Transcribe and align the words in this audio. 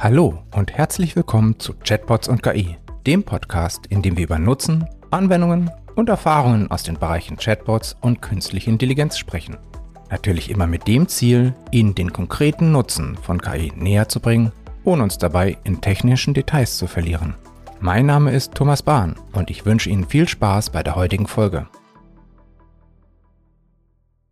Hallo 0.00 0.44
und 0.54 0.72
herzlich 0.72 1.16
willkommen 1.16 1.58
zu 1.58 1.74
Chatbots 1.74 2.28
und 2.28 2.40
KI, 2.40 2.76
dem 3.04 3.24
Podcast, 3.24 3.88
in 3.88 4.00
dem 4.00 4.16
wir 4.16 4.26
über 4.26 4.38
Nutzen, 4.38 4.86
Anwendungen 5.10 5.72
und 5.96 6.08
Erfahrungen 6.08 6.70
aus 6.70 6.84
den 6.84 6.96
Bereichen 6.96 7.36
Chatbots 7.36 7.96
und 8.00 8.22
künstliche 8.22 8.70
Intelligenz 8.70 9.18
sprechen. 9.18 9.56
Natürlich 10.08 10.50
immer 10.50 10.68
mit 10.68 10.86
dem 10.86 11.08
Ziel, 11.08 11.52
Ihnen 11.72 11.96
den 11.96 12.12
konkreten 12.12 12.70
Nutzen 12.70 13.16
von 13.16 13.42
KI 13.42 13.72
näher 13.74 14.08
zu 14.08 14.20
bringen, 14.20 14.52
ohne 14.84 15.02
uns 15.02 15.18
dabei 15.18 15.58
in 15.64 15.80
technischen 15.80 16.32
Details 16.32 16.78
zu 16.78 16.86
verlieren. 16.86 17.34
Mein 17.80 18.06
Name 18.06 18.30
ist 18.30 18.54
Thomas 18.54 18.84
Bahn 18.84 19.16
und 19.32 19.50
ich 19.50 19.66
wünsche 19.66 19.90
Ihnen 19.90 20.06
viel 20.06 20.28
Spaß 20.28 20.70
bei 20.70 20.84
der 20.84 20.94
heutigen 20.94 21.26
Folge. 21.26 21.66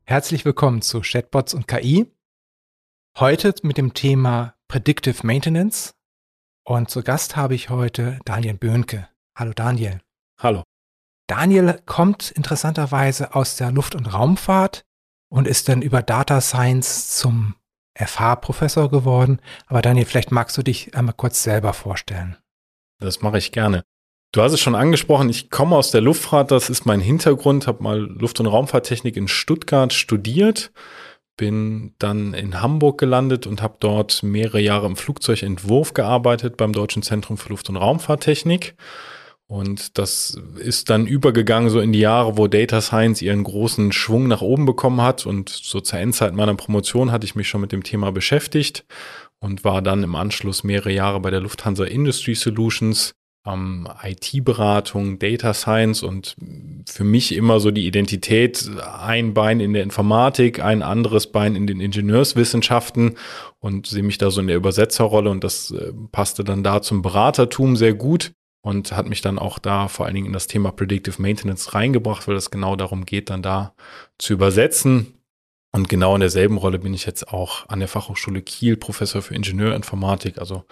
Herzlich 0.04 0.44
willkommen 0.44 0.80
zu 0.80 1.00
Chatbots 1.00 1.54
und 1.54 1.66
KI. 1.66 2.06
Heute 3.18 3.52
mit 3.64 3.78
dem 3.78 3.94
Thema 3.94 4.55
Predictive 4.68 5.24
Maintenance. 5.24 5.94
Und 6.64 6.90
zu 6.90 7.02
Gast 7.02 7.36
habe 7.36 7.54
ich 7.54 7.70
heute 7.70 8.18
Daniel 8.24 8.54
Böhnke. 8.54 9.08
Hallo 9.36 9.52
Daniel. 9.54 10.00
Hallo. 10.40 10.64
Daniel 11.28 11.80
kommt 11.86 12.32
interessanterweise 12.32 13.34
aus 13.34 13.56
der 13.56 13.70
Luft- 13.70 13.94
und 13.94 14.06
Raumfahrt 14.06 14.84
und 15.28 15.46
ist 15.46 15.68
dann 15.68 15.82
über 15.82 16.02
Data 16.02 16.40
Science 16.40 17.16
zum 17.16 17.54
FH-Professor 17.94 18.90
geworden. 18.90 19.40
Aber 19.66 19.82
Daniel, 19.82 20.06
vielleicht 20.06 20.32
magst 20.32 20.56
du 20.58 20.62
dich 20.62 20.94
einmal 20.94 21.14
kurz 21.14 21.42
selber 21.42 21.72
vorstellen. 21.72 22.36
Das 23.00 23.22
mache 23.22 23.38
ich 23.38 23.52
gerne. 23.52 23.84
Du 24.32 24.42
hast 24.42 24.52
es 24.52 24.60
schon 24.60 24.74
angesprochen, 24.74 25.30
ich 25.30 25.50
komme 25.50 25.76
aus 25.76 25.92
der 25.92 26.00
Luftfahrt, 26.00 26.50
das 26.50 26.68
ist 26.68 26.84
mein 26.84 27.00
Hintergrund, 27.00 27.66
habe 27.66 27.82
mal 27.82 27.98
Luft- 27.98 28.40
und 28.40 28.46
Raumfahrttechnik 28.46 29.16
in 29.16 29.28
Stuttgart 29.28 29.92
studiert 29.92 30.72
bin 31.36 31.94
dann 31.98 32.34
in 32.34 32.60
Hamburg 32.60 32.98
gelandet 32.98 33.46
und 33.46 33.62
habe 33.62 33.76
dort 33.80 34.22
mehrere 34.22 34.60
Jahre 34.60 34.86
im 34.86 34.96
Flugzeugentwurf 34.96 35.94
gearbeitet 35.94 36.56
beim 36.56 36.72
Deutschen 36.72 37.02
Zentrum 37.02 37.36
für 37.36 37.50
Luft- 37.50 37.68
und 37.68 37.76
Raumfahrttechnik. 37.76 38.74
Und 39.48 39.96
das 39.96 40.40
ist 40.58 40.90
dann 40.90 41.06
übergegangen 41.06 41.70
so 41.70 41.80
in 41.80 41.92
die 41.92 42.00
Jahre, 42.00 42.36
wo 42.36 42.48
Data 42.48 42.80
Science 42.80 43.22
ihren 43.22 43.44
großen 43.44 43.92
Schwung 43.92 44.26
nach 44.26 44.40
oben 44.40 44.66
bekommen 44.66 45.00
hat. 45.00 45.24
Und 45.24 45.50
so 45.50 45.80
zur 45.80 46.00
Endzeit 46.00 46.34
meiner 46.34 46.54
Promotion 46.56 47.12
hatte 47.12 47.26
ich 47.26 47.36
mich 47.36 47.48
schon 47.48 47.60
mit 47.60 47.70
dem 47.70 47.84
Thema 47.84 48.10
beschäftigt 48.10 48.84
und 49.38 49.62
war 49.62 49.82
dann 49.82 50.02
im 50.02 50.16
Anschluss 50.16 50.64
mehrere 50.64 50.90
Jahre 50.90 51.20
bei 51.20 51.30
der 51.30 51.40
Lufthansa 51.40 51.84
Industry 51.84 52.34
Solutions 52.34 53.14
ähm, 53.46 53.88
IT-Beratung, 54.02 55.18
Data 55.18 55.54
Science 55.54 56.02
und 56.02 56.36
für 56.86 57.04
mich 57.04 57.34
immer 57.34 57.60
so 57.60 57.70
die 57.70 57.86
Identität, 57.86 58.68
ein 58.98 59.34
Bein 59.34 59.60
in 59.60 59.72
der 59.72 59.82
Informatik, 59.82 60.62
ein 60.62 60.82
anderes 60.82 61.30
Bein 61.30 61.56
in 61.56 61.66
den 61.66 61.80
Ingenieurswissenschaften 61.80 63.16
und 63.60 63.86
sehe 63.86 64.02
mich 64.02 64.18
da 64.18 64.30
so 64.30 64.40
in 64.40 64.48
der 64.48 64.56
Übersetzerrolle 64.56 65.30
und 65.30 65.44
das 65.44 65.70
äh, 65.70 65.92
passte 66.12 66.44
dann 66.44 66.62
da 66.62 66.82
zum 66.82 67.02
Beratertum 67.02 67.76
sehr 67.76 67.94
gut 67.94 68.32
und 68.62 68.90
hat 68.96 69.08
mich 69.08 69.20
dann 69.20 69.38
auch 69.38 69.60
da 69.60 69.86
vor 69.86 70.06
allen 70.06 70.16
Dingen 70.16 70.26
in 70.26 70.32
das 70.32 70.48
Thema 70.48 70.72
Predictive 70.72 71.22
Maintenance 71.22 71.72
reingebracht, 71.72 72.26
weil 72.26 72.34
es 72.34 72.50
genau 72.50 72.74
darum 72.74 73.06
geht, 73.06 73.30
dann 73.30 73.42
da 73.42 73.74
zu 74.18 74.32
übersetzen, 74.32 75.15
und 75.76 75.90
genau 75.90 76.14
in 76.14 76.20
derselben 76.20 76.56
Rolle 76.56 76.78
bin 76.78 76.94
ich 76.94 77.04
jetzt 77.04 77.28
auch 77.28 77.68
an 77.68 77.80
der 77.80 77.88
Fachhochschule 77.88 78.40
Kiel 78.40 78.78
Professor 78.78 79.20
für 79.20 79.34
Ingenieurinformatik. 79.34 80.38
Also 80.38 80.64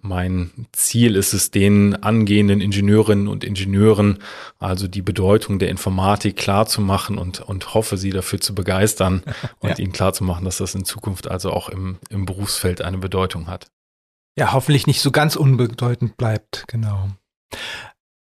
mein 0.00 0.66
Ziel 0.72 1.14
ist 1.14 1.34
es, 1.34 1.50
den 1.50 1.94
angehenden 2.02 2.62
Ingenieurinnen 2.62 3.28
und 3.28 3.44
Ingenieuren 3.44 4.18
also 4.58 4.88
die 4.88 5.02
Bedeutung 5.02 5.58
der 5.58 5.68
Informatik 5.68 6.36
klar 6.36 6.64
zu 6.64 6.80
machen 6.80 7.18
und, 7.18 7.40
und 7.40 7.74
hoffe, 7.74 7.98
sie 7.98 8.08
dafür 8.08 8.40
zu 8.40 8.54
begeistern 8.54 9.22
und 9.60 9.68
ja. 9.68 9.76
ihnen 9.76 9.92
klar 9.92 10.14
zu 10.14 10.24
machen, 10.24 10.46
dass 10.46 10.56
das 10.56 10.74
in 10.74 10.86
Zukunft 10.86 11.30
also 11.30 11.50
auch 11.50 11.68
im, 11.68 11.98
im 12.08 12.24
Berufsfeld 12.24 12.80
eine 12.80 12.96
Bedeutung 12.96 13.48
hat. 13.48 13.66
Ja, 14.38 14.54
hoffentlich 14.54 14.86
nicht 14.86 15.02
so 15.02 15.10
ganz 15.10 15.36
unbedeutend 15.36 16.16
bleibt, 16.16 16.64
genau. 16.66 17.10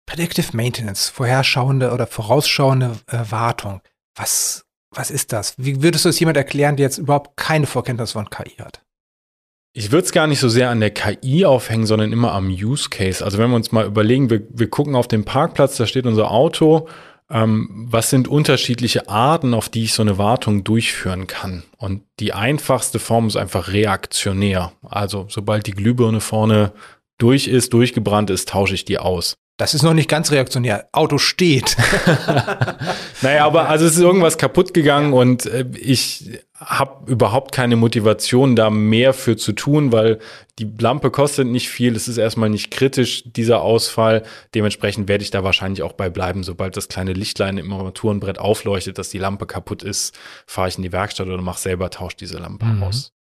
Predictive 0.07 0.57
Maintenance, 0.57 1.11
vorherschauende 1.11 1.93
oder 1.93 2.07
vorausschauende 2.07 2.99
äh, 3.09 3.19
Wartung. 3.29 3.83
Was 4.15 4.65
was 4.93 5.11
ist 5.11 5.33
das? 5.33 5.55
Wie 5.57 5.83
würdest 5.83 6.05
du 6.05 6.11
es 6.11 6.21
jemand 6.21 6.37
erklären, 6.37 6.77
der 6.77 6.85
jetzt 6.85 6.99
überhaupt 6.99 7.37
keine 7.37 7.67
Vorkenntnis 7.67 8.13
von 8.13 8.29
KI 8.31 8.57
hat? 8.59 8.83
Ich 9.75 9.91
würde 9.91 10.05
es 10.05 10.13
gar 10.13 10.27
nicht 10.27 10.41
so 10.41 10.51
sehr 10.51 10.69
an 10.69 10.81
der 10.81 10.91
KI 10.91 11.47
aufhängen, 11.47 11.87
sondern 11.87 12.13
immer 12.13 12.33
am 12.33 12.49
Use 12.49 12.91
Case. 12.91 13.25
Also 13.25 13.39
wenn 13.39 13.49
wir 13.51 13.57
uns 13.57 13.73
mal 13.73 13.87
überlegen, 13.87 14.29
wir, 14.29 14.43
wir 14.51 14.69
gucken 14.69 14.95
auf 14.95 15.09
den 15.09 15.25
Parkplatz, 15.25 15.79
da 15.79 15.87
steht 15.87 16.05
unser 16.05 16.31
Auto. 16.31 16.89
Ähm, 17.31 17.87
was 17.91 18.11
sind 18.11 18.29
unterschiedliche 18.29 19.09
Arten, 19.09 19.55
auf 19.55 19.71
die 19.71 19.85
ich 19.85 19.95
so 19.95 20.03
eine 20.03 20.19
Wartung 20.19 20.63
durchführen 20.63 21.27
kann? 21.27 21.63
Und 21.79 22.03
die 22.21 22.35
einfachste 22.35 22.99
Form 22.99 23.27
ist 23.27 23.37
einfach 23.37 23.73
reaktionär. 23.73 24.73
Also 24.83 25.27
sobald 25.31 25.67
die 25.67 25.73
Glühbirne 25.73 26.21
vorne 26.21 26.73
durch 27.17 27.49
ist, 27.49 27.73
durchgebrannt 27.73 28.29
ist, 28.29 28.51
tausche 28.51 28.75
ich 28.75 28.85
die 28.85 28.99
aus. 28.99 29.37
Das 29.63 29.75
ist 29.75 29.85
noch 29.85 29.95
nicht 29.95 30.09
ganz 30.09 30.33
reaktionär. 30.33 30.89
Auto 30.91 31.19
steht. 31.19 31.77
naja, 33.23 33.47
aber 33.47 33.69
also 33.69 33.87
es 33.87 33.93
ist 33.93 34.01
irgendwas 34.01 34.37
kaputt 34.37 34.75
gegangen 34.75 35.13
und 35.13 35.47
äh, 35.47 35.65
ich 35.79 36.41
habe 36.57 37.09
überhaupt 37.09 37.53
keine 37.53 37.77
Motivation, 37.77 38.57
da 38.57 38.71
mehr 38.71 39.13
für 39.13 39.37
zu 39.37 39.53
tun, 39.53 39.93
weil 39.93 40.19
die 40.59 40.69
Lampe 40.81 41.13
kostet 41.13 41.47
nicht 41.47 41.69
viel. 41.69 41.95
Es 41.95 42.09
ist 42.09 42.19
erstmal 42.19 42.51
nicht 42.51 42.73
kritisch, 42.73 43.23
dieser 43.25 43.63
Ausfall. 43.63 44.25
Dementsprechend 44.53 45.07
werde 45.07 45.23
ich 45.23 45.31
da 45.31 45.45
wahrscheinlich 45.45 45.85
auch 45.85 45.93
bei 45.93 46.11
bleiben. 46.11 46.43
Sobald 46.43 46.77
das 46.77 46.89
kleine 46.89 47.13
Lichtlein 47.13 47.57
im 47.57 47.73
Armaturenbrett 47.73 48.41
aufleuchtet, 48.41 48.99
dass 48.99 49.11
die 49.11 49.19
Lampe 49.19 49.47
kaputt 49.47 49.85
ist, 49.85 50.13
fahre 50.45 50.71
ich 50.71 50.77
in 50.77 50.83
die 50.83 50.91
Werkstatt 50.91 51.29
oder 51.29 51.41
mache 51.41 51.61
selber, 51.61 51.89
tausche 51.89 52.17
diese 52.17 52.39
Lampe 52.39 52.67
mhm. 52.67 52.83
aus. 52.83 53.13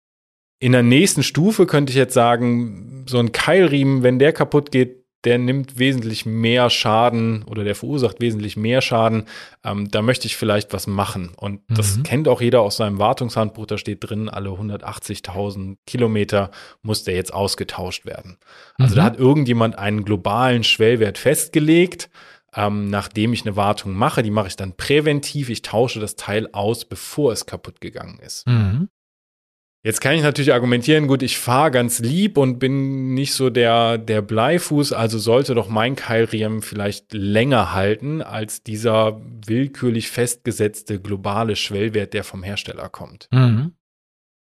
In 0.59 0.73
der 0.73 0.83
nächsten 0.83 1.23
Stufe 1.23 1.67
könnte 1.67 1.93
ich 1.93 1.97
jetzt 1.97 2.15
sagen, 2.15 3.05
so 3.09 3.21
ein 3.21 3.31
Keilriemen, 3.31 4.03
wenn 4.03 4.19
der 4.19 4.33
kaputt 4.33 4.73
geht, 4.73 5.02
der 5.25 5.38
nimmt 5.38 5.78
wesentlich 5.78 6.27
mehr 6.27 6.69
Schaden 6.71 7.44
oder 7.44 7.65
der 7.65 7.75
verursacht 7.75 8.21
wesentlich 8.21 8.56
mehr 8.56 8.81
Schaden. 8.81 9.25
Ähm, 9.65 9.91
da 9.91 10.03
möchte 10.03 10.27
ich 10.27 10.37
vielleicht 10.37 10.72
was 10.72 10.87
machen. 10.87 11.33
Und 11.37 11.60
das 11.69 11.97
mhm. 11.97 12.03
kennt 12.03 12.28
auch 12.28 12.41
jeder 12.41 12.60
aus 12.60 12.77
seinem 12.77 12.99
Wartungshandbuch. 12.99 13.66
Da 13.66 13.78
steht 13.78 14.09
drin, 14.09 14.28
alle 14.28 14.50
180.000 14.50 15.77
Kilometer 15.87 16.50
muss 16.82 17.05
der 17.05 17.15
jetzt 17.15 17.32
ausgetauscht 17.32 18.05
werden. 18.05 18.38
Also 18.78 18.94
mhm. 18.94 18.97
da 18.97 19.05
hat 19.05 19.19
irgendjemand 19.19 19.78
einen 19.78 20.05
globalen 20.05 20.65
Schwellwert 20.65 21.19
festgelegt. 21.19 22.11
Ähm, 22.55 22.91
nachdem 22.91 23.32
ich 23.32 23.47
eine 23.47 23.56
Wartung 23.56 23.94
mache, 23.94 24.22
die 24.22 24.31
mache 24.31 24.49
ich 24.49 24.56
dann 24.56 24.77
präventiv. 24.77 25.49
Ich 25.49 25.62
tausche 25.62 26.00
das 26.00 26.16
Teil 26.16 26.49
aus, 26.53 26.84
bevor 26.84 27.32
es 27.32 27.47
kaputt 27.47 27.81
gegangen 27.81 28.19
ist. 28.19 28.47
Mhm. 28.47 28.88
Jetzt 29.84 30.00
kann 30.00 30.15
ich 30.15 30.22
natürlich 30.22 30.53
argumentieren, 30.53 31.09
gut, 31.09 31.22
ich 31.22 31.38
fahre 31.38 31.72
ganz 31.72 31.98
lieb 31.98 32.38
und 32.38 32.60
bin 32.60 33.15
nicht 33.15 33.34
so 33.34 33.50
der, 33.50 33.98
der 33.98 34.22
Bleifuß, 34.22 34.93
also 34.93 35.19
sollte 35.19 35.56
doch 35.56 35.69
mein 35.69 35.97
Keilriemen 35.97 36.62
vielleicht 36.62 37.12
länger 37.12 37.75
halten 37.75 38.22
als 38.22 38.62
dieser 38.62 39.20
willkürlich 39.44 40.09
festgesetzte 40.09 41.00
globale 41.00 41.56
Schwellwert, 41.56 42.15
der 42.15 42.22
vom 42.22 42.44
Hersteller 42.44 42.88
kommt. 42.88 43.28
Mhm. 43.32 43.72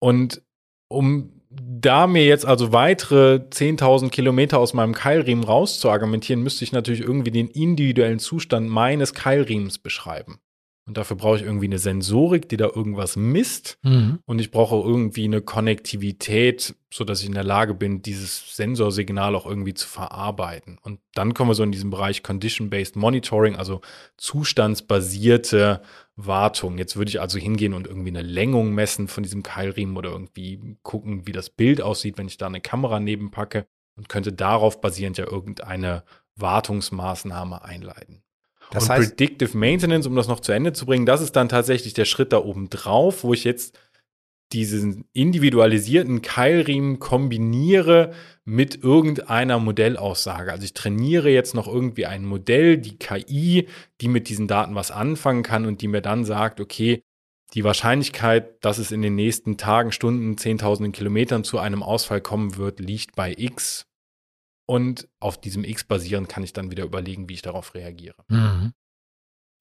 Und 0.01 0.43
um 0.89 1.41
da 1.51 2.07
mir 2.07 2.27
jetzt 2.27 2.45
also 2.45 2.73
weitere 2.73 3.41
10.000 3.51 4.11
Kilometer 4.11 4.59
aus 4.59 4.75
meinem 4.75 4.95
Keilriemen 4.95 5.45
rauszuargumentieren, 5.45 6.43
müsste 6.43 6.65
ich 6.65 6.73
natürlich 6.73 7.01
irgendwie 7.01 7.31
den 7.31 7.49
individuellen 7.49 8.19
Zustand 8.19 8.69
meines 8.69 9.15
Keilriemens 9.15 9.79
beschreiben. 9.79 10.41
Und 10.85 10.97
dafür 10.97 11.17
brauche 11.17 11.37
ich 11.37 11.43
irgendwie 11.43 11.67
eine 11.67 11.79
Sensorik, 11.79 12.49
die 12.49 12.57
da 12.57 12.67
irgendwas 12.67 13.15
misst. 13.15 13.79
Mhm. 13.83 14.19
Und 14.25 14.41
ich 14.41 14.51
brauche 14.51 14.75
irgendwie 14.77 15.25
eine 15.25 15.41
Konnektivität, 15.41 16.75
sodass 16.93 17.21
ich 17.21 17.29
in 17.29 17.35
der 17.35 17.45
Lage 17.45 17.75
bin, 17.75 18.03
dieses 18.03 18.57
Sensorsignal 18.57 19.37
auch 19.37 19.47
irgendwie 19.47 19.75
zu 19.75 19.87
verarbeiten. 19.87 20.79
Und 20.83 20.99
dann 21.15 21.35
kommen 21.35 21.51
wir 21.51 21.55
so 21.55 21.63
in 21.63 21.71
diesen 21.71 21.91
Bereich 21.91 22.25
Condition-Based 22.25 22.97
Monitoring, 22.97 23.55
also 23.55 23.81
zustandsbasierte 24.17 25.83
Wartung. 26.17 26.79
Jetzt 26.79 26.97
würde 26.97 27.11
ich 27.11 27.21
also 27.21 27.39
hingehen 27.39 27.75
und 27.75 27.87
irgendwie 27.87 28.11
eine 28.11 28.23
Längung 28.23 28.75
messen 28.75 29.07
von 29.07 29.23
diesem 29.23 29.45
Keilriemen 29.45 29.97
oder 29.97 30.11
irgendwie 30.11 30.77
gucken, 30.83 31.29
wie 31.29 31.33
das 31.33 31.49
Bild 31.49 31.81
aussieht, 31.81 32.19
wenn 32.19 32.27
ich 32.27 32.39
da 32.39 32.49
eine 32.49 32.61
Kamera 32.61 32.99
nebenpacke 32.99 33.67
und 33.97 34.09
könnte 34.09 34.33
darauf 34.33 34.81
basierend 34.81 35.17
ja 35.17 35.31
irgendeine 35.31 36.03
Wartungsmaßnahme 36.35 37.65
einleiten. 37.65 38.25
Das 38.73 38.85
und 38.85 38.91
heißt, 38.91 39.17
Predictive 39.17 39.57
Maintenance, 39.57 40.07
um 40.07 40.17
das 40.17 40.29
noch 40.29 40.41
zu 40.41 40.53
Ende 40.53 40.73
zu 40.73 40.87
bringen, 40.87 41.07
das 41.07 41.21
ist 41.21 41.37
dann 41.37 41.49
tatsächlich 41.49 41.95
der 41.95 42.07
Schritt 42.07 42.33
da 42.33 42.39
oben 42.39 42.71
drauf, 42.71 43.23
wo 43.23 43.35
ich 43.35 43.45
jetzt 43.45 43.79
diesen 44.53 45.05
individualisierten 45.13 46.21
Keilriemen 46.21 46.99
kombiniere 46.99 48.13
mit 48.45 48.83
irgendeiner 48.83 49.59
Modellaussage. 49.59 50.53
Also 50.53 50.65
ich 50.65 50.75
trainiere 50.75 51.31
jetzt 51.31 51.55
noch 51.55 51.67
irgendwie 51.67 52.07
ein 52.07 52.25
Modell, 52.25 52.77
die 52.79 52.99
KI, 52.99 53.69
die 54.01 54.09
mit 54.09 54.29
diesen 54.29 54.49
Daten 54.49 54.75
was 54.75 54.91
anfangen 54.91 55.43
kann 55.43 55.65
und 55.65 55.81
die 55.81 55.89
mir 55.89 56.03
dann 56.03 56.25
sagt, 56.25 56.61
okay, 56.61 57.03
die 57.55 57.65
Wahrscheinlichkeit, 57.65 58.65
dass 58.65 58.79
es 58.79 58.93
in 58.93 59.03
den 59.03 59.15
nächsten 59.15 59.57
Tagen, 59.59 59.93
Stunden, 59.93 60.39
Zehntausenden 60.39 60.93
Kilometern 60.93 61.45
zu 61.45 61.59
einem 61.59 61.83
Ausfall 61.83 62.21
kommen 62.21 62.57
wird, 62.57 62.81
liegt 62.81 63.15
bei 63.15 63.35
X. 63.37 63.87
Und 64.67 65.09
auf 65.21 65.41
diesem 65.41 65.65
X 65.65 65.85
basierend 65.85 66.29
kann 66.29 66.43
ich 66.43 66.53
dann 66.53 66.71
wieder 66.71 66.85
überlegen, 66.85 67.29
wie 67.29 67.35
ich 67.35 67.43
darauf 67.43 67.75
reagiere. 67.75 68.17
Mhm. 68.29 68.73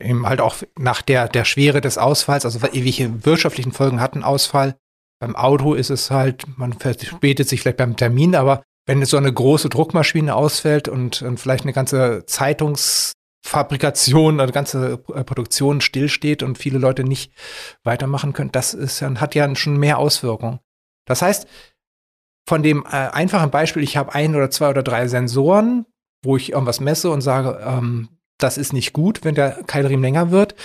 Eben 0.02 0.28
halt 0.28 0.42
auch 0.42 0.56
nach 0.78 1.02
der, 1.02 1.28
der 1.28 1.46
Schwere 1.46 1.82
des 1.82 1.98
Ausfalls, 1.98 2.46
also 2.46 2.62
welche 2.62 3.26
wirtschaftlichen 3.26 3.72
Folgen 3.72 4.00
hat 4.00 4.16
ein 4.16 4.24
Ausfall. 4.24 4.76
Beim 5.20 5.36
Auto 5.36 5.74
ist 5.76 5.92
es 5.92 6.10
halt, 6.10 6.46
man 6.58 6.74
verspätet 6.74 7.48
sich 7.48 7.62
vielleicht 7.62 7.78
beim 7.78 7.96
Termin, 7.96 8.36
aber 8.36 8.64
wenn 8.88 9.06
so 9.06 9.18
eine 9.18 9.32
große 9.32 9.70
Druckmaschine 9.70 10.36
ausfällt 10.36 10.88
und, 10.88 11.22
und 11.22 11.40
vielleicht 11.40 11.66
eine 11.66 11.74
ganze 11.74 12.26
Zeitungsfabrikation, 12.26 14.40
eine 14.40 14.52
ganze 14.52 15.04
äh, 15.14 15.24
Produktion 15.24 15.82
stillsteht 15.82 16.42
und 16.42 16.58
viele 16.58 16.80
Leute 16.80 17.04
nicht 17.04 17.32
weitermachen 17.84 18.34
können, 18.34 18.52
das 18.52 18.74
ist, 18.74 19.00
hat 19.02 19.36
ja 19.36 19.56
schon 19.56 19.78
mehr 19.78 20.00
Auswirkungen. 20.00 20.62
Das 21.06 21.22
heißt, 21.22 21.48
von 22.48 22.64
dem 22.64 22.84
äh, 22.86 22.96
einfachen 22.96 23.52
Beispiel, 23.52 23.84
ich 23.84 23.98
habe 23.98 24.14
ein 24.14 24.36
oder 24.36 24.50
zwei 24.50 24.70
oder 24.70 24.84
drei 24.84 25.08
Sensoren, 25.08 25.86
wo 26.24 26.38
ich 26.38 26.52
irgendwas 26.52 26.80
messe 26.80 27.10
und 27.10 27.22
sage, 27.22 27.60
ähm, 27.66 28.10
das 28.38 28.58
ist 28.58 28.74
nicht 28.74 28.94
gut, 28.94 29.24
wenn 29.24 29.36
der 29.36 29.64
Keilriemen 29.68 30.04
länger 30.04 30.32
wird. 30.32 30.56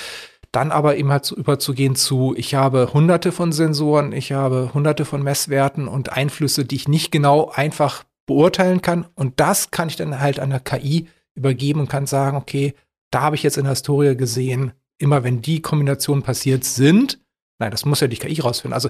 Dann 0.53 0.71
aber 0.71 0.97
eben 0.97 1.11
halt 1.11 1.31
überzugehen 1.33 1.97
zu, 1.97 2.35
ich 2.37 2.55
habe 2.55 2.93
hunderte 2.95 3.31
von 3.31 3.53
Sensoren, 3.53 4.13
ich 4.13 4.33
habe 4.33 4.71
hunderte 4.73 5.05
von 5.05 5.23
Messwerten 5.23 5.87
und 5.87 6.13
Einflüsse, 6.13 6.65
die 6.65 6.77
ich 6.77 6.89
nicht 6.89 7.13
genau 7.13 7.51
einfach 7.51 8.05
beurteilen 8.27 8.81
kann. 8.81 9.07
Und 9.15 9.39
das 9.39 9.71
kann 9.71 9.89
ich 9.89 9.97
dann 9.97 10.21
halt 10.21 10.41
an 10.41 10.51
der 10.51 10.61
KI 10.61 11.09
übergeben 11.35 11.81
und 11.81 11.91
kann 11.91 12.07
sagen, 12.07 12.37
okay, 12.37 12.75
da 13.11 13.21
habe 13.21 13.37
ich 13.37 13.43
jetzt 13.43 13.59
in 13.59 13.65
der 13.65 13.73
Historie 13.73 14.17
gesehen, 14.17 14.73
immer 14.99 15.25
wenn 15.25 15.43
die 15.43 15.61
Kombinationen 15.61 16.23
passiert 16.23 16.65
sind, 16.65 17.21
nein, 17.59 17.71
das 17.71 17.85
muss 17.85 18.01
ja 18.01 18.09
die 18.09 18.17
KI 18.17 18.41
rausfinden. 18.41 18.75
Also 18.75 18.89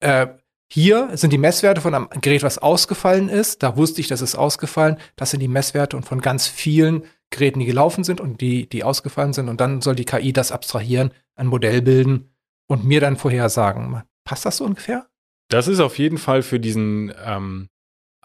äh, 0.00 0.28
hier 0.68 1.10
sind 1.16 1.32
die 1.32 1.38
Messwerte 1.38 1.80
von 1.80 1.94
einem 1.94 2.08
Gerät, 2.20 2.42
was 2.42 2.58
ausgefallen 2.58 3.28
ist. 3.28 3.62
Da 3.62 3.76
wusste 3.76 4.00
ich, 4.00 4.08
das 4.08 4.20
ist 4.20 4.34
ausgefallen. 4.34 4.98
Das 5.14 5.30
sind 5.30 5.40
die 5.40 5.48
Messwerte 5.48 5.96
und 5.96 6.04
von 6.04 6.20
ganz 6.20 6.48
vielen 6.48 7.04
Geräten, 7.30 7.60
die 7.60 7.66
gelaufen 7.66 8.04
sind 8.04 8.20
und 8.20 8.40
die, 8.40 8.68
die 8.68 8.84
ausgefallen 8.84 9.32
sind. 9.32 9.48
Und 9.48 9.60
dann 9.60 9.80
soll 9.80 9.94
die 9.94 10.04
KI 10.04 10.32
das 10.32 10.52
abstrahieren, 10.52 11.12
ein 11.36 11.46
Modell 11.46 11.82
bilden 11.82 12.34
und 12.66 12.84
mir 12.84 13.00
dann 13.00 13.16
vorhersagen. 13.16 14.02
Passt 14.24 14.44
das 14.44 14.56
so 14.56 14.64
ungefähr? 14.64 15.06
Das 15.48 15.68
ist 15.68 15.80
auf 15.80 15.98
jeden 15.98 16.18
Fall 16.18 16.42
für 16.42 16.58
diesen 16.58 17.12
ähm, 17.24 17.68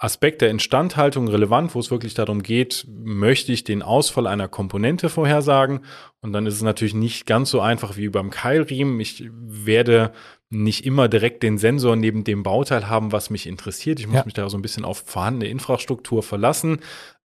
Aspekt 0.04 0.42
der 0.42 0.50
Instandhaltung 0.50 1.28
relevant, 1.28 1.76
wo 1.76 1.80
es 1.80 1.92
wirklich 1.92 2.16
darum 2.16 2.42
geht, 2.42 2.88
möchte 2.90 3.52
ich 3.52 3.64
den 3.64 3.84
Ausfall 3.84 4.26
einer 4.26 4.48
Komponente 4.48 5.10
vorhersagen? 5.10 5.82
Und 6.22 6.34
dann 6.34 6.48
ist 6.48 6.56
es 6.56 6.64
natürlich 6.64 6.96
nicht 6.96 7.28
ganz 7.28 7.52
so 7.52 7.62
einfach 7.62 7.98
wie 7.98 8.10
beim 8.10 8.32
Keilriemen. 8.32 9.00
Ich 9.00 9.30
werde 9.32 10.12
nicht 10.50 10.88
immer 10.88 11.08
direkt 11.08 11.44
den 11.44 11.60
Sensor 11.60 11.96
neben 11.96 12.24
dem 12.24 12.42
Bauteil 12.42 12.90
haben, 12.90 13.12
was 13.12 13.30
mich 13.30 13.46
interessiert. 13.46 14.00
Ich 14.00 14.08
muss 14.08 14.16
ja. 14.16 14.26
mich 14.26 14.34
da 14.34 14.50
so 14.50 14.58
ein 14.58 14.64
bisschen 14.64 14.86
auf 14.86 15.04
vorhandene 15.06 15.52
Infrastruktur 15.52 16.24
verlassen. 16.24 16.80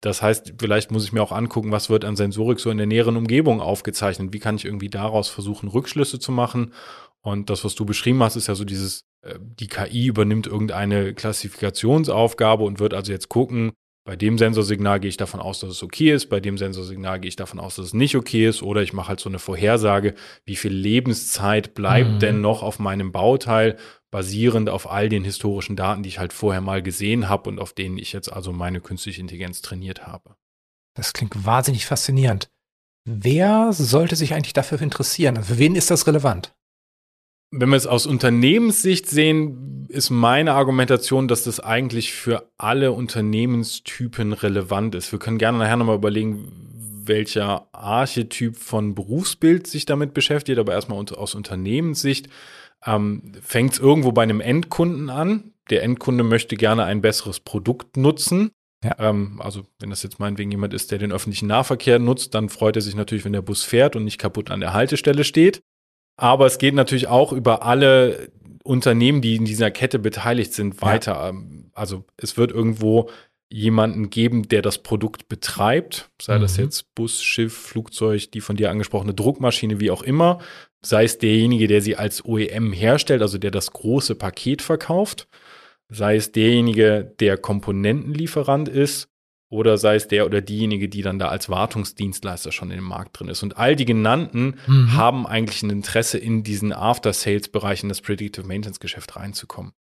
Das 0.01 0.21
heißt, 0.21 0.53
vielleicht 0.59 0.91
muss 0.91 1.05
ich 1.05 1.11
mir 1.11 1.23
auch 1.23 1.31
angucken, 1.31 1.71
was 1.71 1.89
wird 1.89 2.05
an 2.05 2.15
Sensorik 2.15 2.59
so 2.59 2.69
in 2.69 2.77
der 2.77 2.85
näheren 2.85 3.17
Umgebung 3.17 3.61
aufgezeichnet. 3.61 4.31
Wie 4.31 4.39
kann 4.39 4.57
ich 4.57 4.65
irgendwie 4.65 4.89
daraus 4.89 5.27
versuchen, 5.27 5.69
Rückschlüsse 5.69 6.19
zu 6.19 6.31
machen? 6.31 6.71
Und 7.21 7.49
das, 7.49 7.65
was 7.65 7.73
du 7.73 7.83
beschrieben 7.83 8.21
hast, 8.21 8.35
ist 8.35 8.45
ja 8.45 8.53
so 8.53 8.63
dieses, 8.63 9.08
die 9.59 9.67
KI 9.67 10.07
übernimmt 10.07 10.47
irgendeine 10.47 11.13
Klassifikationsaufgabe 11.13 12.63
und 12.63 12.79
wird 12.79 12.93
also 12.93 13.11
jetzt 13.11 13.29
gucken, 13.29 13.73
bei 14.05 14.15
dem 14.15 14.39
Sensorsignal 14.39 14.99
gehe 14.99 15.09
ich 15.09 15.17
davon 15.17 15.39
aus, 15.39 15.59
dass 15.59 15.69
es 15.69 15.83
okay 15.83 16.11
ist, 16.11 16.27
bei 16.29 16.39
dem 16.39 16.57
Sensorsignal 16.57 17.19
gehe 17.19 17.29
ich 17.29 17.35
davon 17.35 17.59
aus, 17.59 17.75
dass 17.75 17.87
es 17.87 17.93
nicht 17.93 18.15
okay 18.15 18.47
ist, 18.47 18.63
oder 18.63 18.81
ich 18.81 18.91
mache 18.91 19.09
halt 19.09 19.19
so 19.19 19.29
eine 19.29 19.39
Vorhersage, 19.39 20.15
wie 20.45 20.55
viel 20.55 20.73
Lebenszeit 20.73 21.75
bleibt 21.75 22.13
mhm. 22.13 22.19
denn 22.19 22.41
noch 22.41 22.63
auf 22.63 22.79
meinem 22.79 23.11
Bauteil, 23.11 23.77
basierend 24.09 24.69
auf 24.69 24.89
all 24.89 25.09
den 25.09 25.23
historischen 25.23 25.75
Daten, 25.75 26.01
die 26.01 26.09
ich 26.09 26.17
halt 26.17 26.33
vorher 26.33 26.61
mal 26.61 26.81
gesehen 26.81 27.29
habe 27.29 27.49
und 27.49 27.59
auf 27.59 27.73
denen 27.73 27.99
ich 27.99 28.11
jetzt 28.11 28.33
also 28.33 28.51
meine 28.51 28.81
künstliche 28.81 29.21
Intelligenz 29.21 29.61
trainiert 29.61 30.07
habe. 30.07 30.35
Das 30.95 31.13
klingt 31.13 31.45
wahnsinnig 31.45 31.85
faszinierend. 31.85 32.49
Wer 33.05 33.73
sollte 33.73 34.15
sich 34.15 34.33
eigentlich 34.33 34.53
dafür 34.53 34.81
interessieren? 34.81 35.43
Für 35.43 35.59
wen 35.59 35.75
ist 35.75 35.91
das 35.91 36.07
relevant? 36.07 36.55
Wenn 37.51 37.69
wir 37.69 37.77
es 37.77 37.87
aus 37.87 38.05
Unternehmenssicht 38.05 39.07
sehen, 39.07 39.87
ist 39.89 40.11
meine 40.11 40.53
Argumentation, 40.53 41.27
dass 41.27 41.43
das 41.43 41.59
eigentlich 41.59 42.13
für 42.13 42.47
alle 42.57 42.91
Unternehmenstypen 42.91 44.33
relevant 44.33 44.93
ist. 44.93 45.11
Wir 45.11 45.17
können 45.17 45.39
gerne 45.39 45.57
nachher 45.57 45.77
nochmal 45.77 45.95
überlegen, 45.95 46.51
welcher 47.05 47.67
Archetyp 47.73 48.55
von 48.55 48.93
Berufsbild 48.93 49.65
sich 49.65 49.85
damit 49.85 50.13
beschäftigt, 50.13 50.59
aber 50.59 50.73
erstmal 50.73 51.03
aus 51.03 51.33
Unternehmenssicht 51.33 52.29
ähm, 52.85 53.33
fängt 53.41 53.73
es 53.73 53.79
irgendwo 53.79 54.11
bei 54.11 54.23
einem 54.23 54.41
Endkunden 54.41 55.09
an. 55.09 55.51
Der 55.71 55.81
Endkunde 55.81 56.23
möchte 56.23 56.55
gerne 56.55 56.83
ein 56.85 57.01
besseres 57.01 57.39
Produkt 57.39 57.97
nutzen. 57.97 58.51
Ja. 58.83 58.95
Ähm, 58.99 59.41
also 59.41 59.63
wenn 59.79 59.89
das 59.89 60.03
jetzt 60.03 60.19
meinetwegen 60.19 60.51
jemand 60.51 60.75
ist, 60.75 60.91
der 60.91 60.99
den 60.99 61.11
öffentlichen 61.11 61.47
Nahverkehr 61.47 61.97
nutzt, 61.97 62.35
dann 62.35 62.49
freut 62.49 62.75
er 62.75 62.83
sich 62.83 62.95
natürlich, 62.95 63.25
wenn 63.25 63.33
der 63.33 63.41
Bus 63.41 63.63
fährt 63.63 63.95
und 63.95 64.05
nicht 64.05 64.19
kaputt 64.19 64.51
an 64.51 64.59
der 64.59 64.73
Haltestelle 64.73 65.23
steht. 65.23 65.63
Aber 66.19 66.45
es 66.45 66.57
geht 66.57 66.73
natürlich 66.75 67.07
auch 67.07 67.31
über 67.31 67.63
alle 67.63 68.29
Unternehmen, 68.63 69.21
die 69.21 69.35
in 69.35 69.45
dieser 69.45 69.71
Kette 69.71 69.99
beteiligt 69.99 70.53
sind, 70.53 70.81
weiter. 70.81 71.13
Ja. 71.13 71.33
Also 71.73 72.03
es 72.17 72.37
wird 72.37 72.51
irgendwo 72.51 73.09
jemanden 73.49 74.09
geben, 74.09 74.47
der 74.47 74.61
das 74.61 74.79
Produkt 74.79 75.27
betreibt, 75.27 76.11
sei 76.21 76.37
mhm. 76.37 76.41
das 76.41 76.57
jetzt 76.57 76.93
Bus, 76.93 77.23
Schiff, 77.23 77.57
Flugzeug, 77.57 78.31
die 78.31 78.41
von 78.41 78.57
dir 78.57 78.69
angesprochene 78.69 79.13
Druckmaschine, 79.13 79.79
wie 79.79 79.89
auch 79.89 80.03
immer, 80.03 80.39
sei 80.81 81.05
es 81.05 81.17
derjenige, 81.17 81.67
der 81.67 81.81
sie 81.81 81.95
als 81.95 82.23
OEM 82.23 82.73
herstellt, 82.73 83.21
also 83.21 83.37
der 83.37 83.51
das 83.51 83.71
große 83.71 84.15
Paket 84.15 84.61
verkauft, 84.61 85.27
sei 85.87 86.15
es 86.15 86.31
derjenige, 86.31 87.15
der 87.19 87.37
Komponentenlieferant 87.37 88.69
ist 88.69 89.09
oder 89.49 89.77
sei 89.77 89.95
es 89.95 90.07
der 90.07 90.25
oder 90.25 90.41
diejenige, 90.41 90.89
die 90.89 91.01
dann 91.01 91.19
da 91.19 91.29
als 91.29 91.49
Wartungsdienstleister 91.49 92.51
schon 92.51 92.69
in 92.69 92.77
dem 92.77 92.85
Markt 92.85 93.19
drin 93.19 93.29
ist. 93.29 93.41
Und 93.41 93.57
all 93.57 93.75
die 93.75 93.85
genannten 93.85 94.59
mhm. 94.67 94.93
haben 94.93 95.25
eigentlich 95.25 95.63
ein 95.63 95.71
Interesse, 95.71 96.17
in 96.19 96.43
diesen 96.43 96.71
After-Sales-Bereich, 96.71 97.83
in 97.83 97.89
das 97.89 98.01
Predictive 98.01 98.45
Maintenance-Geschäft 98.45 99.15
reinzukommen. 99.15 99.73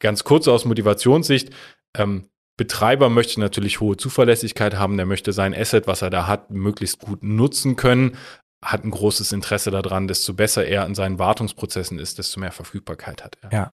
Ganz 0.00 0.24
kurz 0.24 0.48
aus 0.48 0.64
Motivationssicht, 0.64 1.50
ähm, 1.96 2.28
Betreiber 2.56 3.08
möchte 3.08 3.40
natürlich 3.40 3.80
hohe 3.80 3.96
Zuverlässigkeit 3.96 4.74
haben, 4.74 4.96
der 4.96 5.06
möchte 5.06 5.32
sein 5.32 5.54
Asset, 5.54 5.86
was 5.86 6.02
er 6.02 6.10
da 6.10 6.26
hat, 6.26 6.50
möglichst 6.50 7.00
gut 7.00 7.22
nutzen 7.24 7.74
können, 7.74 8.16
hat 8.64 8.84
ein 8.84 8.90
großes 8.90 9.32
Interesse 9.32 9.70
daran, 9.70 10.06
desto 10.08 10.34
besser 10.34 10.64
er 10.64 10.86
in 10.86 10.94
seinen 10.94 11.18
Wartungsprozessen 11.18 11.98
ist, 11.98 12.18
desto 12.18 12.40
mehr 12.40 12.52
Verfügbarkeit 12.52 13.24
hat 13.24 13.38
er. 13.42 13.52
Ja. 13.52 13.70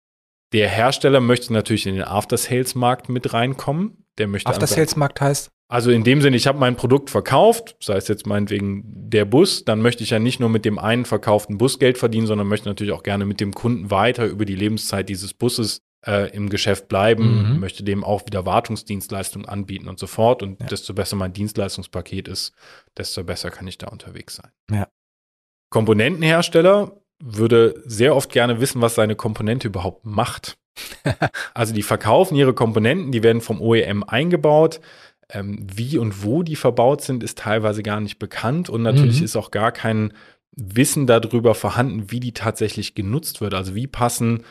Der 0.53 0.67
Hersteller 0.67 1.21
möchte 1.21 1.53
natürlich 1.53 1.87
in 1.87 1.95
den 1.95 2.03
After-Sales-Markt 2.03 3.09
mit 3.09 3.33
reinkommen. 3.33 4.05
Der 4.17 4.27
möchte 4.27 4.49
After 4.49 4.67
Sales 4.67 4.95
Markt 4.95 5.21
heißt? 5.21 5.49
Also 5.69 5.89
in 5.89 6.03
dem 6.03 6.21
Sinne, 6.21 6.35
ich 6.35 6.47
habe 6.47 6.59
mein 6.59 6.75
Produkt 6.75 7.09
verkauft, 7.09 7.77
sei 7.79 7.95
es 7.95 8.09
jetzt 8.09 8.27
meinetwegen 8.27 8.83
der 8.85 9.23
Bus, 9.23 9.63
dann 9.63 9.81
möchte 9.81 10.03
ich 10.03 10.09
ja 10.09 10.19
nicht 10.19 10.41
nur 10.41 10.49
mit 10.49 10.65
dem 10.65 10.77
einen 10.77 11.05
verkauften 11.05 11.57
Bus 11.57 11.79
Geld 11.79 11.97
verdienen, 11.97 12.27
sondern 12.27 12.47
möchte 12.47 12.67
natürlich 12.67 12.91
auch 12.91 13.03
gerne 13.03 13.25
mit 13.25 13.39
dem 13.39 13.53
Kunden 13.53 13.89
weiter 13.89 14.25
über 14.25 14.43
die 14.43 14.55
Lebenszeit 14.55 15.07
dieses 15.07 15.33
Busses 15.33 15.79
äh, 16.05 16.29
im 16.35 16.49
Geschäft 16.49 16.89
bleiben, 16.89 17.53
mhm. 17.53 17.59
möchte 17.61 17.83
dem 17.83 18.03
auch 18.03 18.25
wieder 18.25 18.45
Wartungsdienstleistungen 18.45 19.47
anbieten 19.47 19.87
und 19.87 19.97
so 19.97 20.07
fort. 20.07 20.43
Und 20.43 20.59
ja. 20.59 20.65
desto 20.65 20.93
besser 20.93 21.15
mein 21.15 21.31
Dienstleistungspaket 21.31 22.27
ist, 22.27 22.53
desto 22.97 23.23
besser 23.23 23.49
kann 23.49 23.65
ich 23.65 23.77
da 23.77 23.87
unterwegs 23.87 24.35
sein. 24.35 24.51
Ja. 24.69 24.89
Komponentenhersteller 25.69 27.00
würde 27.21 27.81
sehr 27.85 28.15
oft 28.15 28.31
gerne 28.31 28.59
wissen, 28.59 28.81
was 28.81 28.95
seine 28.95 29.15
Komponente 29.15 29.67
überhaupt 29.67 30.05
macht. 30.05 30.57
also 31.53 31.73
die 31.73 31.83
verkaufen 31.83 32.35
ihre 32.35 32.53
Komponenten, 32.53 33.11
die 33.11 33.23
werden 33.23 33.41
vom 33.41 33.61
OEM 33.61 34.03
eingebaut. 34.03 34.79
Ähm, 35.29 35.65
wie 35.73 35.97
und 35.97 36.23
wo 36.23 36.43
die 36.43 36.55
verbaut 36.55 37.01
sind, 37.01 37.23
ist 37.23 37.37
teilweise 37.37 37.83
gar 37.83 38.01
nicht 38.01 38.19
bekannt 38.19 38.69
und 38.69 38.81
natürlich 38.81 39.19
mhm. 39.19 39.25
ist 39.25 39.35
auch 39.35 39.51
gar 39.51 39.71
kein 39.71 40.13
Wissen 40.53 41.07
darüber 41.07 41.55
vorhanden, 41.55 42.11
wie 42.11 42.19
die 42.19 42.33
tatsächlich 42.33 42.95
genutzt 42.95 43.39
wird. 43.39 43.53
Also 43.53 43.73
wie 43.73 43.87
passen 43.87 44.43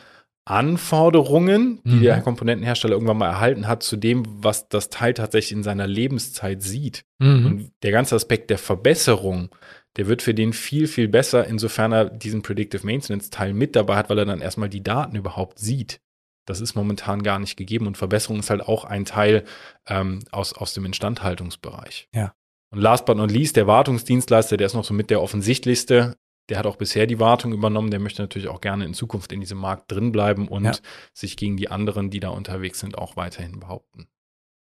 Anforderungen, 0.45 1.81
die 1.83 1.97
mhm. 1.97 2.01
der 2.01 2.21
Komponentenhersteller 2.21 2.93
irgendwann 2.93 3.17
mal 3.17 3.29
erhalten 3.29 3.67
hat, 3.67 3.83
zu 3.83 3.95
dem, 3.95 4.23
was 4.25 4.67
das 4.69 4.89
Teil 4.89 5.13
tatsächlich 5.13 5.51
in 5.51 5.63
seiner 5.63 5.85
Lebenszeit 5.85 6.63
sieht. 6.63 7.05
Mhm. 7.19 7.45
Und 7.45 7.71
der 7.83 7.91
ganze 7.91 8.15
Aspekt 8.15 8.49
der 8.49 8.57
Verbesserung, 8.57 9.49
der 9.97 10.07
wird 10.07 10.21
für 10.21 10.33
den 10.33 10.53
viel, 10.53 10.87
viel 10.87 11.07
besser, 11.07 11.45
insofern 11.47 11.91
er 11.91 12.05
diesen 12.05 12.41
Predictive 12.41 12.85
Maintenance 12.85 13.29
Teil 13.29 13.53
mit 13.53 13.75
dabei 13.75 13.97
hat, 13.97 14.09
weil 14.09 14.19
er 14.19 14.25
dann 14.25 14.41
erstmal 14.41 14.69
die 14.69 14.83
Daten 14.83 15.15
überhaupt 15.15 15.59
sieht. 15.59 16.01
Das 16.45 16.59
ist 16.59 16.75
momentan 16.75 17.23
gar 17.23 17.39
nicht 17.39 17.55
gegeben 17.57 17.87
und 17.87 17.97
Verbesserung 17.97 18.39
ist 18.39 18.49
halt 18.49 18.61
auch 18.61 18.83
ein 18.85 19.05
Teil 19.05 19.43
ähm, 19.87 20.19
aus, 20.31 20.53
aus 20.53 20.73
dem 20.73 20.85
Instandhaltungsbereich. 20.85 22.07
Ja. 22.13 22.33
Und 22.71 22.79
last 22.79 23.05
but 23.05 23.17
not 23.17 23.31
least, 23.31 23.57
der 23.57 23.67
Wartungsdienstleister, 23.67 24.57
der 24.57 24.67
ist 24.67 24.73
noch 24.73 24.85
so 24.85 24.93
mit 24.93 25.09
der 25.09 25.21
offensichtlichste. 25.21 26.15
Der 26.49 26.57
hat 26.57 26.65
auch 26.65 26.77
bisher 26.77 27.05
die 27.05 27.19
Wartung 27.19 27.53
übernommen. 27.53 27.91
Der 27.91 27.99
möchte 27.99 28.21
natürlich 28.21 28.47
auch 28.47 28.61
gerne 28.61 28.85
in 28.85 28.93
Zukunft 28.93 29.31
in 29.31 29.41
diesem 29.41 29.57
Markt 29.57 29.91
drin 29.91 30.11
bleiben 30.11 30.47
und 30.47 30.65
ja. 30.65 30.73
sich 31.13 31.37
gegen 31.37 31.57
die 31.57 31.69
anderen, 31.69 32.09
die 32.09 32.19
da 32.19 32.29
unterwegs 32.29 32.79
sind, 32.79 32.97
auch 32.97 33.15
weiterhin 33.15 33.59
behaupten. 33.59 34.07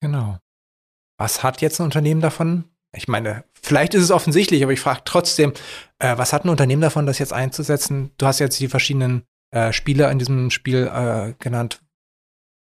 Genau. 0.00 0.38
Was 1.18 1.42
hat 1.42 1.60
jetzt 1.60 1.80
ein 1.80 1.84
Unternehmen 1.84 2.20
davon? 2.20 2.64
Ich 2.96 3.08
meine, 3.08 3.44
vielleicht 3.60 3.94
ist 3.94 4.02
es 4.02 4.10
offensichtlich, 4.10 4.62
aber 4.62 4.72
ich 4.72 4.80
frage 4.80 5.02
trotzdem, 5.04 5.52
äh, 5.98 6.16
was 6.16 6.32
hat 6.32 6.44
ein 6.44 6.48
Unternehmen 6.50 6.82
davon, 6.82 7.06
das 7.06 7.18
jetzt 7.18 7.32
einzusetzen? 7.32 8.10
Du 8.18 8.26
hast 8.26 8.38
jetzt 8.38 8.60
die 8.60 8.68
verschiedenen 8.68 9.24
äh, 9.50 9.72
Spieler 9.72 10.10
in 10.10 10.18
diesem 10.18 10.50
Spiel 10.50 10.90
äh, 10.92 11.34
genannt? 11.38 11.80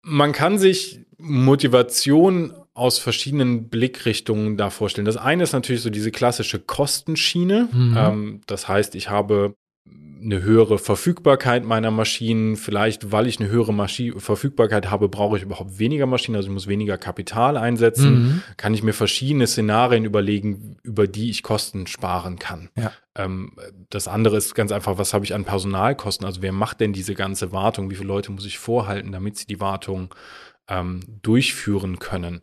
Man 0.05 0.33
kann 0.33 0.57
sich 0.57 1.01
Motivation 1.17 2.53
aus 2.73 2.97
verschiedenen 2.97 3.69
Blickrichtungen 3.69 4.57
da 4.57 4.69
vorstellen. 4.69 5.05
Das 5.05 5.17
eine 5.17 5.43
ist 5.43 5.53
natürlich 5.53 5.81
so 5.81 5.89
diese 5.89 6.11
klassische 6.11 6.59
Kostenschiene. 6.59 7.69
Mhm. 7.71 7.95
Ähm, 7.97 8.41
das 8.47 8.67
heißt, 8.67 8.95
ich 8.95 9.09
habe 9.09 9.55
eine 10.23 10.41
höhere 10.41 10.77
Verfügbarkeit 10.77 11.63
meiner 11.63 11.91
Maschinen. 11.91 12.55
Vielleicht, 12.55 13.11
weil 13.11 13.27
ich 13.27 13.39
eine 13.39 13.49
höhere 13.49 13.73
Maschi 13.73 14.13
Verfügbarkeit 14.17 14.89
habe, 14.89 15.09
brauche 15.09 15.37
ich 15.37 15.43
überhaupt 15.43 15.79
weniger 15.79 16.05
Maschinen, 16.05 16.35
also 16.35 16.47
ich 16.47 16.53
muss 16.53 16.67
weniger 16.67 16.97
Kapital 16.97 17.57
einsetzen. 17.57 18.13
Mhm. 18.13 18.43
Kann 18.57 18.73
ich 18.73 18.83
mir 18.83 18.93
verschiedene 18.93 19.47
Szenarien 19.47 20.05
überlegen, 20.05 20.77
über 20.83 21.07
die 21.07 21.29
ich 21.29 21.43
Kosten 21.43 21.87
sparen 21.87 22.39
kann. 22.39 22.69
Ja. 22.75 22.91
Ähm, 23.15 23.53
das 23.89 24.07
andere 24.07 24.37
ist 24.37 24.55
ganz 24.55 24.71
einfach, 24.71 24.97
was 24.97 25.13
habe 25.13 25.25
ich 25.25 25.33
an 25.33 25.45
Personalkosten? 25.45 26.25
Also 26.25 26.41
wer 26.41 26.51
macht 26.51 26.79
denn 26.79 26.93
diese 26.93 27.15
ganze 27.15 27.51
Wartung? 27.51 27.89
Wie 27.89 27.95
viele 27.95 28.07
Leute 28.07 28.31
muss 28.31 28.45
ich 28.45 28.57
vorhalten, 28.57 29.11
damit 29.11 29.37
sie 29.37 29.45
die 29.45 29.59
Wartung 29.59 30.13
ähm, 30.67 31.01
durchführen 31.21 31.99
können? 31.99 32.41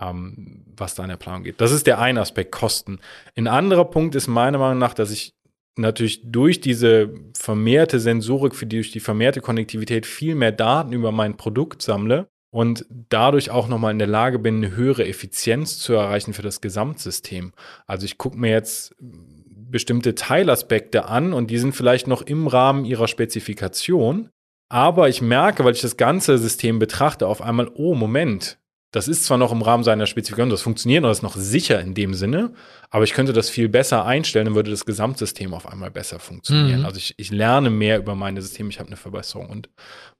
Ähm, 0.00 0.64
was 0.76 0.96
da 0.96 1.04
in 1.04 1.08
der 1.08 1.16
Planung 1.16 1.44
geht. 1.44 1.60
Das 1.60 1.70
ist 1.70 1.86
der 1.86 2.00
eine 2.00 2.20
Aspekt, 2.20 2.50
Kosten. 2.50 2.98
Ein 3.36 3.46
anderer 3.46 3.84
Punkt 3.84 4.16
ist 4.16 4.26
meiner 4.26 4.58
Meinung 4.58 4.78
nach, 4.78 4.92
dass 4.92 5.12
ich 5.12 5.34
natürlich 5.76 6.30
durch 6.30 6.60
diese 6.60 7.14
vermehrte 7.36 8.00
Sensorik, 8.00 8.54
für 8.54 8.66
die, 8.66 8.76
durch 8.76 8.92
die 8.92 9.00
vermehrte 9.00 9.40
Konnektivität 9.40 10.06
viel 10.06 10.34
mehr 10.34 10.52
Daten 10.52 10.92
über 10.92 11.12
mein 11.12 11.36
Produkt 11.36 11.82
sammle 11.82 12.28
und 12.50 12.86
dadurch 13.08 13.50
auch 13.50 13.66
nochmal 13.66 13.90
in 13.90 13.98
der 13.98 14.08
Lage 14.08 14.38
bin, 14.38 14.56
eine 14.56 14.76
höhere 14.76 15.06
Effizienz 15.06 15.78
zu 15.78 15.94
erreichen 15.94 16.32
für 16.32 16.42
das 16.42 16.60
Gesamtsystem. 16.60 17.52
Also 17.86 18.04
ich 18.04 18.16
gucke 18.18 18.38
mir 18.38 18.50
jetzt 18.50 18.94
bestimmte 19.00 20.14
Teilaspekte 20.14 21.06
an 21.06 21.32
und 21.32 21.50
die 21.50 21.58
sind 21.58 21.74
vielleicht 21.74 22.06
noch 22.06 22.22
im 22.22 22.46
Rahmen 22.46 22.84
ihrer 22.84 23.08
Spezifikation. 23.08 24.30
Aber 24.68 25.08
ich 25.08 25.20
merke, 25.20 25.64
weil 25.64 25.74
ich 25.74 25.80
das 25.80 25.96
ganze 25.96 26.38
System 26.38 26.78
betrachte, 26.78 27.26
auf 27.26 27.42
einmal, 27.42 27.68
oh 27.74 27.94
Moment, 27.94 28.58
das 28.94 29.08
ist 29.08 29.24
zwar 29.24 29.38
noch 29.38 29.50
im 29.50 29.60
Rahmen 29.60 29.82
seiner 29.82 30.06
Spezifikation, 30.06 30.50
das 30.50 30.62
funktioniert 30.62 31.02
und 31.02 31.08
das 31.08 31.18
ist 31.18 31.22
noch 31.24 31.34
sicher 31.34 31.80
in 31.80 31.94
dem 31.94 32.14
Sinne, 32.14 32.52
aber 32.90 33.02
ich 33.02 33.12
könnte 33.12 33.32
das 33.32 33.50
viel 33.50 33.68
besser 33.68 34.04
einstellen, 34.04 34.44
dann 34.44 34.54
würde 34.54 34.70
das 34.70 34.86
Gesamtsystem 34.86 35.52
auf 35.52 35.68
einmal 35.68 35.90
besser 35.90 36.20
funktionieren. 36.20 36.80
Mhm. 36.80 36.86
Also 36.86 36.98
ich, 36.98 37.14
ich 37.16 37.32
lerne 37.32 37.70
mehr 37.70 37.98
über 37.98 38.14
meine 38.14 38.40
Systeme, 38.40 38.68
ich 38.68 38.78
habe 38.78 38.86
eine 38.86 38.96
Verbesserung. 38.96 39.50
Und 39.50 39.68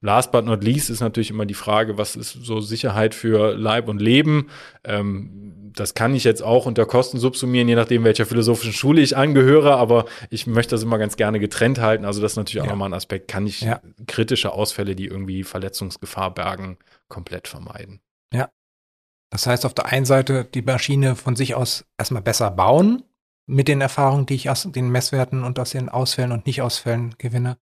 last 0.01 0.33
but 0.33 0.43
not 0.43 0.61
least 0.61 0.89
ist 0.89 0.99
natürlich 0.99 1.29
immer 1.29 1.45
die 1.45 1.53
Frage, 1.53 1.97
was 1.97 2.17
ist 2.17 2.33
so 2.43 2.59
Sicherheit 2.59 3.15
für 3.15 3.55
Leib 3.55 3.87
und 3.87 4.01
Leben? 4.01 4.47
Ähm, 4.83 5.71
das 5.73 5.93
kann 5.93 6.13
ich 6.13 6.25
jetzt 6.25 6.43
auch 6.43 6.65
unter 6.65 6.85
Kosten 6.85 7.17
subsumieren, 7.17 7.69
je 7.69 7.75
nachdem, 7.75 8.03
welcher 8.03 8.25
philosophischen 8.25 8.73
Schule 8.73 8.99
ich 8.99 9.15
angehöre, 9.15 9.77
aber 9.77 10.03
ich 10.29 10.47
möchte 10.47 10.71
das 10.71 10.83
immer 10.83 10.97
ganz 10.97 11.15
gerne 11.15 11.39
getrennt 11.39 11.79
halten. 11.79 12.03
Also 12.03 12.21
das 12.21 12.33
ist 12.33 12.37
natürlich 12.37 12.59
auch 12.59 12.65
ja. 12.65 12.71
nochmal 12.71 12.89
ein 12.89 12.93
Aspekt. 12.93 13.29
Kann 13.29 13.47
ich 13.47 13.61
ja. 13.61 13.79
kritische 14.05 14.51
Ausfälle, 14.51 14.97
die 14.97 15.05
irgendwie 15.05 15.45
Verletzungsgefahr 15.45 16.33
bergen, 16.33 16.77
komplett 17.07 17.47
vermeiden? 17.47 18.01
Das 19.29 19.47
heißt, 19.47 19.65
auf 19.65 19.73
der 19.73 19.87
einen 19.87 20.05
Seite 20.05 20.45
die 20.45 20.61
Maschine 20.61 21.15
von 21.15 21.35
sich 21.35 21.55
aus 21.55 21.85
erstmal 21.97 22.21
besser 22.21 22.51
bauen, 22.51 23.03
mit 23.47 23.67
den 23.67 23.81
Erfahrungen, 23.81 24.25
die 24.25 24.35
ich 24.35 24.49
aus 24.49 24.67
den 24.69 24.89
Messwerten 24.89 25.43
und 25.43 25.59
aus 25.59 25.71
den 25.71 25.89
Ausfällen 25.89 26.31
und 26.31 26.45
Nicht-Ausfällen 26.45 27.15
gewinne. 27.17 27.57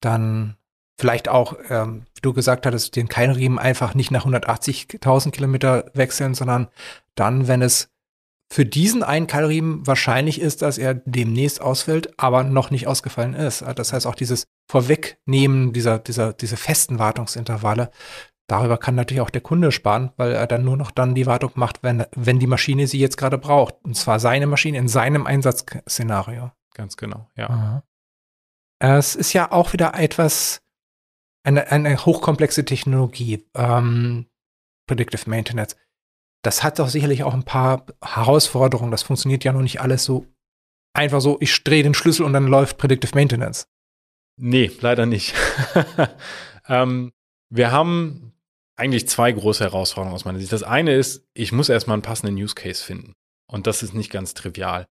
Dann 0.00 0.56
vielleicht 0.98 1.28
auch, 1.28 1.56
ähm, 1.68 2.02
wie 2.14 2.20
du 2.20 2.32
gesagt 2.32 2.66
hattest, 2.66 2.96
den 2.96 3.08
Keilriemen 3.08 3.58
einfach 3.58 3.94
nicht 3.94 4.10
nach 4.10 4.26
180.000 4.26 5.30
Kilometer 5.30 5.90
wechseln, 5.94 6.34
sondern 6.34 6.68
dann, 7.14 7.48
wenn 7.48 7.62
es 7.62 7.90
für 8.50 8.64
diesen 8.64 9.02
einen 9.02 9.26
Keilriemen 9.26 9.86
wahrscheinlich 9.86 10.40
ist, 10.40 10.62
dass 10.62 10.78
er 10.78 10.94
demnächst 10.94 11.60
ausfällt, 11.60 12.18
aber 12.18 12.44
noch 12.44 12.70
nicht 12.70 12.86
ausgefallen 12.86 13.34
ist. 13.34 13.62
Das 13.76 13.92
heißt 13.92 14.06
auch 14.06 14.14
dieses 14.14 14.46
Vorwegnehmen 14.70 15.72
dieser, 15.72 15.98
dieser, 15.98 16.32
diese 16.32 16.56
festen 16.56 16.98
Wartungsintervalle, 16.98 17.90
Darüber 18.48 18.78
kann 18.78 18.94
natürlich 18.94 19.20
auch 19.20 19.30
der 19.30 19.42
Kunde 19.42 19.70
sparen, 19.70 20.10
weil 20.16 20.32
er 20.32 20.46
dann 20.46 20.64
nur 20.64 20.76
noch 20.76 20.90
dann 20.90 21.14
die 21.14 21.26
Wartung 21.26 21.52
macht, 21.54 21.82
wenn, 21.82 22.06
wenn 22.16 22.38
die 22.38 22.46
Maschine 22.46 22.86
sie 22.86 22.98
jetzt 22.98 23.16
gerade 23.16 23.38
braucht. 23.38 23.74
Und 23.82 23.94
zwar 23.94 24.18
seine 24.18 24.46
Maschine 24.46 24.78
in 24.78 24.88
seinem 24.88 25.26
Einsatzszenario. 25.26 26.50
Ganz 26.74 26.96
genau, 26.96 27.28
ja. 27.36 27.50
Aha. 27.50 27.82
Es 28.80 29.14
ist 29.14 29.32
ja 29.34 29.52
auch 29.52 29.72
wieder 29.72 29.94
etwas, 29.94 30.62
eine, 31.44 31.70
eine 31.70 32.04
hochkomplexe 32.04 32.64
Technologie, 32.64 33.44
ähm, 33.54 34.26
Predictive 34.86 35.28
Maintenance. 35.28 35.76
Das 36.42 36.62
hat 36.62 36.78
doch 36.78 36.88
sicherlich 36.88 37.24
auch 37.24 37.34
ein 37.34 37.44
paar 37.44 37.84
Herausforderungen. 38.02 38.90
Das 38.90 39.02
funktioniert 39.02 39.44
ja 39.44 39.52
noch 39.52 39.62
nicht 39.62 39.80
alles 39.80 40.04
so 40.04 40.26
einfach 40.98 41.20
so, 41.20 41.38
ich 41.40 41.62
drehe 41.64 41.82
den 41.82 41.94
Schlüssel 41.94 42.24
und 42.24 42.32
dann 42.32 42.46
läuft 42.46 42.76
Predictive 42.78 43.14
Maintenance. 43.14 43.68
Nee, 44.36 44.70
leider 44.80 45.06
nicht. 45.06 45.34
ähm, 46.68 47.12
wir 47.50 47.72
haben 47.72 48.32
eigentlich 48.78 49.08
zwei 49.08 49.32
große 49.32 49.64
Herausforderungen 49.64 50.14
aus 50.14 50.24
meiner 50.24 50.38
Sicht. 50.38 50.52
Das 50.52 50.62
eine 50.62 50.94
ist, 50.94 51.26
ich 51.34 51.52
muss 51.52 51.68
erstmal 51.68 51.94
einen 51.94 52.02
passenden 52.02 52.36
Use 52.36 52.54
Case 52.54 52.82
finden. 52.82 53.12
Und 53.50 53.66
das 53.66 53.82
ist 53.82 53.92
nicht 53.92 54.10
ganz 54.10 54.34
trivial. 54.34 54.86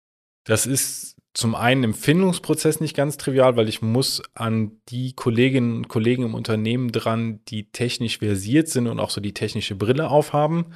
Das 0.44 0.66
ist 0.66 1.16
zum 1.34 1.54
einen 1.54 1.84
im 1.84 1.94
Findungsprozess 1.94 2.80
nicht 2.80 2.96
ganz 2.96 3.16
trivial, 3.16 3.56
weil 3.56 3.68
ich 3.68 3.82
muss 3.82 4.22
an 4.34 4.80
die 4.88 5.12
Kolleginnen 5.12 5.76
und 5.76 5.88
Kollegen 5.88 6.24
im 6.24 6.34
Unternehmen 6.34 6.90
dran, 6.90 7.40
die 7.46 7.70
technisch 7.70 8.18
versiert 8.18 8.68
sind 8.68 8.86
und 8.86 8.98
auch 8.98 9.10
so 9.10 9.20
die 9.20 9.34
technische 9.34 9.76
Brille 9.76 10.08
aufhaben. 10.08 10.72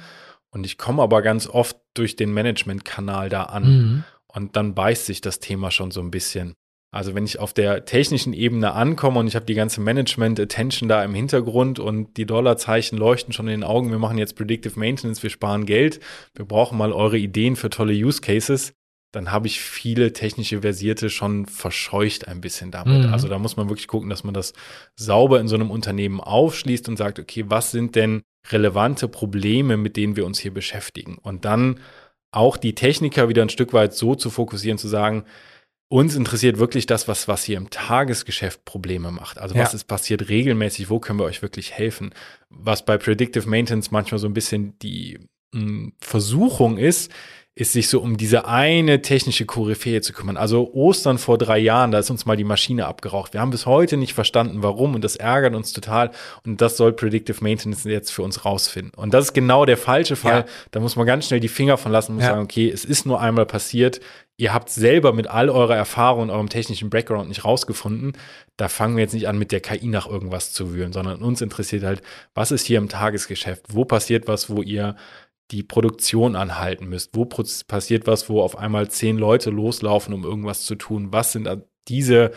Und 0.51 0.65
ich 0.65 0.77
komme 0.77 1.01
aber 1.01 1.21
ganz 1.21 1.47
oft 1.47 1.77
durch 1.93 2.15
den 2.15 2.33
Management-Kanal 2.33 3.29
da 3.29 3.43
an. 3.43 3.63
Mhm. 3.63 4.03
Und 4.27 4.55
dann 4.55 4.75
beißt 4.75 5.05
sich 5.05 5.19
das 5.19 5.39
Thema 5.39 5.71
schon 5.71 5.91
so 5.91 5.99
ein 5.99 6.11
bisschen. 6.11 6.53
Also 6.93 7.15
wenn 7.15 7.23
ich 7.23 7.39
auf 7.39 7.53
der 7.53 7.85
technischen 7.85 8.33
Ebene 8.33 8.73
ankomme 8.73 9.19
und 9.19 9.27
ich 9.27 9.35
habe 9.35 9.45
die 9.45 9.53
ganze 9.53 9.79
Management-Attention 9.79 10.89
da 10.89 11.03
im 11.03 11.13
Hintergrund 11.13 11.79
und 11.79 12.17
die 12.17 12.25
Dollarzeichen 12.25 12.97
leuchten 12.97 13.33
schon 13.33 13.47
in 13.47 13.61
den 13.61 13.63
Augen, 13.63 13.91
wir 13.91 13.99
machen 13.99 14.17
jetzt 14.17 14.35
Predictive 14.35 14.77
Maintenance, 14.77 15.23
wir 15.23 15.29
sparen 15.29 15.65
Geld, 15.65 16.01
wir 16.35 16.43
brauchen 16.43 16.77
mal 16.77 16.91
eure 16.91 17.17
Ideen 17.17 17.55
für 17.55 17.69
tolle 17.69 17.93
Use 17.93 18.19
Cases, 18.19 18.73
dann 19.13 19.31
habe 19.31 19.47
ich 19.47 19.61
viele 19.61 20.13
technische 20.13 20.61
Versierte 20.61 21.09
schon 21.09 21.45
verscheucht 21.45 22.27
ein 22.27 22.41
bisschen 22.41 22.71
damit. 22.71 23.07
Mhm. 23.07 23.13
Also 23.13 23.27
da 23.27 23.39
muss 23.39 23.57
man 23.57 23.69
wirklich 23.69 23.87
gucken, 23.87 24.09
dass 24.09 24.23
man 24.23 24.33
das 24.33 24.53
sauber 24.95 25.39
in 25.39 25.47
so 25.47 25.55
einem 25.55 25.71
Unternehmen 25.71 26.19
aufschließt 26.19 26.87
und 26.89 26.97
sagt, 26.97 27.19
okay, 27.19 27.45
was 27.47 27.71
sind 27.71 27.95
denn 27.95 28.21
relevante 28.49 29.07
Probleme, 29.07 29.77
mit 29.77 29.97
denen 29.97 30.15
wir 30.15 30.25
uns 30.25 30.39
hier 30.39 30.53
beschäftigen? 30.53 31.17
Und 31.21 31.45
dann 31.45 31.79
auch 32.31 32.55
die 32.55 32.75
Techniker 32.75 33.27
wieder 33.27 33.41
ein 33.41 33.49
Stück 33.49 33.73
weit 33.73 33.93
so 33.93 34.15
zu 34.15 34.29
fokussieren, 34.29 34.77
zu 34.77 34.87
sagen, 34.87 35.25
uns 35.91 36.15
interessiert 36.15 36.57
wirklich 36.57 36.85
das, 36.85 37.09
was, 37.09 37.27
was 37.27 37.43
hier 37.43 37.57
im 37.57 37.69
Tagesgeschäft 37.69 38.63
Probleme 38.63 39.11
macht. 39.11 39.37
Also 39.39 39.55
was 39.55 39.73
ja. 39.73 39.75
ist 39.75 39.83
passiert 39.83 40.29
regelmäßig, 40.29 40.89
wo 40.89 40.99
können 40.99 41.19
wir 41.19 41.25
euch 41.25 41.41
wirklich 41.41 41.73
helfen? 41.73 42.13
Was 42.49 42.85
bei 42.85 42.97
Predictive 42.97 43.47
Maintenance 43.47 43.91
manchmal 43.91 44.17
so 44.17 44.27
ein 44.27 44.33
bisschen 44.33 44.79
die 44.79 45.19
mh, 45.51 45.59
hm, 45.61 45.93
Versuchung 45.99 46.77
ist, 46.77 47.11
ist 47.53 47.73
sich 47.73 47.89
so 47.89 47.99
um 47.99 48.15
diese 48.15 48.45
eine 48.45 49.01
technische 49.01 49.45
Koryphäe 49.45 49.99
zu 49.99 50.13
kümmern. 50.13 50.37
Also 50.37 50.71
Ostern 50.73 51.17
vor 51.17 51.37
drei 51.37 51.57
Jahren, 51.59 51.91
da 51.91 51.99
ist 51.99 52.09
uns 52.09 52.25
mal 52.25 52.37
die 52.37 52.45
Maschine 52.45 52.85
abgeraucht. 52.85 53.33
Wir 53.33 53.41
haben 53.41 53.51
bis 53.51 53.65
heute 53.65 53.97
nicht 53.97 54.13
verstanden, 54.13 54.63
warum 54.63 54.95
und 54.95 55.03
das 55.03 55.17
ärgert 55.17 55.53
uns 55.53 55.73
total 55.73 56.11
und 56.45 56.61
das 56.61 56.77
soll 56.77 56.93
Predictive 56.93 57.43
Maintenance 57.43 57.83
jetzt 57.83 58.11
für 58.11 58.23
uns 58.23 58.45
rausfinden. 58.45 58.93
Und 58.95 59.13
das 59.13 59.25
ist 59.25 59.33
genau 59.33 59.65
der 59.65 59.75
falsche 59.75 60.15
Fall. 60.15 60.39
Ja. 60.39 60.45
Da 60.71 60.79
muss 60.79 60.95
man 60.95 61.05
ganz 61.05 61.27
schnell 61.27 61.41
die 61.41 61.49
Finger 61.49 61.77
von 61.77 61.91
lassen 61.91 62.13
und 62.13 62.21
ja. 62.21 62.27
sagen, 62.27 62.41
okay, 62.41 62.69
es 62.69 62.85
ist 62.85 63.05
nur 63.05 63.19
einmal 63.19 63.45
passiert. 63.45 63.99
Ihr 64.37 64.53
habt 64.53 64.69
selber 64.69 65.11
mit 65.11 65.27
all 65.27 65.49
eurer 65.49 65.75
Erfahrung 65.75 66.23
und 66.23 66.29
eurem 66.29 66.49
technischen 66.49 66.89
Background 66.89 67.27
nicht 67.27 67.43
rausgefunden. 67.43 68.13
Da 68.55 68.69
fangen 68.69 68.95
wir 68.95 69.03
jetzt 69.03 69.13
nicht 69.13 69.27
an, 69.27 69.37
mit 69.37 69.51
der 69.51 69.59
KI 69.59 69.87
nach 69.87 70.07
irgendwas 70.07 70.53
zu 70.53 70.73
wühlen, 70.73 70.93
sondern 70.93 71.21
uns 71.21 71.41
interessiert 71.41 71.83
halt, 71.83 72.01
was 72.33 72.51
ist 72.51 72.65
hier 72.65 72.77
im 72.77 72.87
Tagesgeschäft? 72.87 73.65
Wo 73.67 73.83
passiert 73.83 74.29
was, 74.29 74.49
wo 74.49 74.61
ihr 74.61 74.95
die 75.51 75.63
Produktion 75.63 76.35
anhalten 76.35 76.87
müsst. 76.87 77.15
Wo 77.15 77.25
passiert 77.25 78.07
was, 78.07 78.29
wo 78.29 78.41
auf 78.41 78.57
einmal 78.57 78.89
zehn 78.89 79.17
Leute 79.17 79.49
loslaufen, 79.49 80.13
um 80.13 80.23
irgendwas 80.23 80.63
zu 80.65 80.75
tun? 80.75 81.11
Was 81.11 81.33
sind 81.33 81.49
diese, 81.87 82.31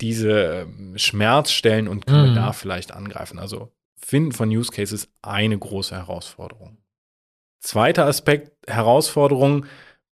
diese 0.00 0.66
ähm, 0.68 0.96
Schmerzstellen 0.96 1.88
und 1.88 2.06
können 2.06 2.24
wir 2.24 2.30
mhm. 2.30 2.36
da 2.36 2.52
vielleicht 2.52 2.92
angreifen? 2.92 3.38
Also 3.38 3.72
Finden 3.96 4.32
von 4.32 4.48
Use 4.48 4.70
Cases 4.70 5.08
eine 5.22 5.58
große 5.58 5.96
Herausforderung. 5.96 6.78
Zweiter 7.60 8.06
Aspekt, 8.06 8.52
Herausforderung, 8.66 9.66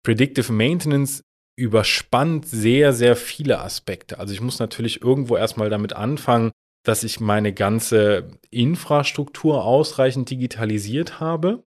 Predictive 0.03 0.51
Maintenance 0.51 1.23
überspannt 1.57 2.47
sehr, 2.47 2.93
sehr 2.93 3.15
viele 3.15 3.59
Aspekte. 3.59 4.19
Also 4.19 4.33
ich 4.33 4.41
muss 4.41 4.59
natürlich 4.59 5.01
irgendwo 5.01 5.37
erstmal 5.37 5.69
damit 5.69 5.93
anfangen, 5.93 6.51
dass 6.83 7.03
ich 7.03 7.19
meine 7.19 7.53
ganze 7.53 8.29
Infrastruktur 8.49 9.63
ausreichend 9.63 10.29
digitalisiert 10.29 11.19
habe 11.19 11.64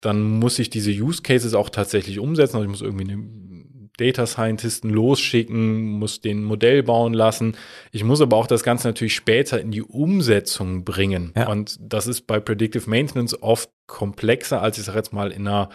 dann 0.00 0.22
muss 0.22 0.58
ich 0.58 0.70
diese 0.70 0.90
Use 0.90 1.22
Cases 1.22 1.54
auch 1.54 1.68
tatsächlich 1.68 2.18
umsetzen. 2.18 2.56
Also 2.56 2.64
ich 2.64 2.70
muss 2.70 2.82
irgendwie 2.82 3.10
einen 3.10 3.90
Data 4.00 4.26
Scientisten 4.26 4.90
losschicken, 4.90 5.98
muss 5.98 6.22
den 6.22 6.42
Modell 6.42 6.82
bauen 6.82 7.12
lassen. 7.12 7.56
Ich 7.92 8.02
muss 8.02 8.22
aber 8.22 8.36
auch 8.36 8.46
das 8.46 8.62
Ganze 8.62 8.88
natürlich 8.88 9.14
später 9.14 9.60
in 9.60 9.70
die 9.70 9.82
Umsetzung 9.82 10.84
bringen. 10.84 11.32
Ja. 11.36 11.48
Und 11.48 11.76
das 11.80 12.06
ist 12.06 12.26
bei 12.26 12.40
Predictive 12.40 12.88
Maintenance 12.88 13.40
oft 13.42 13.70
komplexer, 13.86 14.62
als 14.62 14.78
ich 14.78 14.84
sage 14.84 14.98
jetzt 14.98 15.12
mal 15.12 15.30
in 15.30 15.46
einer 15.46 15.68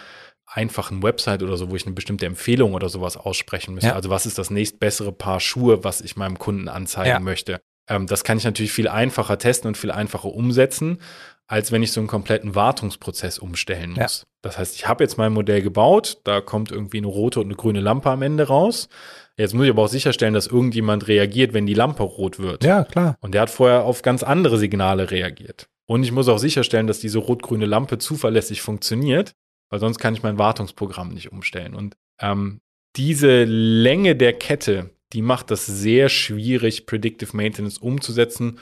einfachen 0.48 1.03
Website 1.03 1.44
oder 1.44 1.58
so, 1.58 1.70
wo 1.70 1.75
ich 1.75 1.86
eine 1.86 1.94
bestimmte 1.94 2.25
Empfehlung 2.25 2.74
oder 2.74 2.89
sowas 2.89 3.17
aussprechen 3.17 3.75
müsste. 3.75 3.89
Ja. 3.89 3.96
Also 3.96 4.10
was 4.10 4.25
ist 4.25 4.38
das 4.38 4.50
nächstbessere 4.50 5.12
Paar 5.12 5.39
Schuhe, 5.39 5.84
was 5.84 6.01
ich 6.01 6.15
meinem 6.15 6.39
Kunden 6.39 6.67
anzeigen 6.67 7.10
ja. 7.10 7.20
möchte? 7.20 7.62
Ähm, 7.88 8.08
das 8.08 8.24
kann 8.24 8.38
ich 8.38 8.44
natürlich 8.44 8.72
viel 8.72 8.88
einfacher 8.88 9.38
testen 9.38 9.68
und 9.68 9.77
viel 9.77 9.92
einfacher 9.92 10.30
umsetzen, 10.34 11.00
als 11.48 11.72
wenn 11.72 11.84
ich 11.84 11.92
so 11.92 12.00
einen 12.00 12.08
kompletten 12.08 12.56
Wartungsprozess 12.56 13.38
umstellen 13.38 13.92
muss. 13.92 14.22
Ja. 14.22 14.27
Das 14.42 14.58
heißt, 14.58 14.75
ich 14.75 14.88
habe 14.88 15.04
jetzt 15.04 15.18
mein 15.18 15.34
Modell 15.34 15.62
gebaut, 15.62 16.20
da 16.24 16.42
kommt 16.42 16.72
irgendwie 16.72 16.98
eine 16.98 17.08
rote 17.08 17.39
und 17.39 17.48
eine 17.48 17.56
grüne 17.56 17.82
Lampe 17.82 18.10
am 18.10 18.22
Ende 18.22 18.48
raus. 18.48 18.89
Jetzt 19.38 19.54
muss 19.54 19.65
ich 19.65 19.72
aber 19.72 19.84
auch 19.84 19.89
sicherstellen, 19.89 20.34
dass 20.34 20.48
irgendjemand 20.48 21.08
reagiert, 21.08 21.54
wenn 21.54 21.65
die 21.65 21.74
Lampe 21.74 22.04
rot 22.04 22.39
wird. 22.39 22.63
Ja, 22.63 22.84
klar. 22.84 23.18
Und 23.22 23.34
der 23.34 23.42
hat 23.42 23.50
vorher 23.50 23.84
auf 23.84 24.01
ganz 24.01 24.24
andere 24.24 24.58
Signale 24.58 25.12
reagiert. 25.12 25.68
Und 25.88 26.04
ich 26.04 26.12
muss 26.12 26.30
auch 26.30 26.38
sicherstellen, 26.38 26.88
dass 26.88 27.00
diese 27.00 27.20
rot-grüne 27.20 27.65
Lampe 27.65 27.98
zuverlässig 27.98 28.62
funktioniert, 28.62 29.34
weil 29.70 29.80
sonst 29.80 30.00
kann 30.00 30.13
ich 30.13 30.24
mein 30.24 30.38
Wartungsprogramm 30.38 31.10
nicht 31.10 31.32
umstellen. 31.32 31.75
Und 31.75 31.96
ähm, 32.20 32.62
diese 32.96 33.44
Länge 33.44 34.15
der 34.15 34.34
Kette, 34.34 34.89
die 35.13 35.21
macht 35.21 35.51
das 35.51 35.65
sehr 35.65 36.09
schwierig, 36.09 36.85
Predictive 36.85 37.35
Maintenance 37.35 37.77
umzusetzen, 37.77 38.59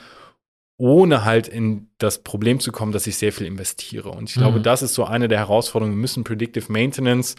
ohne 0.76 1.24
halt 1.24 1.48
in 1.48 1.88
das 1.98 2.22
Problem 2.22 2.60
zu 2.60 2.72
kommen, 2.72 2.92
dass 2.92 3.06
ich 3.06 3.16
sehr 3.16 3.32
viel 3.32 3.46
investiere. 3.46 4.10
Und 4.10 4.30
ich 4.30 4.36
mhm. 4.36 4.40
glaube, 4.40 4.60
das 4.60 4.82
ist 4.82 4.94
so 4.94 5.04
eine 5.04 5.28
der 5.28 5.38
Herausforderungen. 5.38 5.96
Wir 5.96 6.00
müssen 6.00 6.24
Predictive 6.24 6.70
Maintenance 6.70 7.36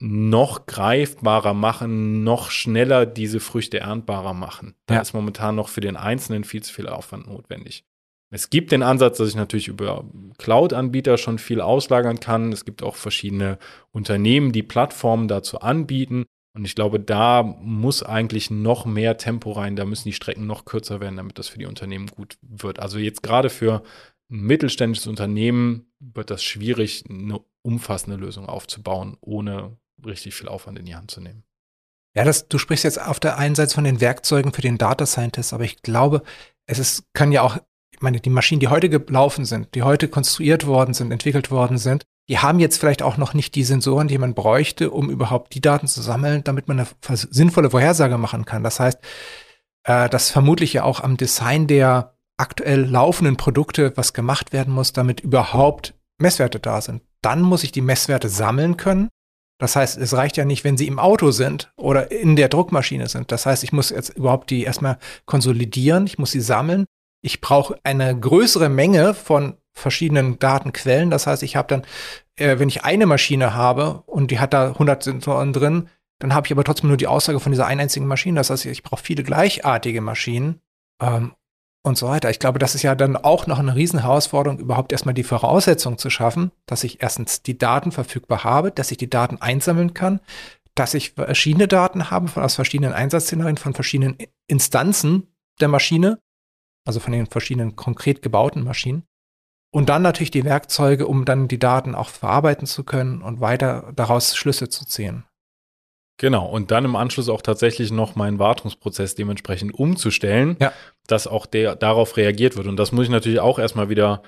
noch 0.00 0.66
greifbarer 0.66 1.54
machen, 1.54 2.24
noch 2.24 2.50
schneller 2.50 3.06
diese 3.06 3.40
Früchte 3.40 3.80
erntbarer 3.80 4.34
machen. 4.34 4.74
Da 4.86 4.94
ja. 4.94 5.00
ist 5.00 5.14
momentan 5.14 5.54
noch 5.54 5.68
für 5.68 5.80
den 5.80 5.96
Einzelnen 5.96 6.44
viel 6.44 6.62
zu 6.62 6.74
viel 6.74 6.88
Aufwand 6.88 7.28
notwendig. 7.28 7.84
Es 8.30 8.50
gibt 8.50 8.72
den 8.72 8.82
Ansatz, 8.82 9.18
dass 9.18 9.28
ich 9.28 9.36
natürlich 9.36 9.68
über 9.68 10.04
Cloud-Anbieter 10.38 11.18
schon 11.18 11.38
viel 11.38 11.60
auslagern 11.60 12.18
kann. 12.18 12.52
Es 12.52 12.64
gibt 12.64 12.82
auch 12.82 12.96
verschiedene 12.96 13.58
Unternehmen, 13.92 14.50
die 14.50 14.64
Plattformen 14.64 15.28
dazu 15.28 15.60
anbieten. 15.60 16.24
Und 16.54 16.64
ich 16.64 16.76
glaube, 16.76 17.00
da 17.00 17.42
muss 17.42 18.02
eigentlich 18.04 18.50
noch 18.50 18.86
mehr 18.86 19.16
Tempo 19.16 19.52
rein. 19.52 19.74
Da 19.74 19.84
müssen 19.84 20.08
die 20.08 20.12
Strecken 20.12 20.46
noch 20.46 20.64
kürzer 20.64 21.00
werden, 21.00 21.16
damit 21.16 21.38
das 21.38 21.48
für 21.48 21.58
die 21.58 21.66
Unternehmen 21.66 22.06
gut 22.06 22.38
wird. 22.42 22.78
Also 22.78 22.98
jetzt 22.98 23.22
gerade 23.22 23.50
für 23.50 23.82
ein 24.30 24.40
mittelständisches 24.40 25.08
Unternehmen 25.08 25.92
wird 25.98 26.30
das 26.30 26.44
schwierig, 26.44 27.04
eine 27.08 27.40
umfassende 27.62 28.16
Lösung 28.16 28.46
aufzubauen, 28.46 29.16
ohne 29.20 29.76
richtig 30.04 30.34
viel 30.34 30.48
Aufwand 30.48 30.78
in 30.78 30.86
die 30.86 30.94
Hand 30.94 31.10
zu 31.10 31.20
nehmen. 31.20 31.42
Ja, 32.16 32.24
das, 32.24 32.46
du 32.46 32.58
sprichst 32.58 32.84
jetzt 32.84 33.00
auf 33.00 33.18
der 33.18 33.38
einen 33.38 33.56
Seite 33.56 33.74
von 33.74 33.84
den 33.84 34.00
Werkzeugen 34.00 34.52
für 34.52 34.62
den 34.62 34.78
Data 34.78 35.06
Scientist, 35.06 35.52
aber 35.52 35.64
ich 35.64 35.82
glaube, 35.82 36.22
es 36.66 36.78
ist, 36.78 37.12
kann 37.12 37.32
ja 37.32 37.42
auch, 37.42 37.58
ich 37.92 38.00
meine, 38.00 38.20
die 38.20 38.30
Maschinen, 38.30 38.60
die 38.60 38.68
heute 38.68 38.88
gelaufen 38.88 39.44
sind, 39.44 39.74
die 39.74 39.82
heute 39.82 40.08
konstruiert 40.08 40.66
worden 40.66 40.94
sind, 40.94 41.10
entwickelt 41.10 41.50
worden 41.50 41.78
sind, 41.78 42.04
die 42.28 42.38
haben 42.38 42.58
jetzt 42.58 42.78
vielleicht 42.78 43.02
auch 43.02 43.16
noch 43.16 43.34
nicht 43.34 43.54
die 43.54 43.64
Sensoren, 43.64 44.08
die 44.08 44.18
man 44.18 44.34
bräuchte, 44.34 44.90
um 44.90 45.10
überhaupt 45.10 45.54
die 45.54 45.60
Daten 45.60 45.86
zu 45.86 46.00
sammeln, 46.00 46.42
damit 46.44 46.68
man 46.68 46.78
eine 46.78 46.88
sinnvolle 47.16 47.70
Vorhersage 47.70 48.16
machen 48.16 48.44
kann. 48.44 48.62
Das 48.62 48.80
heißt, 48.80 48.98
äh, 49.84 50.08
dass 50.08 50.30
vermutlich 50.30 50.72
ja 50.72 50.84
auch 50.84 51.00
am 51.00 51.16
Design 51.16 51.66
der 51.66 52.16
aktuell 52.36 52.84
laufenden 52.84 53.36
Produkte 53.36 53.96
was 53.96 54.12
gemacht 54.12 54.52
werden 54.52 54.72
muss, 54.72 54.92
damit 54.92 55.20
überhaupt 55.20 55.94
Messwerte 56.18 56.58
da 56.58 56.80
sind. 56.80 57.02
Dann 57.22 57.42
muss 57.42 57.62
ich 57.62 57.72
die 57.72 57.80
Messwerte 57.80 58.28
sammeln 58.28 58.76
können. 58.76 59.08
Das 59.58 59.76
heißt, 59.76 59.98
es 59.98 60.14
reicht 60.14 60.36
ja 60.36 60.44
nicht, 60.44 60.64
wenn 60.64 60.76
sie 60.76 60.88
im 60.88 60.98
Auto 60.98 61.30
sind 61.30 61.72
oder 61.76 62.10
in 62.10 62.36
der 62.36 62.48
Druckmaschine 62.48 63.08
sind. 63.08 63.30
Das 63.30 63.46
heißt, 63.46 63.62
ich 63.62 63.72
muss 63.72 63.90
jetzt 63.90 64.10
überhaupt 64.10 64.50
die 64.50 64.64
erstmal 64.64 64.98
konsolidieren, 65.26 66.06
ich 66.06 66.18
muss 66.18 66.32
sie 66.32 66.40
sammeln. 66.40 66.86
Ich 67.22 67.40
brauche 67.40 67.78
eine 67.84 68.18
größere 68.18 68.68
Menge 68.68 69.14
von 69.14 69.56
verschiedenen 69.74 70.38
Datenquellen. 70.38 71.10
Das 71.10 71.26
heißt, 71.26 71.42
ich 71.42 71.56
habe 71.56 71.68
dann, 71.68 71.82
äh, 72.36 72.58
wenn 72.58 72.68
ich 72.68 72.84
eine 72.84 73.06
Maschine 73.06 73.54
habe 73.54 74.02
und 74.06 74.30
die 74.30 74.38
hat 74.38 74.54
da 74.54 74.68
100 74.68 75.02
Sensoren 75.02 75.52
drin, 75.52 75.88
dann 76.20 76.32
habe 76.32 76.46
ich 76.46 76.52
aber 76.52 76.64
trotzdem 76.64 76.88
nur 76.88 76.96
die 76.96 77.08
Aussage 77.08 77.40
von 77.40 77.52
dieser 77.52 77.66
einen 77.66 77.82
einzigen 77.82 78.06
Maschine. 78.06 78.40
Das 78.40 78.50
heißt, 78.50 78.66
ich 78.66 78.82
brauche 78.82 79.02
viele 79.02 79.24
gleichartige 79.24 80.00
Maschinen 80.00 80.60
ähm, 81.02 81.34
und 81.82 81.98
so 81.98 82.08
weiter. 82.08 82.30
Ich 82.30 82.38
glaube, 82.38 82.58
das 82.58 82.74
ist 82.74 82.82
ja 82.82 82.94
dann 82.94 83.16
auch 83.16 83.46
noch 83.46 83.58
eine 83.58 83.74
Riesenherausforderung, 83.74 84.58
überhaupt 84.58 84.92
erstmal 84.92 85.14
die 85.14 85.24
Voraussetzung 85.24 85.98
zu 85.98 86.08
schaffen, 86.08 86.52
dass 86.66 86.84
ich 86.84 87.02
erstens 87.02 87.42
die 87.42 87.58
Daten 87.58 87.92
verfügbar 87.92 88.44
habe, 88.44 88.70
dass 88.70 88.90
ich 88.90 88.96
die 88.96 89.10
Daten 89.10 89.38
einsammeln 89.42 89.92
kann, 89.92 90.20
dass 90.74 90.94
ich 90.94 91.12
verschiedene 91.12 91.68
Daten 91.68 92.10
habe 92.10 92.28
von, 92.28 92.42
aus 92.42 92.54
verschiedenen 92.54 92.92
Einsatzszenarien, 92.92 93.56
von 93.56 93.74
verschiedenen 93.74 94.16
Instanzen 94.46 95.34
der 95.60 95.68
Maschine, 95.68 96.20
also 96.86 97.00
von 97.00 97.12
den 97.12 97.26
verschiedenen 97.26 97.76
konkret 97.76 98.22
gebauten 98.22 98.62
Maschinen 98.62 99.04
und 99.74 99.88
dann 99.88 100.02
natürlich 100.02 100.30
die 100.30 100.44
Werkzeuge, 100.44 101.08
um 101.08 101.24
dann 101.24 101.48
die 101.48 101.58
Daten 101.58 101.96
auch 101.96 102.08
verarbeiten 102.08 102.64
zu 102.64 102.84
können 102.84 103.22
und 103.22 103.40
weiter 103.40 103.92
daraus 103.96 104.36
Schlüsse 104.36 104.68
zu 104.68 104.84
ziehen. 104.84 105.24
Genau, 106.16 106.46
und 106.46 106.70
dann 106.70 106.84
im 106.84 106.94
Anschluss 106.94 107.28
auch 107.28 107.42
tatsächlich 107.42 107.90
noch 107.90 108.14
meinen 108.14 108.38
Wartungsprozess 108.38 109.16
dementsprechend 109.16 109.74
umzustellen, 109.74 110.56
ja. 110.60 110.72
dass 111.08 111.26
auch 111.26 111.44
der 111.44 111.74
darauf 111.74 112.16
reagiert 112.16 112.56
wird. 112.56 112.68
Und 112.68 112.76
das 112.76 112.92
muss 112.92 113.06
ich 113.06 113.10
natürlich 113.10 113.40
auch 113.40 113.58
erstmal 113.58 113.88
wieder 113.88 114.22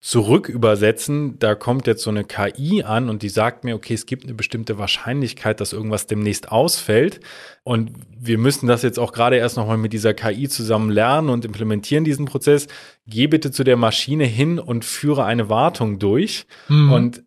zurück 0.00 0.48
übersetzen, 0.48 1.38
da 1.38 1.54
kommt 1.54 1.86
jetzt 1.86 2.02
so 2.02 2.10
eine 2.10 2.24
KI 2.24 2.84
an 2.84 3.08
und 3.08 3.22
die 3.22 3.28
sagt 3.28 3.64
mir, 3.64 3.74
okay, 3.74 3.94
es 3.94 4.06
gibt 4.06 4.24
eine 4.24 4.34
bestimmte 4.34 4.78
Wahrscheinlichkeit, 4.78 5.60
dass 5.60 5.72
irgendwas 5.72 6.06
demnächst 6.06 6.52
ausfällt. 6.52 7.20
Und 7.64 7.92
wir 8.16 8.38
müssen 8.38 8.68
das 8.68 8.82
jetzt 8.82 8.98
auch 8.98 9.12
gerade 9.12 9.36
erst 9.36 9.56
nochmal 9.56 9.78
mit 9.78 9.92
dieser 9.92 10.14
KI 10.14 10.48
zusammen 10.48 10.90
lernen 10.90 11.28
und 11.28 11.44
implementieren 11.44 12.04
diesen 12.04 12.26
Prozess. 12.26 12.68
Geh 13.06 13.26
bitte 13.26 13.50
zu 13.50 13.64
der 13.64 13.76
Maschine 13.76 14.24
hin 14.24 14.58
und 14.58 14.84
führe 14.84 15.24
eine 15.24 15.48
Wartung 15.48 15.98
durch. 15.98 16.46
Mhm. 16.68 16.92
Und 16.92 17.24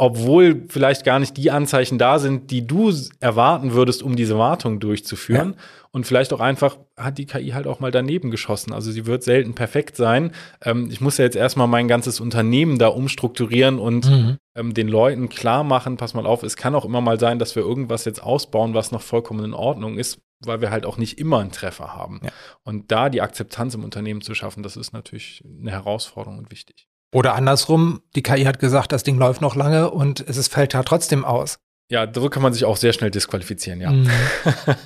obwohl 0.00 0.64
vielleicht 0.68 1.04
gar 1.04 1.18
nicht 1.18 1.36
die 1.36 1.50
Anzeichen 1.50 1.98
da 1.98 2.18
sind, 2.18 2.50
die 2.50 2.66
du 2.66 2.90
erwarten 3.20 3.74
würdest, 3.74 4.02
um 4.02 4.16
diese 4.16 4.38
Wartung 4.38 4.80
durchzuführen. 4.80 5.54
Ja. 5.58 5.62
Und 5.90 6.06
vielleicht 6.06 6.32
auch 6.32 6.40
einfach 6.40 6.78
hat 6.96 7.18
die 7.18 7.26
KI 7.26 7.50
halt 7.50 7.66
auch 7.66 7.80
mal 7.80 7.90
daneben 7.90 8.30
geschossen. 8.30 8.72
Also 8.72 8.90
sie 8.92 9.04
wird 9.04 9.22
selten 9.22 9.54
perfekt 9.54 9.96
sein. 9.96 10.32
Ähm, 10.64 10.88
ich 10.90 11.02
muss 11.02 11.18
ja 11.18 11.26
jetzt 11.26 11.36
erstmal 11.36 11.66
mein 11.66 11.86
ganzes 11.86 12.18
Unternehmen 12.18 12.78
da 12.78 12.88
umstrukturieren 12.88 13.78
und 13.78 14.08
mhm. 14.08 14.38
ähm, 14.54 14.72
den 14.72 14.88
Leuten 14.88 15.28
klar 15.28 15.64
machen, 15.64 15.98
pass 15.98 16.14
mal 16.14 16.24
auf, 16.24 16.44
es 16.44 16.56
kann 16.56 16.74
auch 16.74 16.86
immer 16.86 17.02
mal 17.02 17.20
sein, 17.20 17.38
dass 17.38 17.54
wir 17.54 17.62
irgendwas 17.62 18.06
jetzt 18.06 18.22
ausbauen, 18.22 18.72
was 18.72 18.92
noch 18.92 19.02
vollkommen 19.02 19.44
in 19.44 19.52
Ordnung 19.52 19.98
ist, 19.98 20.22
weil 20.42 20.62
wir 20.62 20.70
halt 20.70 20.86
auch 20.86 20.96
nicht 20.96 21.18
immer 21.18 21.40
einen 21.40 21.52
Treffer 21.52 21.92
haben. 21.94 22.22
Ja. 22.24 22.30
Und 22.62 22.90
da 22.90 23.10
die 23.10 23.20
Akzeptanz 23.20 23.74
im 23.74 23.84
Unternehmen 23.84 24.22
zu 24.22 24.34
schaffen, 24.34 24.62
das 24.62 24.78
ist 24.78 24.94
natürlich 24.94 25.44
eine 25.44 25.72
Herausforderung 25.72 26.38
und 26.38 26.50
wichtig. 26.50 26.86
Oder 27.12 27.34
andersrum, 27.34 28.02
die 28.14 28.22
KI 28.22 28.44
hat 28.44 28.60
gesagt, 28.60 28.92
das 28.92 29.02
Ding 29.02 29.18
läuft 29.18 29.40
noch 29.40 29.56
lange 29.56 29.90
und 29.90 30.20
es 30.20 30.46
fällt 30.48 30.74
ja 30.74 30.82
trotzdem 30.82 31.24
aus. 31.24 31.58
Ja, 31.90 32.06
so 32.12 32.28
kann 32.30 32.42
man 32.42 32.52
sich 32.52 32.64
auch 32.64 32.76
sehr 32.76 32.92
schnell 32.92 33.10
disqualifizieren, 33.10 33.80
ja. 33.80 33.90
Mhm. 33.90 34.08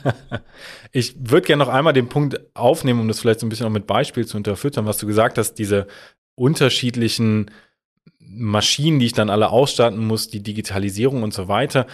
ich 0.92 1.14
würde 1.18 1.46
gerne 1.46 1.62
noch 1.62 1.70
einmal 1.70 1.92
den 1.92 2.08
Punkt 2.08 2.40
aufnehmen, 2.54 3.00
um 3.00 3.08
das 3.08 3.20
vielleicht 3.20 3.40
so 3.40 3.46
ein 3.46 3.50
bisschen 3.50 3.66
auch 3.66 3.70
mit 3.70 3.86
Beispiel 3.86 4.26
zu 4.26 4.38
unterfüttern, 4.38 4.86
was 4.86 4.96
du 4.96 5.06
gesagt 5.06 5.36
hast, 5.36 5.54
diese 5.54 5.86
unterschiedlichen 6.34 7.50
Maschinen, 8.18 8.98
die 8.98 9.06
ich 9.06 9.12
dann 9.12 9.28
alle 9.28 9.50
ausstatten 9.50 10.04
muss, 10.04 10.28
die 10.28 10.42
Digitalisierung 10.42 11.22
und 11.22 11.34
so 11.34 11.46
weiter. 11.46 11.86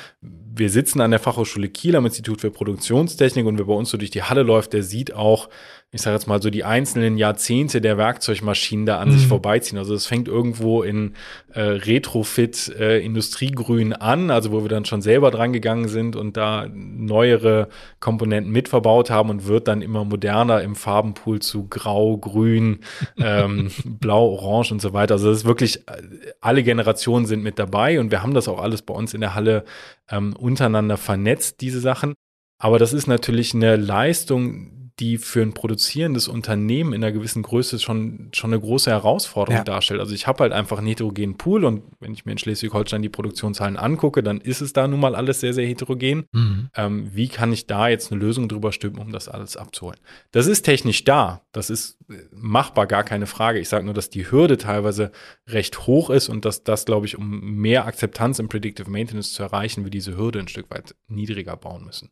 Wir 0.53 0.69
sitzen 0.69 1.01
an 1.01 1.13
der 1.13 1.21
Fachhochschule 1.21 1.69
Kiel 1.69 1.95
am 1.95 2.07
Institut 2.07 2.41
für 2.41 2.51
Produktionstechnik 2.51 3.47
und 3.47 3.59
wer 3.59 3.67
bei 3.67 3.73
uns 3.73 3.91
so 3.91 3.99
durch 3.99 4.11
die 4.11 4.25
Halle 4.25 4.43
läuft, 4.43 4.73
der 4.73 4.83
sieht 4.83 5.15
auch, 5.15 5.49
ich 5.93 6.03
sage 6.03 6.15
jetzt 6.15 6.27
mal 6.27 6.41
so 6.41 6.51
die 6.51 6.65
einzelnen 6.65 7.19
Jahrzehnte 7.19 7.81
der 7.81 7.99
Werkzeugmaschinen 7.99 8.87
da 8.87 8.99
an 8.99 9.09
mhm. 9.09 9.13
sich 9.13 9.27
vorbeiziehen. 9.27 9.77
Also 9.77 9.95
es 9.95 10.07
fängt 10.07 10.29
irgendwo 10.29 10.83
in 10.83 11.15
äh, 11.53 11.61
Retrofit 11.61 12.69
äh, 12.79 13.01
Industriegrün 13.01 13.93
an, 13.93 14.31
also 14.31 14.53
wo 14.53 14.63
wir 14.63 14.69
dann 14.69 14.85
schon 14.85 15.03
selber 15.03 15.33
dran 15.33 15.53
gegangen 15.53 15.89
sind 15.89 16.15
und 16.15 16.37
da 16.37 16.67
neuere 16.73 17.69
Komponenten 17.99 18.53
mitverbaut 18.53 19.11
haben 19.11 19.31
und 19.31 19.47
wird 19.47 19.67
dann 19.67 19.83
immer 19.83 20.05
moderner 20.05 20.63
im 20.63 20.77
Farbenpool 20.77 21.41
zu 21.41 21.67
Grau, 21.69 22.19
Grün, 22.19 22.81
ähm, 23.19 23.71
Blau, 23.85 24.29
Orange 24.31 24.73
und 24.73 24.81
so 24.81 24.93
weiter. 24.93 25.15
Also 25.15 25.29
das 25.29 25.39
ist 25.39 25.45
wirklich 25.45 25.89
äh, 25.89 26.03
alle 26.41 26.63
Generationen 26.63 27.27
sind 27.27 27.43
mit 27.43 27.59
dabei 27.59 27.99
und 27.99 28.13
wir 28.13 28.23
haben 28.23 28.35
das 28.35 28.47
auch 28.47 28.61
alles 28.61 28.83
bei 28.83 28.95
uns 28.95 29.13
in 29.13 29.21
der 29.21 29.35
Halle 29.35 29.65
ähm, 30.11 30.35
untereinander 30.41 30.97
vernetzt, 30.97 31.61
diese 31.61 31.81
Sachen. 31.81 32.15
Aber 32.59 32.79
das 32.79 32.93
ist 32.93 33.07
natürlich 33.07 33.55
eine 33.55 33.77
Leistung, 33.77 34.80
die 35.01 35.17
für 35.17 35.41
ein 35.41 35.55
produzierendes 35.55 36.29
Unternehmen 36.29 36.93
in 36.93 37.03
einer 37.03 37.13
gewissen 37.13 37.43
Größe 37.43 37.79
schon, 37.79 38.29
schon 38.33 38.53
eine 38.53 38.61
große 38.61 38.91
Herausforderung 38.91 39.61
ja. 39.61 39.65
darstellt. 39.65 39.99
Also 39.99 40.15
ich 40.15 40.27
habe 40.27 40.43
halt 40.43 40.53
einfach 40.53 40.79
einen 40.79 40.87
heterogenen 40.87 41.39
Pool 41.39 41.65
und 41.65 41.83
wenn 42.01 42.13
ich 42.13 42.27
mir 42.27 42.33
in 42.33 42.39
Schleswig-Holstein 42.39 43.01
die 43.01 43.09
Produktionszahlen 43.09 43.79
angucke, 43.79 44.23
dann 44.23 44.41
ist 44.41 44.61
es 44.61 44.75
da 44.75 44.87
nun 44.87 45.01
mal 45.01 45.15
alles 45.15 45.41
sehr, 45.41 45.55
sehr 45.55 45.67
heterogen. 45.67 46.27
Mhm. 46.33 46.69
Ähm, 46.75 47.11
wie 47.13 47.29
kann 47.29 47.53
ich 47.53 47.67
da 47.67 47.89
jetzt 47.89 48.13
eine 48.13 48.21
Lösung 48.21 48.49
drüber 48.49 48.73
stülpen, 48.73 49.01
um 49.01 49.11
das 49.11 49.29
alles 49.29 49.57
abzuholen? 49.57 49.99
Das 50.33 50.47
ist 50.47 50.63
technisch 50.63 51.05
da. 51.05 51.43
Das 51.53 51.71
ist 51.71 51.99
äh, 52.11 52.19
machbar, 52.31 52.87
gar 52.87 53.03
keine 53.03 53.27
Frage. 53.27 53.59
Ich 53.59 53.71
sage 53.71 53.85
nur, 53.85 53.95
dass 53.95 54.11
die 54.11 54.31
Hürde 54.31 54.59
teilweise 54.59 55.13
recht 55.49 55.87
hoch 55.87 56.11
ist 56.11 56.29
und 56.29 56.45
dass 56.45 56.63
das, 56.63 56.85
glaube 56.85 57.07
ich, 57.07 57.17
um 57.17 57.41
mehr 57.57 57.87
Akzeptanz 57.87 58.39
im 58.39 58.49
Predictive 58.49 58.91
Maintenance 58.91 59.33
zu 59.33 59.43
erreichen, 59.43 59.85
wir 59.85 59.91
diese 59.91 60.17
Hürde 60.17 60.41
ein 60.41 60.49
Stück 60.49 60.71
weit 60.71 60.95
niedriger 61.09 61.57
bauen 61.57 61.85
müssen. 61.85 62.11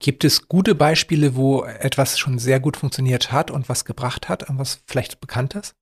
Gibt 0.00 0.24
es 0.24 0.48
gute 0.48 0.74
Beispiele, 0.74 1.36
wo 1.36 1.64
etwas 1.64 2.18
schon 2.18 2.38
sehr 2.38 2.60
gut 2.60 2.76
funktioniert 2.76 3.32
hat 3.32 3.50
und 3.50 3.68
was 3.68 3.84
gebracht 3.84 4.28
hat 4.28 4.48
und 4.48 4.58
was 4.58 4.82
vielleicht 4.86 5.20
bekannt 5.20 5.54
ist? 5.54 5.74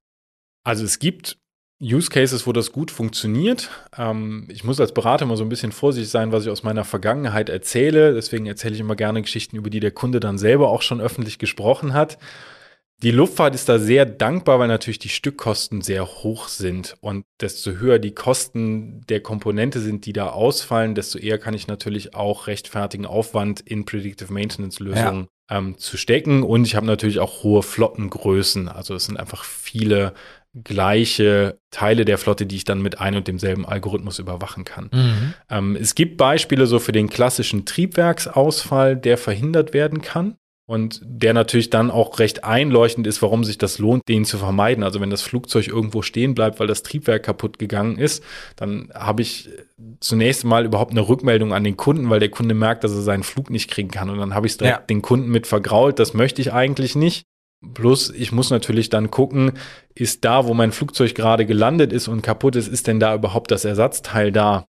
Also 0.65 0.85
es 0.85 0.99
gibt 0.99 1.39
Use 1.83 2.11
Cases, 2.11 2.47
wo 2.47 2.53
das 2.53 2.71
gut 2.71 2.93
funktioniert. 2.93 3.71
Ähm, 3.99 4.47
ich 4.49 4.63
muss 4.63 4.79
als 4.79 4.95
Berater 4.95 5.25
immer 5.25 5.37
so 5.37 5.43
ein 5.43 5.49
bisschen 5.49 5.73
vorsichtig 5.73 6.11
sein, 6.11 6.31
was 6.31 6.45
ich 6.45 6.51
aus 6.51 6.63
meiner 6.63 6.85
Vergangenheit 6.85 7.49
erzähle. 7.49 8.15
Deswegen 8.15 8.47
erzähle 8.47 8.75
ich 8.75 8.81
immer 8.81 8.95
gerne 8.95 9.23
Geschichten, 9.23 9.57
über 9.57 9.71
die 9.71 9.81
der 9.81 9.91
Kunde 9.91 10.21
dann 10.21 10.39
selber 10.39 10.69
auch 10.69 10.83
schon 10.83 11.01
öffentlich 11.01 11.39
gesprochen 11.41 11.93
hat. 11.93 12.19
Die 13.03 13.11
Luftfahrt 13.11 13.55
ist 13.57 13.69
da 13.69 13.81
sehr 13.81 14.07
dankbar, 14.07 14.61
weil 14.61 14.69
natürlich 14.69 15.01
die 15.01 15.09
Stückkosten 15.09 15.81
sehr 15.81 16.07
hoch 16.07 16.47
sind. 16.47 16.95
Und 17.01 17.25
desto 17.41 17.73
höher 17.73 17.99
die 17.99 18.15
Kosten 18.15 19.05
der 19.09 19.21
Komponente 19.21 19.81
sind, 19.81 20.07
die 20.07 20.13
da 20.13 20.29
ausfallen, 20.29 20.95
desto 20.95 21.19
eher 21.19 21.39
kann 21.39 21.53
ich 21.55 21.67
natürlich 21.67 22.15
auch 22.15 22.47
rechtfertigen, 22.47 23.05
Aufwand 23.05 23.61
in 23.61 23.85
Predictive 23.85 24.33
Maintenance 24.33 24.79
Lösungen 24.79 25.27
ja. 25.51 25.59
ähm, 25.59 25.79
zu 25.79 25.97
stecken. 25.97 26.45
Und 26.45 26.65
ich 26.65 26.77
habe 26.77 26.87
natürlich 26.87 27.19
auch 27.19 27.43
hohe 27.43 27.65
Flottengrößen. 27.65 28.69
Also 28.69 28.95
es 28.95 29.07
sind 29.07 29.19
einfach 29.19 29.43
viele 29.43 30.15
gleiche 30.55 31.59
Teile 31.71 32.05
der 32.05 32.19
Flotte, 32.19 32.47
die 32.47 32.57
ich 32.57 32.65
dann 32.65 32.83
mit 32.83 33.01
ein 33.01 33.17
und 33.17 33.27
demselben 33.27 33.65
Algorithmus 33.65 34.19
überwachen 34.19 34.65
kann. 34.65 34.91
Mhm. 34.93 35.35
Ähm, 35.51 35.77
es 35.81 35.95
gibt 35.95 36.19
Beispiele 36.19 36.67
so 36.67 36.79
für 36.79 36.93
den 36.93 37.09
klassischen 37.09 37.65
Triebwerksausfall, 37.65 38.97
der 38.97 39.19
verhindert 39.19 39.73
werden 39.73 40.03
kann. 40.03 40.37
Und 40.73 41.03
der 41.05 41.35
natürlich 41.35 41.69
dann 41.69 41.91
auch 41.91 42.19
recht 42.19 42.45
einleuchtend 42.45 43.07
ist, 43.07 43.21
warum 43.21 43.45
sich 43.45 43.59
das 43.59 43.79
lohnt, 43.79 44.09
den 44.09 44.25
zu 44.25 44.39
vermeiden. 44.39 44.83
Also 44.83 45.03
wenn 45.03 45.11
das 45.11 45.21
Flugzeug 45.21 45.69
irgendwo 45.69 46.01
stehen 46.01 46.35
bleibt, 46.35 46.61
weil 46.61 46.67
das 46.67 46.83
Triebwerk 46.83 47.25
kaputt 47.25 47.59
gegangen 47.59 47.99
ist, 47.99 48.25
dann 48.57 48.89
habe 48.95 49.21
ich 49.21 49.51
zunächst 50.01 50.47
mal 50.47 50.65
überhaupt 50.65 50.93
eine 50.93 51.07
Rückmeldung 51.07 51.53
an 51.53 51.63
den 51.63 51.77
Kunden, 51.77 52.09
weil 52.09 52.21
der 52.21 52.31
Kunde 52.31 52.55
merkt, 52.55 52.85
dass 52.85 52.93
er 52.93 53.03
seinen 53.03 53.23
Flug 53.23 53.51
nicht 53.51 53.71
kriegen 53.71 53.91
kann. 53.91 54.09
Und 54.09 54.17
dann 54.17 54.35
habe 54.35 54.47
ich 54.47 54.55
es 54.55 54.57
direkt 54.57 54.79
ja. 54.79 54.87
den 54.87 55.03
Kunden 55.03 55.31
mit 55.31 55.47
vergrault. 55.47 55.99
Das 55.99 56.15
möchte 56.15 56.41
ich 56.41 56.55
eigentlich 56.55 56.97
nicht. 56.97 57.27
Plus, 57.75 58.09
ich 58.09 58.33
muss 58.33 58.49
natürlich 58.49 58.89
dann 58.89 59.11
gucken, 59.11 59.53
ist 59.95 60.25
da, 60.25 60.47
wo 60.47 60.55
mein 60.55 60.73
Flugzeug 60.73 61.15
gerade 61.15 61.45
gelandet 61.45 61.93
ist 61.93 62.09
und 62.09 62.23
kaputt 62.23 62.57
ist, 62.57 62.69
ist 62.69 62.87
denn 62.87 62.99
da 62.99 63.15
überhaupt 63.15 63.51
das 63.51 63.67
Ersatzteil 63.67 64.33
da? 64.33 64.65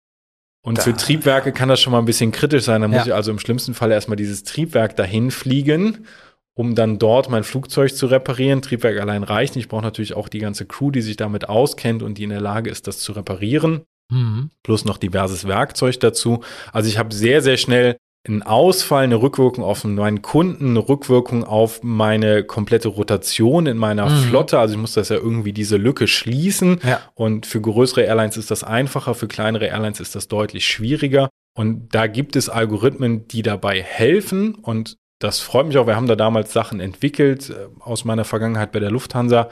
Und 0.66 0.78
da. 0.78 0.82
für 0.82 0.96
Triebwerke 0.96 1.52
kann 1.52 1.70
das 1.70 1.82
schon 1.82 1.92
mal 1.92 2.00
ein 2.00 2.06
bisschen 2.06 2.32
kritisch 2.32 2.64
sein. 2.64 2.82
Da 2.82 2.88
muss 2.88 3.00
ja. 3.00 3.06
ich 3.08 3.14
also 3.14 3.32
im 3.32 3.40
schlimmsten 3.40 3.74
Fall 3.74 3.92
erstmal 3.92 4.16
dieses 4.16 4.44
Triebwerk 4.44 4.96
dahin 4.96 5.30
fliegen, 5.30 6.08
um 6.56 6.74
dann 6.74 7.00
dort 7.00 7.30
mein 7.30 7.44
Flugzeug 7.44 7.94
zu 7.94 8.08
reparieren. 8.08 8.62
Triebwerk 8.62 9.00
allein 9.00 9.24
reicht 9.24 9.56
nicht. 9.56 9.66
Ich 9.66 9.70
brauche 9.70 9.84
natürlich 9.84 10.14
auch 10.14 10.30
die 10.30 10.40
ganze 10.40 10.66
Crew, 10.66 10.90
die 10.90 11.02
sich 11.02 11.18
damit 11.18 11.50
auskennt 11.50 12.02
und 12.02 12.18
die 12.18 12.24
in 12.24 12.30
der 12.30 12.42
Lage 12.42 12.70
ist, 12.70 12.88
das 12.88 13.00
zu 13.00 13.12
reparieren. 13.12 13.82
Mhm. 14.10 14.52
Plus 14.64 14.86
noch 14.86 14.98
diverses 14.98 15.48
Werkzeug 15.48 16.00
dazu. 16.00 16.44
Also 16.72 16.88
ich 16.88 16.98
habe 16.98 17.14
sehr, 17.14 17.42
sehr 17.42 17.58
schnell 17.58 17.98
ein 18.28 18.42
Ausfall, 18.42 19.04
eine 19.04 19.22
Rückwirkung 19.22 19.64
auf 19.64 19.84
meinen 19.84 20.22
Kunden, 20.22 20.70
eine 20.70 20.88
Rückwirkung 20.88 21.44
auf 21.44 21.84
meine 21.84 22.44
komplette 22.44 22.88
Rotation 22.88 23.66
in 23.66 23.78
meiner 23.78 24.10
mhm. 24.10 24.24
Flotte. 24.24 24.60
Also 24.60 24.76
ich 24.76 24.80
muss 24.80 24.94
das 24.94 25.10
ja 25.10 25.18
irgendwie 25.18 25.52
diese 25.52 25.76
Lücke 25.76 26.08
schließen. 26.08 26.80
Ja. 26.84 27.02
Und 27.16 27.46
für 27.46 27.60
größere 27.60 28.04
Airlines 28.04 28.38
ist 28.38 28.50
das 28.50 28.64
einfacher, 28.64 29.14
für 29.14 29.28
kleinere 29.28 29.66
Airlines 29.66 30.00
ist 30.00 30.16
das 30.16 30.30
deutlich 30.30 30.66
schwieriger. 30.66 31.30
Und 31.56 31.94
da 31.94 32.08
gibt 32.08 32.36
es 32.38 32.50
Algorithmen, 32.50 33.28
die 33.28 33.42
dabei 33.42 33.82
helfen. 33.82 34.56
Und 34.56 34.98
das 35.20 35.40
freut 35.40 35.68
mich 35.68 35.78
auch. 35.78 35.88
Wir 35.88 35.98
haben 35.98 36.08
da 36.08 36.16
damals 36.16 36.54
Sachen 36.54 36.80
entwickelt 36.80 37.50
äh, 37.50 37.68
aus 37.80 38.06
meiner 38.06 38.26
Vergangenheit 38.26 38.72
bei 38.72 38.80
der 38.80 38.92
Lufthansa, 38.92 39.50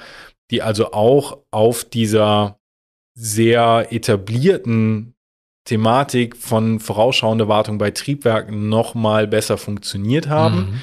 die 0.50 0.62
also 0.62 0.94
auch 0.94 1.40
auf 1.52 1.84
dieser 1.84 2.58
sehr 3.14 3.88
etablierten 3.92 5.14
Thematik 5.66 6.36
von 6.36 6.80
vorausschauender 6.80 7.48
Wartung 7.48 7.78
bei 7.78 7.92
Triebwerken 7.92 8.70
noch 8.70 8.96
mal 8.96 9.28
besser 9.28 9.58
funktioniert 9.58 10.28
haben. 10.28 10.56
Mhm. 10.56 10.82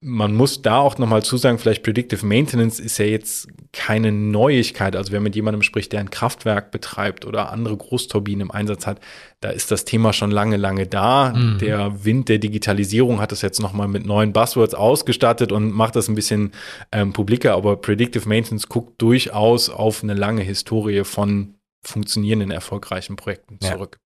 Man 0.00 0.34
muss 0.34 0.60
da 0.60 0.78
auch 0.78 0.98
noch 0.98 1.08
mal 1.08 1.22
zusagen, 1.22 1.58
vielleicht 1.58 1.82
Predictive 1.82 2.24
Maintenance 2.24 2.78
ist 2.78 2.98
ja 2.98 3.06
jetzt 3.06 3.48
keine 3.72 4.12
Neuigkeit. 4.12 4.94
Also 4.94 5.10
wenn 5.10 5.18
man 5.18 5.24
mit 5.24 5.36
jemandem 5.36 5.62
spricht, 5.62 5.92
der 5.92 6.00
ein 6.00 6.10
Kraftwerk 6.10 6.70
betreibt 6.70 7.24
oder 7.24 7.50
andere 7.50 7.76
Großturbinen 7.76 8.42
im 8.42 8.50
Einsatz 8.50 8.86
hat, 8.86 9.00
da 9.40 9.48
ist 9.48 9.70
das 9.70 9.84
Thema 9.84 10.12
schon 10.12 10.30
lange, 10.30 10.58
lange 10.58 10.86
da. 10.86 11.32
Mhm. 11.32 11.58
Der 11.58 12.04
Wind 12.04 12.28
der 12.28 12.38
Digitalisierung 12.38 13.20
hat 13.20 13.32
das 13.32 13.42
jetzt 13.42 13.60
noch 13.60 13.72
mal 13.72 13.88
mit 13.88 14.04
neuen 14.04 14.32
Buzzwords 14.32 14.74
ausgestattet 14.74 15.50
und 15.50 15.72
macht 15.72 15.96
das 15.96 16.08
ein 16.08 16.14
bisschen 16.14 16.52
ähm, 16.92 17.12
publiker. 17.12 17.54
Aber 17.54 17.76
Predictive 17.76 18.28
Maintenance 18.28 18.68
guckt 18.68 19.00
durchaus 19.00 19.70
auf 19.70 20.02
eine 20.02 20.14
lange 20.14 20.42
Historie 20.42 21.04
von 21.04 21.54
funktionierenden, 21.82 22.50
erfolgreichen 22.50 23.16
Projekten 23.16 23.60
zurück. 23.60 23.98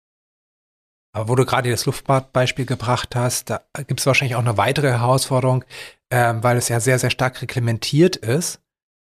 Aber 1.18 1.28
wo 1.28 1.34
du 1.34 1.44
gerade 1.44 1.68
das 1.68 1.84
Luftfahrtbeispiel 1.84 2.64
gebracht 2.64 3.16
hast, 3.16 3.50
da 3.50 3.62
gibt 3.88 3.98
es 3.98 4.06
wahrscheinlich 4.06 4.36
auch 4.36 4.40
eine 4.40 4.56
weitere 4.56 4.90
Herausforderung, 4.90 5.64
äh, 6.10 6.34
weil 6.42 6.56
es 6.56 6.68
ja 6.68 6.78
sehr, 6.78 7.00
sehr 7.00 7.10
stark 7.10 7.42
reglementiert 7.42 8.14
ist 8.14 8.60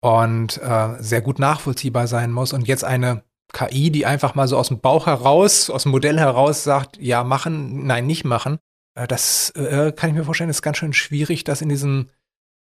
und 0.01 0.61
äh, 0.61 0.95
sehr 0.99 1.21
gut 1.21 1.39
nachvollziehbar 1.39 2.07
sein 2.07 2.29
muss. 2.29 2.51
Und 2.51 2.67
jetzt 2.67 2.83
eine 2.83 3.23
KI, 3.53 3.89
die 3.89 4.05
einfach 4.05 4.35
mal 4.35 4.49
so 4.49 4.57
aus 4.57 4.67
dem 4.67 4.81
Bauch 4.81 5.05
heraus, 5.05 5.69
aus 5.69 5.83
dem 5.83 5.93
Modell 5.93 6.19
heraus 6.19 6.65
sagt, 6.65 6.97
ja, 6.97 7.23
machen, 7.23 7.87
nein, 7.87 8.05
nicht 8.05 8.25
machen. 8.25 8.59
Äh, 8.95 9.07
das 9.07 9.51
äh, 9.51 9.93
kann 9.93 10.09
ich 10.09 10.15
mir 10.17 10.25
vorstellen, 10.25 10.49
ist 10.49 10.61
ganz 10.61 10.79
schön 10.79 10.91
schwierig, 10.91 11.45
das 11.45 11.61
in 11.61 11.69
diesen 11.69 12.11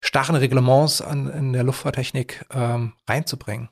starren 0.03 0.35
Reglements 0.35 1.01
an, 1.01 1.27
in 1.27 1.53
der 1.53 1.63
Luftfahrttechnik 1.63 2.45
ähm, 2.53 2.93
reinzubringen. 3.09 3.69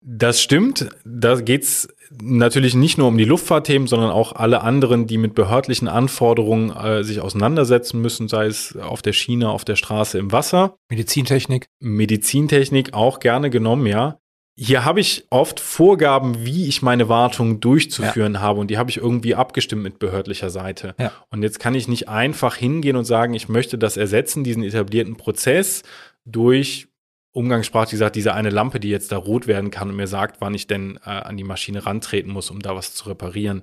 Das 0.00 0.40
stimmt. 0.40 0.88
Da 1.04 1.40
geht's 1.40 1.88
natürlich 2.22 2.74
nicht 2.74 2.98
nur 2.98 3.08
um 3.08 3.18
die 3.18 3.24
Luftfahrtthemen, 3.24 3.88
sondern 3.88 4.10
auch 4.10 4.32
alle 4.32 4.62
anderen, 4.62 5.06
die 5.06 5.18
mit 5.18 5.34
behördlichen 5.34 5.88
Anforderungen 5.88 6.70
äh, 6.70 7.02
sich 7.02 7.20
auseinandersetzen 7.20 8.00
müssen, 8.00 8.28
sei 8.28 8.46
es 8.46 8.76
auf 8.76 9.02
der 9.02 9.12
Schiene, 9.12 9.50
auf 9.50 9.64
der 9.64 9.76
Straße, 9.76 10.18
im 10.18 10.32
Wasser. 10.32 10.76
Medizintechnik. 10.88 11.68
Medizintechnik 11.80 12.94
auch 12.94 13.18
gerne 13.20 13.50
genommen, 13.50 13.86
ja. 13.86 14.18
Hier 14.58 14.86
habe 14.86 15.00
ich 15.00 15.26
oft 15.28 15.60
Vorgaben, 15.60 16.46
wie 16.46 16.66
ich 16.66 16.80
meine 16.80 17.10
Wartung 17.10 17.60
durchzuführen 17.60 18.34
ja. 18.34 18.40
habe 18.40 18.60
und 18.60 18.68
die 18.68 18.78
habe 18.78 18.88
ich 18.88 18.96
irgendwie 18.96 19.34
abgestimmt 19.34 19.82
mit 19.82 19.98
behördlicher 19.98 20.48
Seite. 20.48 20.94
Ja. 20.98 21.12
Und 21.30 21.42
jetzt 21.42 21.58
kann 21.58 21.74
ich 21.74 21.88
nicht 21.88 22.08
einfach 22.08 22.56
hingehen 22.56 22.96
und 22.96 23.04
sagen, 23.04 23.34
ich 23.34 23.50
möchte 23.50 23.76
das 23.76 23.98
ersetzen, 23.98 24.44
diesen 24.44 24.62
etablierten 24.62 25.16
Prozess 25.16 25.82
durch 26.24 26.88
umgangssprachlich 27.36 27.90
gesagt, 27.92 28.16
diese 28.16 28.34
eine 28.34 28.50
Lampe, 28.50 28.80
die 28.80 28.88
jetzt 28.88 29.12
da 29.12 29.18
rot 29.18 29.46
werden 29.46 29.70
kann 29.70 29.90
und 29.90 29.96
mir 29.96 30.06
sagt, 30.06 30.40
wann 30.40 30.54
ich 30.54 30.66
denn 30.66 30.98
äh, 31.04 31.10
an 31.10 31.36
die 31.36 31.44
Maschine 31.44 31.84
rantreten 31.84 32.32
muss, 32.32 32.50
um 32.50 32.60
da 32.60 32.74
was 32.74 32.94
zu 32.94 33.08
reparieren. 33.08 33.62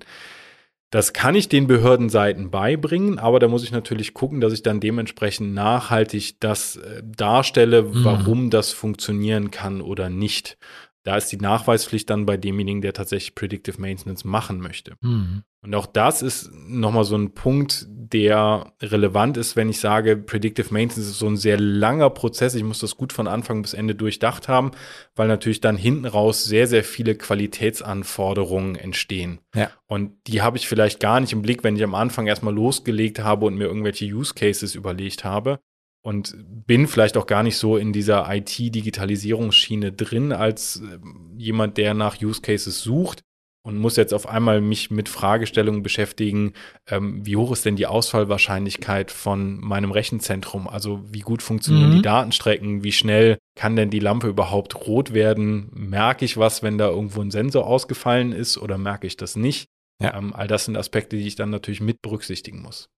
Das 0.92 1.12
kann 1.12 1.34
ich 1.34 1.50
den 1.50 1.66
Behördenseiten 1.66 2.52
beibringen, 2.52 3.18
aber 3.18 3.40
da 3.40 3.48
muss 3.48 3.64
ich 3.64 3.72
natürlich 3.72 4.14
gucken, 4.14 4.42
dass 4.42 4.54
ich 4.54 4.62
dann 4.62 4.80
dementsprechend 4.80 5.56
nachhaltig 5.56 6.40
das 6.40 6.76
äh, 6.76 7.02
darstelle, 7.04 7.82
mhm. 7.82 8.06
warum 8.06 8.50
das 8.52 8.72
funktionieren 8.72 9.50
kann 9.50 9.82
oder 9.82 10.10
nicht. 10.10 10.58
Da 11.04 11.18
ist 11.18 11.28
die 11.28 11.38
Nachweispflicht 11.38 12.10
dann 12.10 12.26
bei 12.26 12.38
demjenigen, 12.38 12.82
der 12.82 12.94
tatsächlich 12.94 13.36
Predictive 13.36 13.80
Maintenance 13.80 14.24
machen 14.24 14.60
möchte. 14.60 14.96
Mhm. 15.02 15.44
Und 15.62 15.76
auch 15.76 15.86
das 15.86 16.22
ist 16.22 16.52
nochmal 16.54 17.06
so 17.06 17.16
ein 17.16 17.34
Punkt, 17.34 17.88
der 17.89 18.74
relevant 18.82 19.38
ist, 19.38 19.56
wenn 19.56 19.70
ich 19.70 19.80
sage, 19.80 20.18
Predictive 20.18 20.74
Maintenance 20.74 21.10
ist 21.10 21.20
so 21.20 21.28
ein 21.28 21.38
sehr 21.38 21.58
langer 21.58 22.10
Prozess. 22.10 22.54
Ich 22.56 22.63
muss 22.63 22.80
das 22.80 22.98
gut 22.98 23.13
von 23.13 23.28
Anfang 23.28 23.62
bis 23.62 23.74
Ende 23.74 23.96
durchdacht 23.96 24.48
haben, 24.48 24.72
weil 25.16 25.28
natürlich 25.28 25.62
dann 25.62 25.78
hinten 25.78 26.06
raus 26.06 26.44
sehr, 26.44 26.68
sehr 26.68 26.84
viele 26.84 27.16
Qualitätsanforderungen 27.16 28.76
entstehen. 28.76 29.39
Ja. 29.56 29.72
Und 29.88 30.12
die 30.28 30.42
habe 30.42 30.58
ich 30.58 30.68
vielleicht 30.68 31.00
gar 31.00 31.20
nicht 31.20 31.34
im 31.34 31.42
Blick, 31.42 31.63
wenn 31.63 31.78
ich 31.78 31.84
am 31.84 31.96
Anfang 31.96 32.28
erstmal 32.28 32.54
losgelegt 32.54 33.20
habe 33.20 33.46
und 33.46 33.56
mir 33.56 33.66
irgendwelche 33.66 34.06
Use 34.06 34.34
Cases 34.34 34.76
überlegt 34.76 35.24
habe 35.24 35.60
und 36.04 36.36
bin 36.68 36.88
vielleicht 36.88 37.18
auch 37.18 37.26
gar 37.26 37.44
nicht 37.44 37.58
so 37.58 37.78
in 37.78 37.94
dieser 37.94 38.28
IT-Digitalisierungsschiene 38.30 39.92
drin 39.92 40.32
als 40.32 40.82
äh, 40.82 41.00
jemand, 41.38 41.78
der 41.78 41.94
nach 41.94 42.22
Use 42.22 42.42
Cases 42.42 42.82
sucht 42.82 43.24
und 43.66 43.78
muss 43.78 43.96
jetzt 43.96 44.13
auf 44.13 44.28
einmal 44.28 44.60
mich 44.60 44.92
mit 44.92 45.08
Fragestellungen 45.08 45.84
beschäftigen, 45.84 46.54
ähm, 46.89 47.26
wie 47.26 47.38
hoch 47.38 47.54
ist 47.54 47.66
denn 47.66 47.78
die 47.78 47.88
Ausfallwahrscheinlichkeit 47.88 49.10
von 49.10 49.62
meinem 49.62 49.92
Rechenzentrum? 49.92 50.68
Also 50.68 51.02
wie 51.10 51.22
gut 51.22 51.42
funktionieren 51.42 51.92
mhm. 51.92 51.96
die 51.96 52.02
Datenstrecken? 52.02 52.84
Wie 52.84 52.92
schnell 52.92 53.38
kann 53.56 53.78
denn 53.78 53.89
die 53.89 54.00
Lampe 54.00 54.28
überhaupt 54.28 54.76
rot 54.86 55.13
werden? 55.13 55.70
Merke 55.74 56.26
ich 56.26 56.36
was, 56.36 56.62
wenn 56.62 56.78
da 56.78 56.89
irgendwo 56.89 57.22
ein 57.22 57.32
Sensor 57.32 57.66
ausgefallen 57.66 58.34
ist 58.34 58.58
oder 58.58 58.78
merke 58.78 59.08
ich 59.08 59.16
das 59.16 59.38
nicht? 59.38 59.70
Ja. 60.02 60.18
Ähm, 60.18 60.34
all 60.34 60.48
das 60.48 60.66
sind 60.66 60.76
Aspekte, 60.76 61.16
die 61.16 61.28
ich 61.28 61.36
dann 61.36 61.50
natürlich 61.50 61.80
mit 61.80 62.02
berücksichtigen 62.02 62.62
muss. 62.62 62.89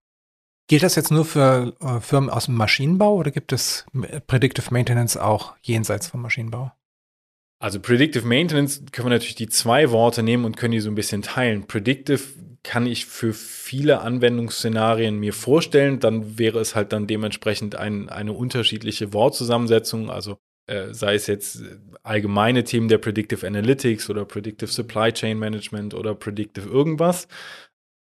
Gilt 0.67 0.82
das 0.82 0.95
jetzt 0.95 1.12
nur 1.12 1.25
für 1.25 1.75
äh, 1.80 1.99
Firmen 1.99 2.30
aus 2.30 2.45
dem 2.45 2.56
Maschinenbau 2.56 3.15
oder 3.15 3.32
gibt 3.32 3.54
es 3.54 3.86
Predictive 4.28 4.71
Maintenance 4.71 5.15
auch 5.15 5.56
jenseits 5.62 6.08
vom 6.08 6.21
Maschinenbau? 6.21 6.71
Also 7.60 7.80
Predictive 7.80 8.25
Maintenance 8.25 8.84
können 8.91 9.08
wir 9.08 9.15
natürlich 9.15 9.36
die 9.36 9.49
zwei 9.49 9.91
Worte 9.91 10.23
nehmen 10.23 10.43
und 10.45 10.58
können 10.58 10.73
die 10.73 10.80
so 10.80 10.89
ein 10.89 10.95
bisschen 10.95 11.21
teilen. 11.21 11.67
Predictive 11.67 12.21
kann 12.63 12.88
ich 12.88 13.06
für 13.06 13.32
viele 13.34 14.01
Anwendungsszenarien 14.01 15.17
mir 15.19 15.34
vorstellen. 15.34 15.99
Dann 15.99 16.39
wäre 16.39 16.60
es 16.60 16.75
halt 16.75 16.91
dann 16.93 17.08
dementsprechend 17.08 17.75
ein, 17.75 18.10
eine 18.10 18.34
unterschiedliche 18.34 19.13
Wortzusammensetzung. 19.13 20.10
Also 20.10 20.38
äh, 20.67 20.93
sei 20.93 21.13
es 21.13 21.28
jetzt 21.28 21.62
allgemeine 22.01 22.63
Themen 22.63 22.88
der 22.88 22.97
Predictive 22.97 23.45
Analytics 23.45 24.10
oder 24.10 24.25
Predictive 24.25 24.71
Supply 24.71 25.13
Chain 25.13 25.38
Management 25.38 25.93
oder 25.93 26.15
Predictive 26.15 26.67
irgendwas 26.67 27.28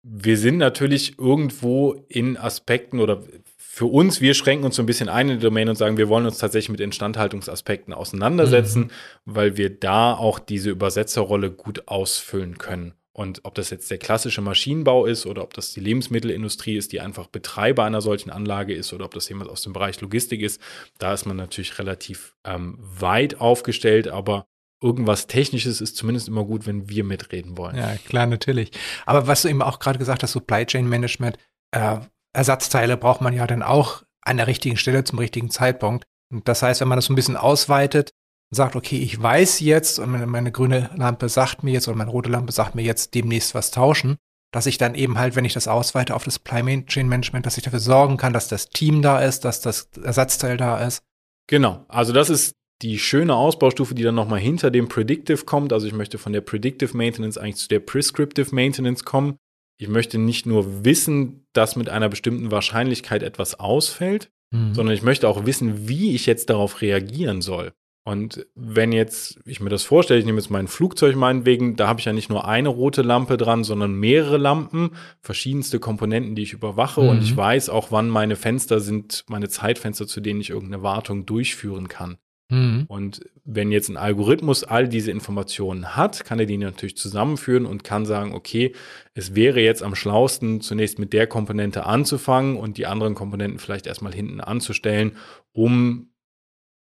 wir 0.07 0.37
sind 0.37 0.57
natürlich 0.57 1.17
irgendwo 1.17 1.95
in 2.07 2.37
Aspekten 2.37 2.99
oder 2.99 3.23
für 3.57 3.87
uns, 3.87 4.21
wir 4.21 4.35
schränken 4.35 4.65
uns 4.65 4.75
so 4.75 4.83
ein 4.83 4.85
bisschen 4.85 5.09
ein 5.09 5.29
in 5.29 5.39
die 5.39 5.43
Domain 5.43 5.67
und 5.67 5.75
sagen, 5.75 5.97
wir 5.97 6.07
wollen 6.07 6.27
uns 6.27 6.37
tatsächlich 6.37 6.69
mit 6.69 6.79
Instandhaltungsaspekten 6.79 7.93
auseinandersetzen, 7.93 8.83
mhm. 8.83 8.89
weil 9.25 9.57
wir 9.57 9.69
da 9.69 10.13
auch 10.13 10.37
diese 10.37 10.69
Übersetzerrolle 10.69 11.51
gut 11.51 11.87
ausfüllen 11.87 12.57
können. 12.57 12.93
Und 13.11 13.41
ob 13.43 13.55
das 13.55 13.71
jetzt 13.71 13.89
der 13.89 13.97
klassische 13.97 14.41
Maschinenbau 14.41 15.05
ist 15.05 15.25
oder 15.25 15.41
ob 15.41 15.53
das 15.53 15.73
die 15.73 15.79
Lebensmittelindustrie 15.79 16.77
ist, 16.77 16.91
die 16.91 17.01
einfach 17.01 17.27
Betreiber 17.27 17.83
einer 17.83 18.01
solchen 18.01 18.29
Anlage 18.29 18.73
ist 18.73 18.93
oder 18.93 19.05
ob 19.05 19.13
das 19.13 19.27
jemand 19.27 19.49
aus 19.49 19.61
dem 19.61 19.73
Bereich 19.73 19.99
Logistik 20.01 20.41
ist, 20.41 20.61
da 20.99 21.13
ist 21.13 21.25
man 21.25 21.37
natürlich 21.37 21.79
relativ 21.79 22.35
ähm, 22.43 22.77
weit 22.79 23.41
aufgestellt, 23.41 24.07
aber 24.07 24.45
irgendwas 24.85 25.27
Technisches 25.27 25.81
ist 25.81 25.97
zumindest 25.97 26.27
immer 26.27 26.45
gut, 26.45 26.67
wenn 26.67 26.87
wir 26.87 27.03
mitreden 27.03 27.57
wollen. 27.57 27.75
Ja, 27.75 27.95
klar, 28.07 28.27
natürlich. 28.27 28.71
Aber 29.05 29.27
was 29.27 29.41
du 29.41 29.49
eben 29.49 29.61
auch 29.61 29.79
gerade 29.79 29.97
gesagt 29.97 30.21
hast, 30.23 30.33
Supply 30.33 30.65
Chain 30.65 30.87
Management, 30.87 31.37
äh, 31.71 31.97
Ersatzteile 32.33 32.95
braucht 32.95 33.21
man 33.21 33.33
ja 33.33 33.47
dann 33.47 33.63
auch 33.63 34.03
an 34.21 34.37
der 34.37 34.47
richtigen 34.47 34.77
Stelle 34.77 35.03
zum 35.03 35.19
richtigen 35.19 35.49
Zeitpunkt. 35.49 36.05
Und 36.31 36.47
das 36.47 36.61
heißt, 36.61 36.81
wenn 36.81 36.87
man 36.87 36.97
das 36.97 37.05
so 37.05 37.13
ein 37.13 37.15
bisschen 37.15 37.37
ausweitet 37.37 38.11
und 38.51 38.57
sagt, 38.57 38.75
okay, 38.75 38.99
ich 38.99 39.21
weiß 39.21 39.59
jetzt 39.61 39.99
und 39.99 40.11
meine, 40.11 40.27
meine 40.27 40.51
grüne 40.51 40.89
Lampe 40.95 41.29
sagt 41.29 41.63
mir 41.63 41.71
jetzt 41.71 41.87
oder 41.87 41.97
meine 41.97 42.11
rote 42.11 42.29
Lampe 42.29 42.51
sagt 42.51 42.75
mir 42.75 42.83
jetzt 42.83 43.15
demnächst 43.15 43.55
was 43.55 43.71
tauschen, 43.71 44.17
dass 44.51 44.67
ich 44.67 44.77
dann 44.77 44.95
eben 44.95 45.17
halt, 45.17 45.35
wenn 45.35 45.45
ich 45.45 45.53
das 45.53 45.67
ausweite 45.67 46.15
auf 46.15 46.23
das 46.23 46.35
Supply 46.35 46.85
Chain 46.85 47.07
Management, 47.07 47.45
dass 47.45 47.57
ich 47.57 47.63
dafür 47.63 47.79
sorgen 47.79 48.17
kann, 48.17 48.33
dass 48.33 48.47
das 48.47 48.69
Team 48.69 49.01
da 49.01 49.19
ist, 49.19 49.45
dass 49.45 49.61
das 49.61 49.89
Ersatzteil 50.01 50.57
da 50.57 50.77
ist. 50.85 51.03
Genau. 51.47 51.85
Also 51.87 52.13
das 52.13 52.29
ist 52.29 52.55
die 52.81 52.99
schöne 52.99 53.35
Ausbaustufe, 53.35 53.95
die 53.95 54.03
dann 54.03 54.15
nochmal 54.15 54.39
hinter 54.39 54.71
dem 54.71 54.87
Predictive 54.87 55.45
kommt. 55.45 55.71
Also 55.71 55.87
ich 55.87 55.93
möchte 55.93 56.17
von 56.17 56.33
der 56.33 56.41
Predictive 56.41 56.95
Maintenance 56.95 57.37
eigentlich 57.37 57.55
zu 57.55 57.67
der 57.67 57.79
Prescriptive 57.79 58.53
Maintenance 58.53 59.05
kommen. 59.05 59.37
Ich 59.77 59.87
möchte 59.87 60.17
nicht 60.17 60.45
nur 60.45 60.85
wissen, 60.85 61.45
dass 61.53 61.75
mit 61.75 61.89
einer 61.89 62.09
bestimmten 62.09 62.51
Wahrscheinlichkeit 62.51 63.23
etwas 63.23 63.59
ausfällt, 63.59 64.29
mhm. 64.51 64.73
sondern 64.73 64.95
ich 64.95 65.03
möchte 65.03 65.27
auch 65.27 65.45
wissen, 65.45 65.87
wie 65.87 66.15
ich 66.15 66.25
jetzt 66.25 66.49
darauf 66.49 66.81
reagieren 66.81 67.41
soll. 67.41 67.73
Und 68.07 68.45
wenn 68.53 68.91
jetzt 68.91 69.39
ich 69.45 69.61
mir 69.61 69.71
das 69.71 69.81
vorstelle, 69.83 70.19
ich 70.19 70.27
nehme 70.27 70.37
jetzt 70.37 70.51
mein 70.51 70.67
Flugzeug 70.67 71.15
meinetwegen, 71.15 71.75
da 71.75 71.87
habe 71.87 71.99
ich 71.99 72.05
ja 72.05 72.13
nicht 72.13 72.29
nur 72.29 72.47
eine 72.47 72.69
rote 72.69 73.01
Lampe 73.01 73.35
dran, 73.35 73.63
sondern 73.63 73.95
mehrere 73.95 74.37
Lampen, 74.37 74.91
verschiedenste 75.21 75.79
Komponenten, 75.79 76.35
die 76.35 76.43
ich 76.43 76.53
überwache 76.53 77.01
mhm. 77.01 77.09
und 77.09 77.23
ich 77.23 77.35
weiß 77.35 77.69
auch, 77.69 77.91
wann 77.91 78.09
meine 78.09 78.35
Fenster 78.35 78.79
sind, 78.79 79.25
meine 79.27 79.49
Zeitfenster, 79.49 80.05
zu 80.05 80.21
denen 80.21 80.39
ich 80.39 80.51
irgendeine 80.51 80.83
Wartung 80.83 81.25
durchführen 81.25 81.87
kann. 81.87 82.17
Mhm. 82.49 82.85
Und 82.87 83.21
wenn 83.43 83.71
jetzt 83.71 83.89
ein 83.89 83.97
Algorithmus 83.97 84.63
all 84.63 84.87
diese 84.87 85.11
Informationen 85.11 85.95
hat, 85.95 86.25
kann 86.25 86.39
er 86.39 86.45
die 86.45 86.57
natürlich 86.57 86.97
zusammenführen 86.97 87.65
und 87.65 87.83
kann 87.83 88.05
sagen, 88.05 88.33
okay, 88.33 88.73
es 89.13 89.33
wäre 89.35 89.61
jetzt 89.61 89.81
am 89.81 89.95
schlausten, 89.95 90.61
zunächst 90.61 90.99
mit 90.99 91.13
der 91.13 91.27
Komponente 91.27 91.85
anzufangen 91.85 92.57
und 92.57 92.77
die 92.77 92.85
anderen 92.85 93.15
Komponenten 93.15 93.59
vielleicht 93.59 93.87
erstmal 93.87 94.13
hinten 94.13 94.41
anzustellen, 94.41 95.13
um 95.53 96.09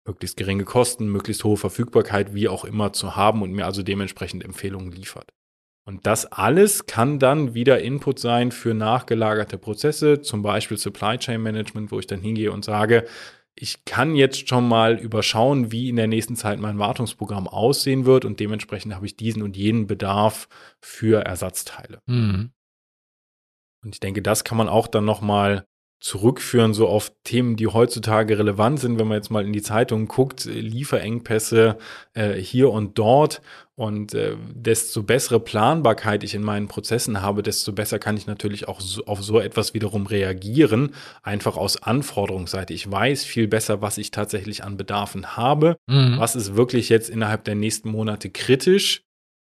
möglichst 0.06 0.36
geringe 0.36 0.65
Kosten, 0.65 1.08
möglichst 1.08 1.45
hohe 1.45 1.58
Verfügbarkeit, 1.58 2.34
wie 2.34 2.49
auch 2.49 2.65
immer 2.65 2.91
zu 2.91 3.15
haben 3.15 3.41
und 3.41 3.54
mir 3.54 3.65
also 3.65 3.84
dementsprechend 3.84 4.43
Empfehlungen 4.43 4.91
liefert. 4.91 5.32
Und 5.86 6.06
das 6.08 6.26
alles 6.26 6.86
kann 6.86 7.19
dann 7.19 7.54
wieder 7.54 7.82
Input 7.82 8.19
sein 8.19 8.52
für 8.52 8.73
nachgelagerte 8.73 9.58
Prozesse, 9.58 10.21
zum 10.21 10.41
Beispiel 10.41 10.78
Supply 10.78 11.17
Chain 11.17 11.41
Management, 11.41 11.91
wo 11.91 11.99
ich 11.99 12.08
dann 12.08 12.21
hingehe 12.21 12.52
und 12.52 12.63
sage, 12.63 13.06
ich 13.56 13.86
kann 13.86 14.16
jetzt 14.16 14.50
schon 14.50 14.68
mal 14.68 14.98
überschauen, 14.98 15.72
wie 15.72 15.89
in 15.89 15.96
der 15.96 16.08
nächsten 16.08 16.36
Zeit 16.36 16.60
mein 16.60 16.80
Wartungsprogramm 16.80 17.48
aussehen 17.48 18.06
wird 18.06 18.26
und 18.26 18.39
dementsprechend 18.39 18.96
habe 18.96 19.06
ich 19.06 19.16
diesen 19.16 19.44
und 19.44 19.56
jenen 19.56 19.88
Bedarf 19.88 20.48
für 20.82 21.24
Ersatzteile. 21.24 22.00
Mhm. 22.08 22.52
Und 23.84 23.96
ich 23.96 24.00
denke, 24.00 24.22
das 24.22 24.44
kann 24.44 24.58
man 24.58 24.70
auch 24.70 24.88
dann 24.88 25.06
noch 25.06 25.22
mal 25.22 25.66
zurückführen, 26.04 26.74
so 26.74 26.89
auf 26.89 27.13
Themen, 27.24 27.56
die 27.56 27.68
heutzutage 27.68 28.38
relevant 28.38 28.78
sind, 28.78 29.00
wenn 29.00 29.08
man 29.08 29.16
jetzt 29.16 29.32
mal 29.32 29.46
in 29.46 29.54
die 29.54 29.62
Zeitungen 29.62 30.10
guckt, 30.10 30.44
Lieferengpässe 30.44 31.78
äh, 32.13 32.34
hier 32.34 32.72
und 32.72 33.00
dort. 33.00 33.42
Und 33.76 34.13
äh, 34.13 34.36
desto 34.54 35.02
bessere 35.02 35.39
Planbarkeit 35.39 36.26
ich 36.26 36.36
in 36.36 36.44
meinen 36.44 36.68
Prozessen 36.68 37.22
habe, 37.22 37.42
desto 37.42 37.72
besser 37.72 38.00
kann 38.00 38.18
ich 38.18 38.28
natürlich 38.28 38.68
auch 38.68 38.82
so, 38.82 39.06
auf 39.06 39.24
so 39.24 39.39
etwas 39.39 39.74
wiederum 39.74 40.06
reagieren, 40.06 40.94
einfach 41.24 41.56
aus 41.56 41.82
Anforderungsseite. 41.82 42.74
Ich 42.74 42.92
weiß 42.92 43.24
viel 43.24 43.48
besser, 43.48 43.82
was 43.82 43.98
ich 43.98 44.12
tatsächlich 44.12 44.62
an 44.66 44.76
Bedarfen 44.76 45.38
habe, 45.38 45.78
mhm. 45.88 46.18
was 46.20 46.36
ist 46.36 46.58
wirklich 46.58 46.89
jetzt 46.89 47.10
innerhalb 47.10 47.46
der 47.46 47.56
nächsten 47.56 47.89
Monate 47.89 48.30
kritisch 48.30 49.04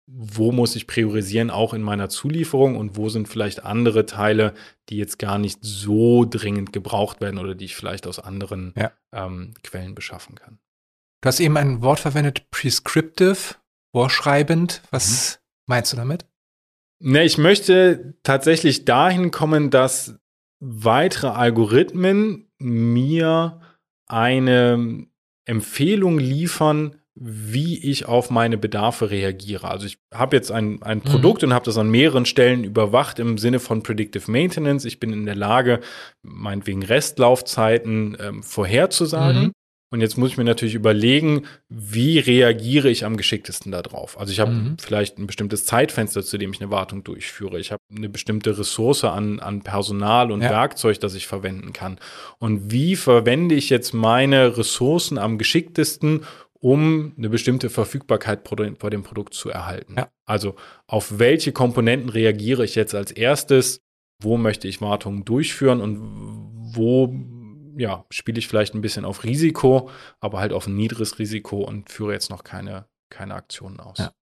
wo 0.06 0.52
muss 0.52 0.76
ich 0.76 0.86
priorisieren, 0.86 1.50
auch 1.50 1.74
in 1.74 1.82
meiner 1.82 2.08
Zulieferung 2.08 2.76
und 2.76 2.96
wo 2.96 3.08
sind 3.08 3.28
vielleicht 3.28 3.64
andere 3.64 4.06
Teile, 4.06 4.54
die 4.88 4.96
jetzt 4.96 5.18
gar 5.18 5.38
nicht 5.38 5.58
so 5.62 6.24
dringend 6.24 6.72
gebraucht 6.72 7.20
werden 7.20 7.38
oder 7.38 7.54
die 7.54 7.64
ich 7.64 7.76
vielleicht 7.76 8.06
aus 8.06 8.20
anderen 8.20 8.72
ja. 8.76 8.92
ähm, 9.12 9.54
Quellen 9.64 9.94
beschaffen 9.94 10.36
kann. 10.36 10.58
Du 11.22 11.28
hast 11.28 11.40
eben 11.40 11.56
ein 11.56 11.82
Wort 11.82 11.98
verwendet, 11.98 12.50
prescriptive, 12.50 13.56
vorschreibend. 13.92 14.82
Was 14.90 15.40
mhm. 15.40 15.72
meinst 15.72 15.92
du 15.92 15.96
damit? 15.96 16.26
Ne, 16.98 17.24
ich 17.24 17.36
möchte 17.36 18.14
tatsächlich 18.22 18.84
dahin 18.84 19.30
kommen, 19.30 19.70
dass 19.70 20.18
weitere 20.60 21.28
Algorithmen 21.28 22.48
mir 22.58 23.60
eine 24.06 25.06
Empfehlung 25.44 26.18
liefern, 26.18 26.96
wie 27.18 27.78
ich 27.78 28.06
auf 28.06 28.28
meine 28.28 28.58
Bedarfe 28.58 29.10
reagiere. 29.10 29.68
Also 29.68 29.86
ich 29.86 29.98
habe 30.12 30.36
jetzt 30.36 30.52
ein, 30.52 30.82
ein 30.82 31.00
Produkt 31.00 31.42
mhm. 31.42 31.48
und 31.48 31.54
habe 31.54 31.64
das 31.64 31.78
an 31.78 31.90
mehreren 31.90 32.26
Stellen 32.26 32.62
überwacht 32.62 33.18
im 33.18 33.38
Sinne 33.38 33.58
von 33.58 33.82
Predictive 33.82 34.30
Maintenance. 34.30 34.84
Ich 34.84 35.00
bin 35.00 35.12
in 35.12 35.24
der 35.24 35.34
Lage, 35.34 35.80
meinetwegen 36.22 36.82
Restlaufzeiten 36.82 38.18
ähm, 38.20 38.42
vorherzusagen. 38.42 39.44
Mhm. 39.44 39.52
Und 39.92 40.00
jetzt 40.00 40.18
muss 40.18 40.30
ich 40.30 40.36
mir 40.36 40.44
natürlich 40.44 40.74
überlegen, 40.74 41.46
wie 41.68 42.18
reagiere 42.18 42.90
ich 42.90 43.04
am 43.04 43.16
geschicktesten 43.16 43.70
darauf. 43.70 44.18
Also 44.18 44.32
ich 44.32 44.40
habe 44.40 44.50
mhm. 44.50 44.76
vielleicht 44.78 45.16
ein 45.16 45.28
bestimmtes 45.28 45.64
Zeitfenster, 45.64 46.24
zu 46.24 46.38
dem 46.38 46.52
ich 46.52 46.60
eine 46.60 46.72
Wartung 46.72 47.04
durchführe. 47.04 47.60
Ich 47.60 47.70
habe 47.70 47.80
eine 47.96 48.08
bestimmte 48.08 48.58
Ressource 48.58 49.04
an, 49.04 49.38
an 49.38 49.62
Personal 49.62 50.32
und 50.32 50.42
ja. 50.42 50.50
Werkzeug, 50.50 50.98
das 51.00 51.14
ich 51.14 51.28
verwenden 51.28 51.72
kann. 51.72 51.98
Und 52.38 52.72
wie 52.72 52.96
verwende 52.96 53.54
ich 53.54 53.70
jetzt 53.70 53.94
meine 53.94 54.58
Ressourcen 54.58 55.18
am 55.18 55.38
geschicktesten, 55.38 56.24
um 56.60 57.14
eine 57.16 57.28
bestimmte 57.28 57.70
Verfügbarkeit 57.70 58.48
vor 58.48 58.90
dem 58.90 59.02
Produkt 59.02 59.34
zu 59.34 59.50
erhalten. 59.50 59.94
Ja. 59.96 60.10
Also 60.24 60.56
auf 60.86 61.18
welche 61.18 61.52
Komponenten 61.52 62.08
reagiere 62.08 62.64
ich 62.64 62.74
jetzt 62.74 62.94
als 62.94 63.10
erstes? 63.10 63.80
Wo 64.22 64.36
möchte 64.36 64.66
ich 64.66 64.80
Wartungen 64.80 65.24
durchführen 65.24 65.80
und 65.80 65.98
wo 66.74 67.14
ja, 67.78 68.04
spiele 68.10 68.38
ich 68.38 68.48
vielleicht 68.48 68.74
ein 68.74 68.80
bisschen 68.80 69.04
auf 69.04 69.24
Risiko, 69.24 69.90
aber 70.20 70.40
halt 70.40 70.52
auf 70.52 70.66
ein 70.66 70.76
niedriges 70.76 71.18
Risiko 71.18 71.62
und 71.62 71.90
führe 71.90 72.12
jetzt 72.12 72.30
noch 72.30 72.42
keine, 72.42 72.88
keine 73.10 73.34
Aktionen 73.34 73.80
aus. 73.80 73.98
Ja. 73.98 74.12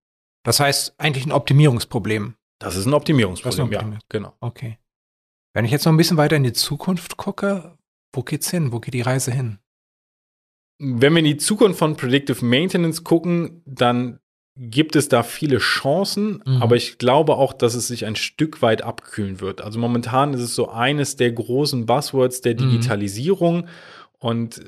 Das 0.44 0.60
heißt 0.60 0.94
eigentlich 0.98 1.24
ein 1.24 1.32
Optimierungsproblem. 1.32 2.34
Das 2.58 2.76
ist 2.76 2.86
ein 2.86 2.94
Optimierungsproblem, 2.94 3.72
ist 3.72 3.78
ein 3.78 3.92
ja, 3.92 3.98
genau. 4.08 4.34
Okay. 4.40 4.78
Wenn 5.54 5.64
ich 5.64 5.70
jetzt 5.70 5.84
noch 5.84 5.92
ein 5.92 5.96
bisschen 5.96 6.16
weiter 6.16 6.36
in 6.36 6.42
die 6.42 6.52
Zukunft 6.52 7.16
gucke, 7.16 7.78
wo 8.12 8.22
geht's 8.22 8.50
hin? 8.50 8.72
Wo 8.72 8.80
geht 8.80 8.94
die 8.94 9.02
Reise 9.02 9.30
hin? 9.30 9.58
Wenn 10.86 11.12
wir 11.14 11.20
in 11.20 11.24
die 11.24 11.36
Zukunft 11.38 11.78
von 11.78 11.96
Predictive 11.96 12.44
Maintenance 12.44 13.04
gucken, 13.04 13.62
dann 13.64 14.18
gibt 14.56 14.94
es 14.94 15.08
da 15.08 15.22
viele 15.22 15.58
Chancen, 15.58 16.42
mhm. 16.46 16.62
aber 16.62 16.76
ich 16.76 16.98
glaube 16.98 17.36
auch, 17.36 17.52
dass 17.52 17.74
es 17.74 17.88
sich 17.88 18.06
ein 18.06 18.16
Stück 18.16 18.62
weit 18.62 18.82
abkühlen 18.82 19.40
wird. 19.40 19.60
Also 19.60 19.78
momentan 19.78 20.32
ist 20.34 20.42
es 20.42 20.54
so 20.54 20.68
eines 20.68 21.16
der 21.16 21.32
großen 21.32 21.86
Buzzwords 21.86 22.40
der 22.40 22.54
mhm. 22.54 22.58
Digitalisierung 22.58 23.56
mhm. 23.56 23.68
und 24.18 24.60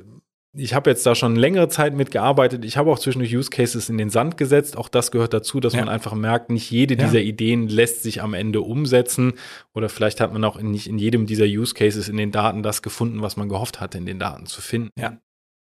ich 0.59 0.73
habe 0.73 0.89
jetzt 0.89 1.05
da 1.05 1.15
schon 1.15 1.37
längere 1.37 1.69
Zeit 1.69 1.95
mitgearbeitet. 1.95 2.65
Ich 2.65 2.79
habe 2.79 2.91
auch 2.91 2.99
zwischendurch 2.99 3.37
Use 3.37 3.51
Cases 3.51 3.91
in 3.91 3.99
den 3.99 4.09
Sand 4.09 4.39
gesetzt. 4.39 4.79
Auch 4.79 4.89
das 4.89 5.11
gehört 5.11 5.35
dazu, 5.35 5.61
dass 5.61 5.75
ja. 5.75 5.81
man 5.81 5.91
einfach 5.91 6.15
merkt, 6.15 6.49
nicht 6.49 6.71
jede 6.71 6.95
ja. 6.95 7.05
dieser 7.05 7.21
Ideen 7.21 7.69
lässt 7.69 8.03
sich 8.03 8.23
am 8.23 8.33
Ende 8.33 8.63
umsetzen. 8.63 9.35
Oder 9.75 9.91
vielleicht 9.91 10.19
hat 10.19 10.33
man 10.33 10.43
auch 10.45 10.57
in, 10.57 10.71
nicht 10.71 10.87
in 10.87 10.99
jedem 10.99 11.27
dieser 11.27 11.45
Use 11.45 11.75
Cases 11.75 12.09
in 12.09 12.17
den 12.17 12.33
Daten 12.33 12.63
das 12.63 12.81
gefunden, 12.81 13.21
was 13.21 13.37
man 13.37 13.51
gehofft 13.51 13.81
hatte, 13.83 13.99
in 13.99 14.07
den 14.07 14.19
Daten 14.19 14.47
zu 14.47 14.63
finden. 14.63 14.89
Ja 14.99 15.19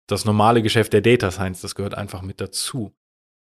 das 0.07 0.25
normale 0.25 0.63
Geschäft 0.63 0.93
der 0.93 1.01
Data 1.01 1.31
Science, 1.31 1.61
das 1.61 1.75
gehört 1.75 1.95
einfach 1.95 2.23
mit 2.23 2.41
dazu. 2.41 2.93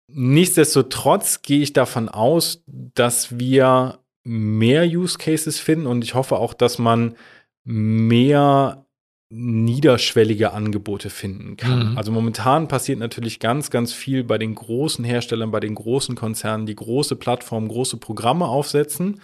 Nichtsdestotrotz 0.08 1.42
gehe 1.42 1.62
ich 1.62 1.72
davon 1.72 2.08
aus, 2.08 2.62
dass 2.66 3.38
wir 3.38 4.00
mehr 4.22 4.84
Use 4.84 5.18
Cases 5.18 5.58
finden 5.58 5.86
und 5.86 6.04
ich 6.04 6.14
hoffe 6.14 6.36
auch, 6.36 6.54
dass 6.54 6.78
man 6.78 7.16
mehr 7.64 8.84
niederschwellige 9.30 10.52
Angebote 10.52 11.10
finden 11.10 11.56
kann. 11.56 11.90
Mhm. 11.92 11.98
Also 11.98 12.12
momentan 12.12 12.68
passiert 12.68 12.98
natürlich 12.98 13.40
ganz, 13.40 13.70
ganz 13.70 13.92
viel 13.92 14.22
bei 14.22 14.38
den 14.38 14.54
großen 14.54 15.04
Herstellern, 15.04 15.50
bei 15.50 15.60
den 15.60 15.74
großen 15.74 16.14
Konzernen, 16.14 16.66
die 16.66 16.76
große 16.76 17.16
Plattformen, 17.16 17.68
große 17.68 17.96
Programme 17.96 18.46
aufsetzen. 18.46 19.20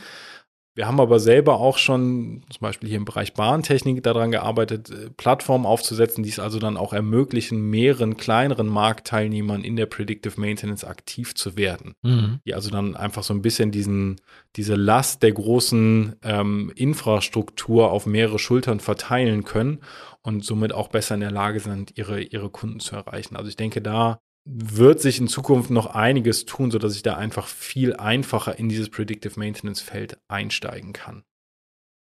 Wir 0.74 0.86
haben 0.86 1.00
aber 1.00 1.18
selber 1.18 1.58
auch 1.58 1.78
schon, 1.78 2.42
zum 2.48 2.60
Beispiel 2.60 2.88
hier 2.88 2.98
im 2.98 3.04
Bereich 3.04 3.34
Bahntechnik, 3.34 4.02
daran 4.04 4.30
gearbeitet, 4.30 4.90
äh, 4.90 5.10
Plattformen 5.10 5.66
aufzusetzen, 5.66 6.22
die 6.22 6.30
es 6.30 6.38
also 6.38 6.58
dann 6.58 6.76
auch 6.76 6.92
ermöglichen, 6.92 7.60
mehreren 7.70 8.16
kleineren 8.16 8.68
Marktteilnehmern 8.68 9.64
in 9.64 9.76
der 9.76 9.86
Predictive 9.86 10.40
Maintenance 10.40 10.84
aktiv 10.84 11.34
zu 11.34 11.56
werden. 11.56 11.94
Mhm. 12.02 12.40
Die 12.46 12.54
also 12.54 12.70
dann 12.70 12.94
einfach 12.94 13.24
so 13.24 13.34
ein 13.34 13.42
bisschen 13.42 13.72
diesen, 13.72 14.20
diese 14.56 14.76
Last 14.76 15.22
der 15.24 15.32
großen 15.32 16.16
ähm, 16.22 16.72
Infrastruktur 16.76 17.90
auf 17.90 18.06
mehrere 18.06 18.38
Schultern 18.38 18.78
verteilen 18.78 19.42
können 19.44 19.80
und 20.22 20.44
somit 20.44 20.72
auch 20.72 20.88
besser 20.88 21.14
in 21.16 21.20
der 21.20 21.32
Lage 21.32 21.58
sind, 21.58 21.98
ihre, 21.98 22.20
ihre 22.22 22.48
Kunden 22.48 22.78
zu 22.78 22.94
erreichen. 22.94 23.34
Also 23.34 23.48
ich 23.48 23.56
denke, 23.56 23.82
da 23.82 24.20
wird 24.44 25.00
sich 25.00 25.18
in 25.18 25.28
Zukunft 25.28 25.70
noch 25.70 25.86
einiges 25.86 26.44
tun, 26.44 26.70
sodass 26.70 26.96
ich 26.96 27.02
da 27.02 27.16
einfach 27.16 27.46
viel 27.46 27.94
einfacher 27.94 28.58
in 28.58 28.68
dieses 28.68 28.88
Predictive 28.88 29.38
Maintenance 29.38 29.80
Feld 29.80 30.18
einsteigen 30.28 30.92
kann. 30.92 31.24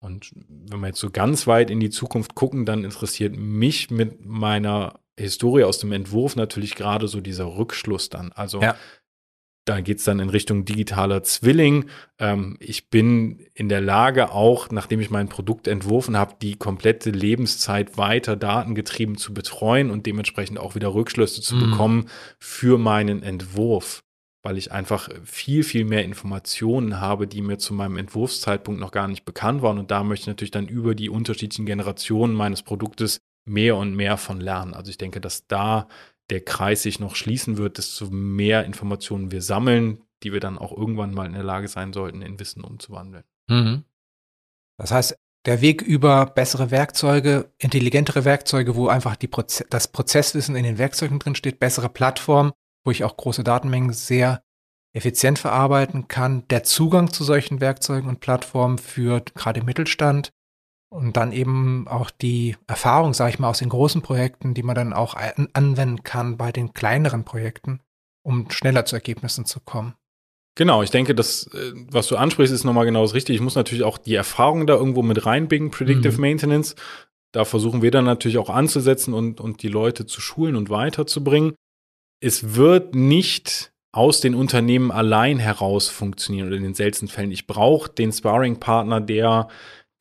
Und 0.01 0.33
wenn 0.35 0.81
wir 0.81 0.89
jetzt 0.89 1.01
so 1.01 1.11
ganz 1.11 1.47
weit 1.47 1.71
in 1.71 1.81
die 1.81 1.91
Zukunft 1.91 2.35
gucken, 2.35 2.67
dann 2.67 2.85
interessiert 2.85 3.37
mich 3.37 3.91
mit 3.91 4.25
meiner 4.25 5.01
Historie 5.19 5.65
aus 5.65 5.79
dem 5.79 5.93
Entwurf 5.93 6.37
natürlich 6.37 6.75
gerade 6.75 7.09
so 7.09 7.21
dieser 7.21 7.57
Rückschluss 7.57 8.11
dann. 8.11 8.33
Also 8.33 8.61
ja. 8.61 8.77
Da 9.65 9.81
geht 9.81 9.99
es 9.99 10.05
dann 10.05 10.21
in 10.21 10.29
Richtung 10.29 10.67
digitaler 10.67 11.23
Zwilling. 11.23 11.87
Ähm, 12.19 12.57
ich 12.61 12.91
bin 12.91 13.47
in 13.55 13.71
der 13.71 13.81
Lage, 13.81 14.31
auch 14.31 14.71
nachdem 14.71 15.01
ich 15.01 15.11
mein 15.11 15.29
Produkt 15.29 15.69
entworfen 15.69 16.19
habe, 16.19 16.35
die 16.43 16.57
komplette 16.57 17.11
Lebenszeit 17.11 17.97
weiter 17.97 18.37
datengetrieben 18.37 19.17
zu 19.17 19.33
betreuen 19.33 19.91
und 19.91 20.05
dementsprechend 20.05 20.59
auch 20.59 20.75
wieder 20.75 20.93
Rückschlüsse 20.93 21.41
zu 21.41 21.57
mhm. 21.57 21.71
bekommen 21.71 22.11
für 22.39 22.77
meinen 22.77 23.23
Entwurf, 23.23 24.03
weil 24.43 24.59
ich 24.59 24.71
einfach 24.71 25.09
viel, 25.25 25.65
viel 25.65 25.87
mehr 25.87 26.05
Informationen 26.05 27.01
habe, 27.01 27.27
die 27.27 27.41
mir 27.41 27.57
zu 27.57 27.73
meinem 27.73 27.97
Entwurfszeitpunkt 27.97 28.79
noch 28.79 28.93
gar 28.93 29.09
nicht 29.09 29.25
bekannt 29.25 29.63
waren. 29.63 29.79
Und 29.79 29.91
da 29.91 30.05
möchte 30.05 30.25
ich 30.25 30.29
natürlich 30.29 30.51
dann 30.51 30.69
über 30.69 30.95
die 30.95 31.09
unterschiedlichen 31.09 31.65
Generationen 31.65 32.35
meines 32.35 32.63
Produktes 32.63 33.19
mehr 33.47 33.77
und 33.77 33.95
mehr 33.95 34.17
von 34.19 34.41
lernen. 34.41 34.75
Also 34.75 34.91
ich 34.91 34.99
denke, 34.99 35.21
dass 35.21 35.47
da 35.47 35.89
der 36.31 36.45
Kreis 36.45 36.83
sich 36.83 37.01
noch 37.01 37.17
schließen 37.17 37.59
wird, 37.59 37.79
desto 37.79 38.09
mehr 38.11 38.65
Informationen 38.65 39.31
wir 39.31 39.43
sammeln, 39.43 40.03
die 40.23 40.33
wir 40.33 40.41
dann 40.41 40.59
auch 40.59 40.73
irgendwann 40.73 41.13
mal 41.13 41.27
in 41.27 41.35
der 41.35 41.43
Lage 41.43 41.69
sein 41.69 41.93
sollten, 41.93 42.23
in 42.23 42.41
Wissen 42.41 42.65
umzuwandeln. 42.65 43.25
Mhm. 43.49 43.85
Das 44.79 44.91
heißt, 44.91 45.17
der 45.45 45.61
Weg 45.61 45.83
über 45.83 46.27
bessere 46.27 46.71
Werkzeuge, 46.71 47.53
intelligentere 47.59 48.25
Werkzeuge, 48.25 48.77
wo 48.77 48.89
einfach 48.89 49.17
die 49.17 49.29
Proze 49.29 49.67
das 49.69 49.89
Prozesswissen 49.89 50.57
in 50.57 50.65
den 50.65 50.79
Werkzeugen 50.79 51.19
drin 51.19 51.35
steht, 51.35 51.61
bessere 51.61 51.91
Plattformen, 51.91 52.53
wo 52.85 52.91
ich 52.91 53.05
auch 53.05 53.17
große 53.17 53.45
Datenmengen 53.45 53.93
sehr 53.93 54.43
effizient 54.95 55.39
verarbeiten 55.39 56.09
kann, 56.09 56.49
der 56.49 56.63
Zugang 56.63 57.13
zu 57.13 57.25
solchen 57.25 57.61
Werkzeugen 57.61 58.09
und 58.09 58.21
Plattformen 58.21 58.79
für 58.79 59.21
gerade 59.21 59.63
Mittelstand, 59.63 60.31
und 60.95 61.17
dann 61.17 61.33
eben 61.33 61.89
auch 61.89 62.11
die 62.11 62.57
Erfahrung, 62.69 63.15
sage 63.15 63.31
ich 63.31 63.39
mal, 63.41 63.51
aus 63.51 63.59
den 63.59 63.69
großen 63.69 64.01
Projekten, 64.01 64.55
die 64.55 64.63
man 64.63 64.77
dann 64.77 64.93
auch 64.93 65.17
anwenden 65.53 66.05
kann 66.05 66.37
bei 66.37 66.53
den 66.53 66.73
kleineren 66.73 67.25
Projekten, 67.25 67.81
um 68.23 68.49
schneller 68.51 68.85
zu 68.85 68.95
Ergebnissen 68.95 69.45
zu 69.45 69.59
kommen. 69.59 69.95
Genau, 70.57 70.85
ich 70.85 70.93
denke, 70.93 71.17
das, 71.17 71.49
äh, 71.49 71.73
was 71.91 72.07
du 72.07 72.17
ansprichst, 72.17 72.55
ist 72.55 72.63
nochmal 72.63 72.85
genau 72.85 73.03
das 73.03 73.15
Richtige. 73.15 73.35
Ich 73.35 73.43
muss 73.43 73.57
natürlich 73.57 73.83
auch 73.83 73.99
die 73.99 74.15
Erfahrung 74.15 74.69
da 74.69 74.75
irgendwo 74.75 75.03
mit 75.03 75.27
reinbiegen, 75.27 75.73
Predictive 75.73 76.15
mhm. 76.15 76.21
Maintenance. 76.21 76.77
Da 77.33 77.45
versuchen 77.45 77.83
wir 77.83 77.91
dann 77.91 78.05
natürlich 78.05 78.39
auch 78.39 78.51
anzusetzen 78.51 79.15
und, 79.15 79.41
und 79.41 79.63
die 79.63 79.69
Leute 79.69 80.07
zu 80.07 80.21
schulen 80.21 80.55
und 80.55 80.71
weiterzubringen. 80.71 81.55
Es 82.21 82.55
wird 82.55 82.95
nicht 82.95 83.73
aus 83.91 84.21
den 84.21 84.37
Unternehmen 84.37 84.93
allein 84.93 85.41
heraus 85.41 85.89
funktionieren 85.89 86.47
oder 86.47 86.57
in 86.57 86.63
den 86.63 86.75
seltensten 86.75 87.09
Fällen. 87.09 87.33
Ich 87.33 87.49
brauche 87.49 87.91
den 87.91 88.13
Sparring-Partner, 88.13 89.01
der 89.01 89.49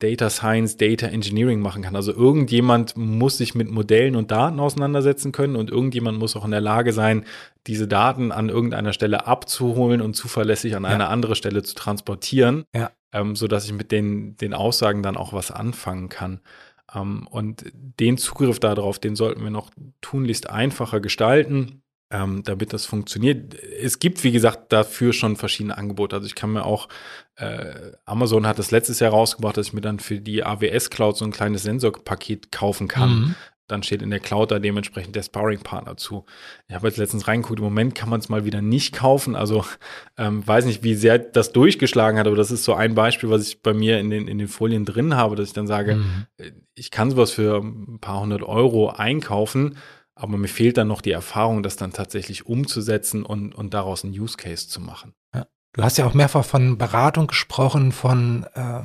Data 0.04 0.28
Science, 0.28 0.76
Data 0.76 1.06
Engineering 1.06 1.60
machen 1.60 1.82
kann. 1.82 1.96
Also 1.96 2.12
irgendjemand 2.12 2.94
muss 2.94 3.38
sich 3.38 3.54
mit 3.54 3.70
Modellen 3.70 4.16
und 4.16 4.30
Daten 4.30 4.60
auseinandersetzen 4.60 5.32
können 5.32 5.56
und 5.56 5.70
irgendjemand 5.70 6.18
muss 6.18 6.36
auch 6.36 6.44
in 6.44 6.50
der 6.50 6.60
Lage 6.60 6.92
sein, 6.92 7.24
diese 7.66 7.88
Daten 7.88 8.30
an 8.30 8.50
irgendeiner 8.50 8.92
Stelle 8.92 9.26
abzuholen 9.26 10.02
und 10.02 10.14
zuverlässig 10.14 10.76
an 10.76 10.82
ja. 10.82 10.90
eine 10.90 11.08
andere 11.08 11.36
Stelle 11.36 11.62
zu 11.62 11.74
transportieren, 11.74 12.64
ja. 12.74 12.90
ähm, 13.12 13.34
sodass 13.34 13.64
ich 13.64 13.72
mit 13.72 13.92
den, 13.92 14.36
den 14.36 14.52
Aussagen 14.52 15.02
dann 15.02 15.16
auch 15.16 15.32
was 15.32 15.50
anfangen 15.50 16.10
kann. 16.10 16.40
Ähm, 16.94 17.26
und 17.30 17.64
den 17.72 18.18
Zugriff 18.18 18.60
darauf, 18.60 18.98
den 18.98 19.16
sollten 19.16 19.42
wir 19.42 19.50
noch 19.50 19.70
tunlichst 20.02 20.50
einfacher 20.50 21.00
gestalten 21.00 21.80
ähm, 22.14 22.42
damit 22.44 22.72
das 22.72 22.86
funktioniert. 22.86 23.54
Es 23.82 23.98
gibt, 23.98 24.22
wie 24.22 24.30
gesagt, 24.30 24.72
dafür 24.72 25.12
schon 25.12 25.34
verschiedene 25.34 25.76
Angebote. 25.76 26.14
Also 26.14 26.26
ich 26.26 26.36
kann 26.36 26.52
mir 26.52 26.64
auch, 26.64 26.88
äh, 27.34 27.92
Amazon 28.04 28.46
hat 28.46 28.60
das 28.60 28.70
letztes 28.70 29.00
Jahr 29.00 29.10
rausgebracht, 29.10 29.56
dass 29.56 29.68
ich 29.68 29.72
mir 29.72 29.80
dann 29.80 29.98
für 29.98 30.20
die 30.20 30.44
AWS 30.44 30.90
Cloud 30.90 31.16
so 31.16 31.24
ein 31.24 31.32
kleines 31.32 31.64
Sensorpaket 31.64 32.52
kaufen 32.52 32.86
kann. 32.86 33.10
Mhm. 33.10 33.34
Dann 33.66 33.82
steht 33.82 34.02
in 34.02 34.10
der 34.10 34.20
Cloud 34.20 34.52
da 34.52 34.60
dementsprechend 34.60 35.16
der 35.16 35.22
Sparring-Partner 35.22 35.96
zu. 35.96 36.24
Ich 36.68 36.74
habe 36.74 36.86
jetzt 36.86 36.98
letztens 36.98 37.26
reingeguckt, 37.26 37.58
im 37.58 37.64
Moment 37.64 37.94
kann 37.96 38.10
man 38.10 38.20
es 38.20 38.28
mal 38.28 38.44
wieder 38.44 38.62
nicht 38.62 38.94
kaufen. 38.94 39.34
Also 39.34 39.64
ähm, 40.16 40.46
weiß 40.46 40.66
nicht, 40.66 40.84
wie 40.84 40.94
sehr 40.94 41.18
das 41.18 41.52
durchgeschlagen 41.52 42.18
hat, 42.18 42.28
aber 42.28 42.36
das 42.36 42.52
ist 42.52 42.62
so 42.62 42.74
ein 42.74 42.94
Beispiel, 42.94 43.30
was 43.30 43.48
ich 43.48 43.62
bei 43.62 43.72
mir 43.72 43.98
in 43.98 44.10
den, 44.10 44.28
in 44.28 44.38
den 44.38 44.48
Folien 44.48 44.84
drin 44.84 45.16
habe, 45.16 45.34
dass 45.34 45.48
ich 45.48 45.54
dann 45.54 45.66
sage, 45.66 45.96
mhm. 45.96 46.26
Äh, 46.36 46.52
ich 46.76 46.90
kann 46.90 47.10
sowas 47.10 47.32
für 47.32 47.60
ein 47.60 47.98
paar 48.00 48.20
hundert 48.20 48.42
Euro 48.42 48.90
einkaufen 48.90 49.78
aber 50.14 50.36
mir 50.36 50.48
fehlt 50.48 50.76
dann 50.76 50.88
noch 50.88 51.00
die 51.00 51.10
Erfahrung, 51.10 51.62
das 51.62 51.76
dann 51.76 51.92
tatsächlich 51.92 52.46
umzusetzen 52.46 53.24
und, 53.24 53.54
und 53.54 53.74
daraus 53.74 54.04
einen 54.04 54.18
Use 54.18 54.36
Case 54.36 54.68
zu 54.68 54.80
machen. 54.80 55.14
Ja. 55.34 55.46
Du 55.72 55.82
hast 55.82 55.98
ja 55.98 56.06
auch 56.06 56.14
mehrfach 56.14 56.44
von 56.44 56.78
Beratung 56.78 57.26
gesprochen, 57.26 57.92
von 57.92 58.44
äh, 58.54 58.82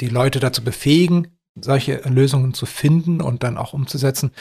die 0.00 0.08
Leute 0.08 0.38
dazu 0.38 0.62
befähigen, 0.62 1.38
solche 1.54 1.96
Lösungen 2.08 2.52
zu 2.52 2.66
finden 2.66 3.22
und 3.22 3.42
dann 3.42 3.56
auch 3.56 3.72
umzusetzen. 3.72 4.32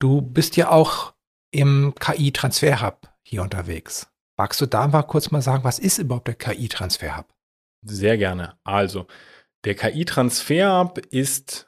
Du 0.00 0.20
bist 0.20 0.56
ja 0.56 0.70
auch 0.70 1.14
im 1.52 1.94
KI-Transfer-Hub 1.98 3.08
hier 3.22 3.42
unterwegs. 3.42 4.08
Magst 4.36 4.60
du 4.60 4.66
da 4.66 4.86
mal 4.88 5.02
kurz 5.02 5.30
mal 5.30 5.42
sagen, 5.42 5.64
was 5.64 5.78
ist 5.78 5.98
überhaupt 5.98 6.28
der 6.28 6.34
KI-Transfer-Hub? 6.34 7.26
Sehr 7.82 8.18
gerne. 8.18 8.58
Also, 8.64 9.06
der 9.64 9.76
KI-Transfer-Hub 9.76 10.98
ist 11.10 11.67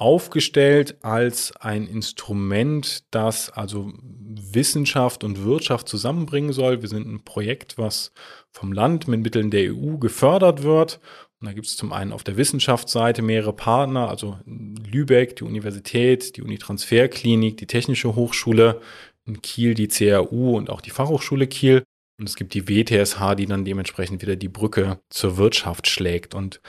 aufgestellt 0.00 0.96
als 1.02 1.54
ein 1.56 1.86
Instrument, 1.86 3.04
das 3.10 3.50
also 3.50 3.92
Wissenschaft 4.02 5.24
und 5.24 5.44
Wirtschaft 5.44 5.88
zusammenbringen 5.88 6.52
soll. 6.52 6.80
Wir 6.80 6.88
sind 6.88 7.06
ein 7.06 7.22
Projekt, 7.22 7.76
was 7.76 8.12
vom 8.50 8.72
Land 8.72 9.08
mit 9.08 9.20
Mitteln 9.20 9.50
der 9.50 9.74
EU 9.74 9.98
gefördert 9.98 10.62
wird. 10.62 11.00
Und 11.38 11.48
da 11.48 11.52
gibt 11.52 11.66
es 11.66 11.76
zum 11.76 11.92
einen 11.92 12.12
auf 12.12 12.24
der 12.24 12.38
Wissenschaftsseite 12.38 13.20
mehrere 13.20 13.52
Partner, 13.52 14.08
also 14.08 14.38
Lübeck, 14.46 15.36
die 15.36 15.44
Universität, 15.44 16.36
die 16.36 16.42
Unitransferklinik, 16.42 17.58
die 17.58 17.66
Technische 17.66 18.14
Hochschule, 18.14 18.80
in 19.26 19.42
Kiel 19.42 19.74
die 19.74 19.88
CRU 19.88 20.56
und 20.56 20.70
auch 20.70 20.80
die 20.80 20.90
Fachhochschule 20.90 21.46
Kiel. 21.46 21.82
Und 22.18 22.28
es 22.28 22.36
gibt 22.36 22.52
die 22.52 22.68
WTSH, 22.68 23.34
die 23.34 23.46
dann 23.46 23.64
dementsprechend 23.64 24.20
wieder 24.20 24.36
die 24.36 24.48
Brücke 24.48 24.98
zur 25.08 25.38
Wirtschaft 25.38 25.88
schlägt. 25.88 26.34
Und 26.34 26.60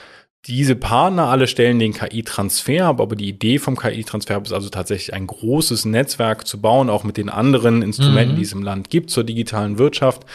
diese 0.46 0.74
Partner 0.74 1.28
alle 1.28 1.46
stellen 1.46 1.78
den 1.78 1.92
KI-Transfer 1.92 2.86
ab, 2.86 3.00
aber 3.00 3.14
die 3.14 3.28
Idee 3.28 3.58
vom 3.58 3.76
KI-Transfer 3.76 4.42
ist 4.42 4.52
also 4.52 4.70
tatsächlich 4.70 5.14
ein 5.14 5.26
großes 5.28 5.84
Netzwerk 5.84 6.46
zu 6.46 6.60
bauen, 6.60 6.90
auch 6.90 7.04
mit 7.04 7.16
den 7.16 7.28
anderen 7.28 7.82
Instrumenten, 7.82 8.34
mhm. 8.34 8.36
die 8.36 8.42
es 8.42 8.52
im 8.52 8.62
Land 8.62 8.90
gibt 8.90 9.10
zur 9.10 9.22
digitalen 9.22 9.78
Wirtschaft, 9.78 10.26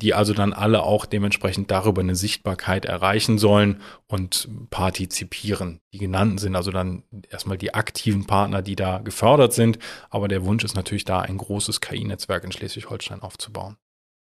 die 0.00 0.14
also 0.14 0.34
dann 0.34 0.52
alle 0.52 0.82
auch 0.82 1.06
dementsprechend 1.06 1.70
darüber 1.70 2.00
eine 2.00 2.16
Sichtbarkeit 2.16 2.86
erreichen 2.86 3.38
sollen 3.38 3.80
und 4.08 4.48
partizipieren. 4.70 5.80
Die 5.92 5.98
genannten 5.98 6.38
sind 6.38 6.56
also 6.56 6.72
dann 6.72 7.04
erstmal 7.30 7.56
die 7.56 7.72
aktiven 7.72 8.26
Partner, 8.26 8.62
die 8.62 8.74
da 8.74 8.98
gefördert 8.98 9.52
sind, 9.52 9.78
aber 10.10 10.26
der 10.26 10.44
Wunsch 10.44 10.64
ist 10.64 10.74
natürlich 10.74 11.04
da, 11.04 11.20
ein 11.20 11.38
großes 11.38 11.80
KI-Netzwerk 11.80 12.42
in 12.42 12.50
Schleswig-Holstein 12.50 13.22
aufzubauen. 13.22 13.76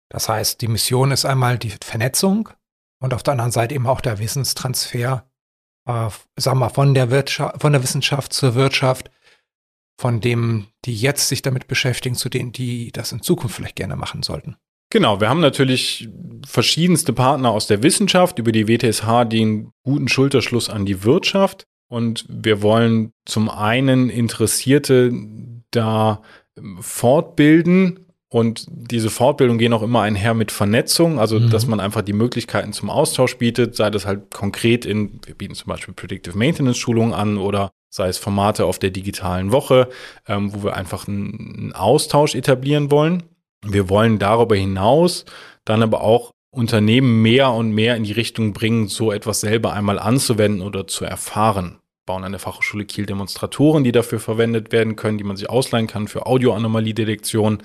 Das 0.10 0.30
heißt, 0.30 0.62
die 0.62 0.68
Mission 0.68 1.10
ist 1.10 1.26
einmal 1.26 1.58
die 1.58 1.74
Vernetzung 1.84 2.50
und 3.00 3.16
auf 3.16 3.24
der 3.24 3.32
anderen 3.32 3.52
Seite 3.52 3.74
eben 3.74 3.88
auch 3.88 4.02
der 4.02 4.20
Wissenstransfer 4.20 5.26
äh, 5.86 6.10
wir, 6.38 6.70
von 6.70 6.94
der 6.94 7.12
Wirtschaft, 7.12 7.62
von 7.62 7.74
der 7.74 7.84
Wissenschaft 7.84 8.34
zur 8.34 8.56
Wirtschaft, 8.56 9.12
von 10.00 10.20
dem, 10.20 10.68
die 10.86 10.96
jetzt 10.96 11.28
sich 11.28 11.42
damit 11.42 11.68
beschäftigen, 11.68 12.16
zu 12.16 12.30
denen, 12.30 12.52
die 12.52 12.92
das 12.92 13.12
in 13.12 13.22
Zukunft 13.22 13.56
vielleicht 13.56 13.76
gerne 13.76 13.96
machen 13.96 14.24
sollten. 14.24 14.56
Genau, 14.90 15.22
wir 15.22 15.30
haben 15.30 15.40
natürlich 15.40 16.10
verschiedenste 16.46 17.14
Partner 17.14 17.52
aus 17.52 17.68
der 17.68 17.82
Wissenschaft, 17.82 18.40
über 18.40 18.52
die 18.52 18.68
WTSH 18.68 19.26
den 19.26 19.72
guten 19.84 20.10
Schulterschluss 20.10 20.70
an 20.70 20.86
die 20.86 21.04
Wirtschaft. 21.04 21.66
Und 21.88 22.26
wir 22.28 22.62
wollen 22.62 23.14
zum 23.26 23.50
einen 23.50 24.10
Interessierte 24.10 25.12
da 25.72 26.22
fortbilden 26.80 28.11
und 28.34 28.66
diese 28.70 29.10
Fortbildung 29.10 29.58
gehen 29.58 29.74
auch 29.74 29.82
immer 29.82 30.04
einher 30.04 30.34
mit 30.34 30.54
Vernetzung, 30.54 31.20
also 31.20 31.38
mhm. 31.38 31.50
dass 31.50 31.68
man 31.68 31.82
einfach 31.82 32.02
die 32.02 32.14
Möglichkeiten 32.14 32.72
zum 32.72 32.90
Austausch 32.90 33.38
bietet, 33.38 33.76
sei 33.76 33.90
das 33.90 34.06
halt 34.06 34.32
konkret 34.32 34.86
in, 34.86 35.20
wir 35.26 35.36
bieten 35.36 35.54
zum 35.54 35.68
Beispiel 35.68 35.94
Predictive 35.94 36.38
Maintenance 36.38 36.78
Schulungen 36.78 37.14
an 37.14 37.38
oder 37.38 37.72
sei 37.90 38.08
es 38.08 38.18
Formate 38.18 38.64
auf 38.64 38.80
der 38.80 38.92
digitalen 38.92 39.52
Woche, 39.52 39.90
ähm, 40.30 40.54
wo 40.54 40.64
wir 40.64 40.78
einfach 40.78 41.10
einen, 41.10 41.56
einen 41.58 41.74
Austausch 41.74 42.34
etablieren 42.34 42.90
wollen. 42.90 43.24
Wir 43.66 43.90
wollen 43.90 44.18
darüber 44.18 44.56
hinaus 44.56 45.26
dann 45.66 45.84
aber 45.84 46.02
auch 46.02 46.32
Unternehmen 46.52 47.22
mehr 47.22 47.52
und 47.52 47.72
mehr 47.72 47.98
in 47.98 48.06
die 48.06 48.14
Richtung 48.14 48.54
bringen, 48.54 48.88
so 48.88 49.12
etwas 49.12 49.42
selber 49.42 49.74
einmal 49.74 50.00
anzuwenden 50.00 50.62
oder 50.62 50.88
zu 50.88 51.04
erfahren 51.04 51.81
bauen 52.06 52.24
an 52.24 52.32
der 52.32 52.40
Fachhochschule 52.40 52.86
Kiel 52.86 53.06
Demonstratoren, 53.06 53.84
die 53.84 53.92
dafür 53.92 54.20
verwendet 54.20 54.72
werden 54.72 54.96
können, 54.96 55.18
die 55.18 55.24
man 55.24 55.38
sich 55.38 55.50
ausleihen 55.50 55.88
kann 55.88 56.08
für 56.08 56.26
Audioanomaliedetektion. 56.26 57.62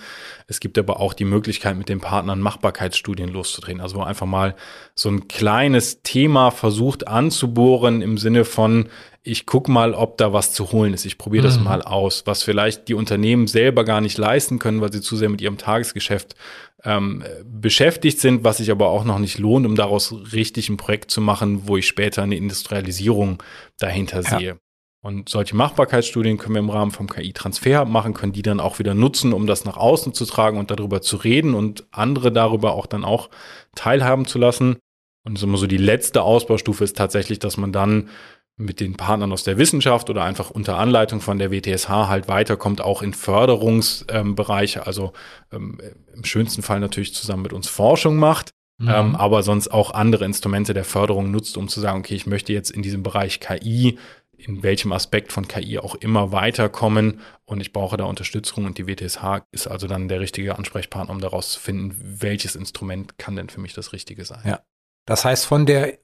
Es 0.46 0.60
gibt 0.60 0.76
aber 0.78 1.00
auch 1.00 1.14
die 1.14 1.24
Möglichkeit, 1.24 1.76
mit 1.76 1.88
den 1.88 2.00
Partnern 2.00 2.40
Machbarkeitsstudien 2.40 3.30
loszudrehen. 3.30 3.80
Also 3.80 4.02
einfach 4.02 4.26
mal 4.26 4.54
so 4.94 5.08
ein 5.08 5.26
kleines 5.26 6.02
Thema 6.02 6.50
versucht 6.50 7.08
anzubohren 7.08 8.02
im 8.02 8.18
Sinne 8.18 8.44
von, 8.44 8.90
ich 9.22 9.44
gucke 9.44 9.72
mal, 9.72 9.92
ob 9.94 10.18
da 10.18 10.32
was 10.32 10.52
zu 10.52 10.70
holen 10.70 10.94
ist. 10.94 11.04
Ich 11.04 11.18
probiere 11.18 11.42
das 11.42 11.58
mhm. 11.58 11.64
mal 11.64 11.82
aus, 11.82 12.22
was 12.26 12.44
vielleicht 12.44 12.86
die 12.88 12.94
Unternehmen 12.94 13.48
selber 13.48 13.84
gar 13.84 14.00
nicht 14.00 14.18
leisten 14.18 14.60
können, 14.60 14.80
weil 14.80 14.92
sie 14.92 15.00
zu 15.00 15.16
sehr 15.16 15.28
mit 15.30 15.40
ihrem 15.40 15.58
Tagesgeschäft 15.58 16.36
ähm, 16.84 17.24
beschäftigt 17.44 18.20
sind, 18.20 18.44
was 18.44 18.58
sich 18.58 18.70
aber 18.70 18.88
auch 18.88 19.04
noch 19.04 19.18
nicht 19.18 19.38
lohnt, 19.38 19.66
um 19.66 19.76
daraus 19.76 20.14
richtig 20.32 20.68
ein 20.68 20.76
Projekt 20.76 21.10
zu 21.10 21.20
machen, 21.20 21.66
wo 21.66 21.76
ich 21.76 21.86
später 21.86 22.22
eine 22.22 22.36
Industrialisierung 22.36 23.42
dahinter 23.78 24.22
ja. 24.22 24.38
sehe. 24.38 24.60
Und 25.02 25.28
solche 25.28 25.54
Machbarkeitsstudien 25.54 26.36
können 26.36 26.56
wir 26.56 26.60
im 26.60 26.70
Rahmen 26.70 26.90
vom 26.90 27.08
KI-Transfer 27.08 27.84
machen, 27.84 28.12
können 28.12 28.32
die 28.32 28.42
dann 28.42 28.58
auch 28.58 28.80
wieder 28.80 28.92
nutzen, 28.92 29.32
um 29.32 29.46
das 29.46 29.64
nach 29.64 29.76
außen 29.76 30.14
zu 30.14 30.24
tragen 30.24 30.58
und 30.58 30.70
darüber 30.70 31.00
zu 31.00 31.16
reden 31.16 31.54
und 31.54 31.86
andere 31.92 32.32
darüber 32.32 32.72
auch 32.72 32.86
dann 32.86 33.04
auch 33.04 33.30
teilhaben 33.76 34.26
zu 34.26 34.38
lassen. 34.38 34.78
Und 35.24 35.38
so 35.38 35.66
die 35.66 35.76
letzte 35.76 36.22
Ausbaustufe 36.22 36.82
ist 36.84 36.96
tatsächlich, 36.96 37.38
dass 37.38 37.56
man 37.56 37.72
dann 37.72 38.08
mit 38.56 38.80
den 38.80 38.96
Partnern 38.96 39.32
aus 39.32 39.44
der 39.44 39.58
Wissenschaft 39.58 40.08
oder 40.08 40.24
einfach 40.24 40.50
unter 40.50 40.78
Anleitung 40.78 41.20
von 41.20 41.38
der 41.38 41.50
WTSH 41.50 41.88
halt 41.88 42.26
weiterkommt, 42.26 42.80
auch 42.80 43.02
in 43.02 43.12
Förderungsbereiche, 43.12 44.78
ähm, 44.80 44.84
also 44.86 45.12
ähm, 45.52 45.78
im 46.14 46.24
schönsten 46.24 46.62
Fall 46.62 46.80
natürlich 46.80 47.14
zusammen 47.14 47.42
mit 47.42 47.52
uns 47.52 47.68
Forschung 47.68 48.16
macht, 48.16 48.50
mhm. 48.78 48.88
ähm, 48.88 49.16
aber 49.16 49.42
sonst 49.42 49.68
auch 49.68 49.90
andere 49.90 50.24
Instrumente 50.24 50.72
der 50.72 50.84
Förderung 50.84 51.30
nutzt, 51.30 51.58
um 51.58 51.68
zu 51.68 51.80
sagen, 51.80 51.98
okay, 51.98 52.14
ich 52.14 52.26
möchte 52.26 52.54
jetzt 52.54 52.70
in 52.70 52.80
diesem 52.80 53.02
Bereich 53.02 53.40
KI, 53.40 53.98
in 54.38 54.62
welchem 54.62 54.92
Aspekt 54.92 55.32
von 55.32 55.48
KI 55.48 55.78
auch 55.78 55.94
immer 55.94 56.32
weiterkommen 56.32 57.20
und 57.44 57.60
ich 57.60 57.72
brauche 57.74 57.98
da 57.98 58.04
Unterstützung 58.04 58.64
und 58.64 58.78
die 58.78 58.86
WTSH 58.86 59.44
ist 59.50 59.66
also 59.66 59.86
dann 59.86 60.08
der 60.08 60.20
richtige 60.20 60.56
Ansprechpartner, 60.56 61.12
um 61.12 61.20
daraus 61.20 61.52
zu 61.52 61.60
finden, 61.60 61.96
welches 62.20 62.54
Instrument 62.54 63.18
kann 63.18 63.36
denn 63.36 63.50
für 63.50 63.60
mich 63.60 63.74
das 63.74 63.92
Richtige 63.92 64.24
sein. 64.24 64.42
Ja. 64.46 64.60
Das 65.06 65.24
heißt, 65.24 65.46
von 65.46 65.66
der 65.66 65.98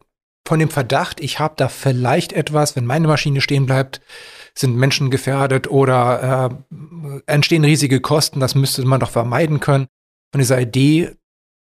von 0.47 0.59
dem 0.59 0.71
Verdacht, 0.71 1.21
ich 1.21 1.39
habe 1.39 1.55
da 1.57 1.69
vielleicht 1.69 2.33
etwas, 2.33 2.77
wenn 2.77 2.87
meine 2.87 3.09
Maschine 3.09 3.41
stehen 3.41 3.67
bleibt, 3.67 4.01
sind 4.55 4.77
Menschen 4.77 5.11
gefährdet 5.11 5.71
oder 5.71 6.53
äh, 6.71 7.21
entstehen 7.27 7.65
riesige 7.65 8.01
Kosten, 8.01 8.41
das 8.41 8.55
müsste 8.55 8.85
man 8.85 9.01
doch 9.01 9.11
vermeiden 9.11 9.61
können. 9.61 9.87
Von 10.33 10.41
dieser 10.41 10.61
Idee, 10.61 11.17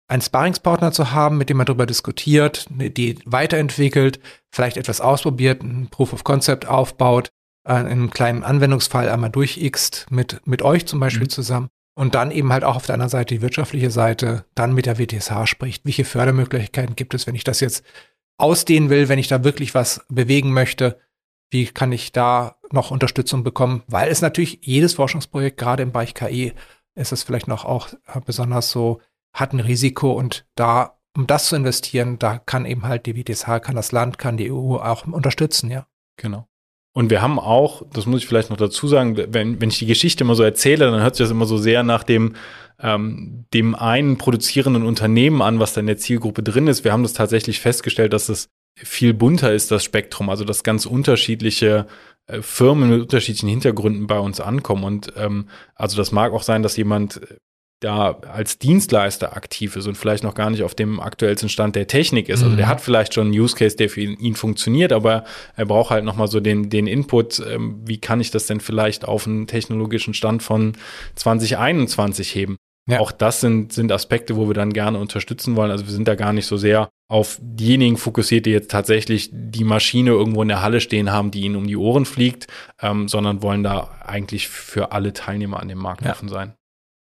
einen 0.07 0.21
Sparringspartner 0.21 0.91
zu 0.91 1.11
haben, 1.11 1.37
mit 1.37 1.49
dem 1.49 1.57
man 1.57 1.65
darüber 1.65 1.85
diskutiert, 1.85 2.67
eine 2.71 2.85
Idee 2.85 3.17
weiterentwickelt, 3.25 4.19
vielleicht 4.51 4.77
etwas 4.77 5.01
ausprobiert, 5.01 5.61
ein 5.61 5.89
Proof 5.91 6.13
of 6.13 6.23
Concept 6.23 6.67
aufbaut, 6.67 7.29
äh, 7.67 7.79
in 7.79 7.87
einem 7.87 8.09
kleinen 8.09 8.43
Anwendungsfall 8.43 9.09
einmal 9.09 9.29
durchixt 9.29 10.07
mit, 10.09 10.41
mit 10.45 10.61
euch 10.61 10.87
zum 10.87 10.99
Beispiel 10.99 11.25
mhm. 11.25 11.29
zusammen 11.29 11.69
und 11.95 12.15
dann 12.15 12.31
eben 12.31 12.51
halt 12.51 12.63
auch 12.63 12.75
auf 12.75 12.85
der 12.85 12.93
anderen 12.95 13.09
Seite 13.09 13.35
die 13.35 13.41
wirtschaftliche 13.41 13.91
Seite, 13.91 14.45
dann 14.55 14.73
mit 14.73 14.85
der 14.85 14.97
WTSH 14.97 15.45
spricht, 15.45 15.85
welche 15.85 16.05
Fördermöglichkeiten 16.05 16.95
gibt 16.95 17.13
es, 17.13 17.27
wenn 17.27 17.35
ich 17.35 17.43
das 17.43 17.59
jetzt 17.59 17.83
ausdehnen 18.39 18.89
will, 18.89 19.09
wenn 19.09 19.19
ich 19.19 19.27
da 19.27 19.43
wirklich 19.43 19.75
was 19.75 20.05
bewegen 20.09 20.51
möchte, 20.51 20.99
wie 21.51 21.65
kann 21.65 21.91
ich 21.91 22.11
da 22.11 22.57
noch 22.71 22.91
Unterstützung 22.91 23.43
bekommen? 23.43 23.83
Weil 23.87 24.09
es 24.09 24.21
natürlich 24.21 24.59
jedes 24.63 24.93
Forschungsprojekt, 24.93 25.57
gerade 25.57 25.83
im 25.83 25.91
Bereich 25.91 26.13
KI, 26.13 26.53
ist 26.95 27.11
es 27.11 27.23
vielleicht 27.23 27.47
noch 27.47 27.65
auch 27.65 27.89
äh, 28.07 28.19
besonders 28.25 28.71
so, 28.71 29.01
hat 29.33 29.53
ein 29.53 29.59
Risiko 29.59 30.11
und 30.11 30.47
da, 30.55 30.99
um 31.15 31.27
das 31.27 31.47
zu 31.47 31.55
investieren, 31.55 32.19
da 32.19 32.39
kann 32.39 32.65
eben 32.65 32.83
halt 32.83 33.05
die 33.05 33.15
WTSH, 33.15 33.61
kann 33.61 33.75
das 33.75 33.91
Land, 33.91 34.17
kann 34.17 34.37
die 34.37 34.51
EU 34.51 34.75
auch 34.77 35.05
unterstützen, 35.05 35.69
ja. 35.69 35.87
Genau. 36.17 36.48
Und 36.93 37.09
wir 37.09 37.21
haben 37.21 37.39
auch, 37.39 37.83
das 37.93 38.05
muss 38.05 38.21
ich 38.21 38.27
vielleicht 38.27 38.49
noch 38.49 38.57
dazu 38.57 38.87
sagen, 38.87 39.15
wenn, 39.15 39.61
wenn 39.61 39.69
ich 39.69 39.79
die 39.79 39.85
Geschichte 39.85 40.23
immer 40.23 40.35
so 40.35 40.43
erzähle, 40.43 40.89
dann 40.89 41.01
hört 41.01 41.15
sich 41.15 41.23
das 41.23 41.31
immer 41.31 41.45
so 41.45 41.57
sehr 41.57 41.83
nach 41.83 42.03
dem, 42.03 42.35
ähm, 42.81 43.45
dem 43.53 43.75
einen 43.75 44.17
produzierenden 44.17 44.83
Unternehmen 44.83 45.41
an, 45.41 45.59
was 45.59 45.73
da 45.73 45.81
in 45.81 45.87
der 45.87 45.97
Zielgruppe 45.97 46.41
drin 46.41 46.67
ist. 46.67 46.83
Wir 46.83 46.91
haben 46.91 47.03
das 47.03 47.13
tatsächlich 47.13 47.59
festgestellt, 47.59 48.13
dass 48.13 48.29
es 48.29 48.49
viel 48.75 49.13
bunter 49.13 49.53
ist, 49.53 49.71
das 49.71 49.83
Spektrum, 49.83 50.29
also 50.29 50.45
dass 50.45 50.63
ganz 50.63 50.85
unterschiedliche 50.85 51.87
äh, 52.27 52.41
Firmen 52.41 52.89
mit 52.89 53.01
unterschiedlichen 53.01 53.49
Hintergründen 53.49 54.07
bei 54.07 54.19
uns 54.19 54.39
ankommen. 54.39 54.83
Und 54.83 55.13
ähm, 55.17 55.47
also 55.75 55.97
das 55.97 56.11
mag 56.11 56.33
auch 56.33 56.43
sein, 56.43 56.63
dass 56.63 56.77
jemand 56.77 57.21
da 57.79 58.19
als 58.33 58.59
Dienstleister 58.59 59.35
aktiv 59.35 59.75
ist 59.75 59.87
und 59.87 59.95
vielleicht 59.95 60.23
noch 60.23 60.35
gar 60.35 60.49
nicht 60.49 60.63
auf 60.63 60.75
dem 60.75 60.99
aktuellsten 60.99 61.47
Stand 61.47 61.75
der 61.75 61.87
Technik 61.87 62.27
ist. 62.27 62.43
Also 62.43 62.55
der 62.55 62.65
mhm. 62.65 62.69
hat 62.69 62.81
vielleicht 62.81 63.13
schon 63.13 63.27
einen 63.27 63.39
Use 63.39 63.55
Case, 63.55 63.77
der 63.77 63.89
für 63.89 64.01
ihn, 64.01 64.17
ihn 64.19 64.35
funktioniert, 64.35 64.91
aber 64.91 65.23
er 65.55 65.65
braucht 65.65 65.89
halt 65.89 66.03
nochmal 66.03 66.27
so 66.27 66.39
den, 66.39 66.69
den 66.69 66.87
Input, 66.87 67.39
ähm, 67.39 67.81
wie 67.85 67.99
kann 67.99 68.19
ich 68.19 68.31
das 68.31 68.47
denn 68.47 68.59
vielleicht 68.59 69.05
auf 69.05 69.27
einen 69.27 69.47
technologischen 69.47 70.13
Stand 70.13 70.43
von 70.43 70.73
2021 71.15 72.35
heben? 72.35 72.57
Ja. 72.89 72.99
Auch 72.99 73.11
das 73.11 73.39
sind, 73.39 73.71
sind 73.71 73.91
Aspekte, 73.91 74.35
wo 74.35 74.47
wir 74.47 74.55
dann 74.55 74.73
gerne 74.73 74.97
unterstützen 74.97 75.55
wollen. 75.55 75.69
Also 75.69 75.85
wir 75.85 75.93
sind 75.93 76.07
da 76.07 76.15
gar 76.15 76.33
nicht 76.33 76.47
so 76.47 76.57
sehr 76.57 76.89
auf 77.07 77.37
diejenigen 77.39 77.97
fokussiert, 77.97 78.45
die 78.45 78.51
jetzt 78.51 78.71
tatsächlich 78.71 79.29
die 79.31 79.63
Maschine 79.63 80.11
irgendwo 80.11 80.41
in 80.41 80.47
der 80.47 80.61
Halle 80.61 80.81
stehen 80.81 81.11
haben, 81.11 81.31
die 81.31 81.41
ihnen 81.41 81.55
um 81.55 81.67
die 81.67 81.77
Ohren 81.77 82.05
fliegt, 82.05 82.47
ähm, 82.81 83.07
sondern 83.07 83.41
wollen 83.43 83.63
da 83.63 83.95
eigentlich 84.05 84.47
für 84.47 84.91
alle 84.91 85.13
Teilnehmer 85.13 85.59
an 85.59 85.67
dem 85.67 85.77
Markt 85.77 86.03
ja. 86.03 86.11
offen 86.11 86.29
sein. 86.29 86.53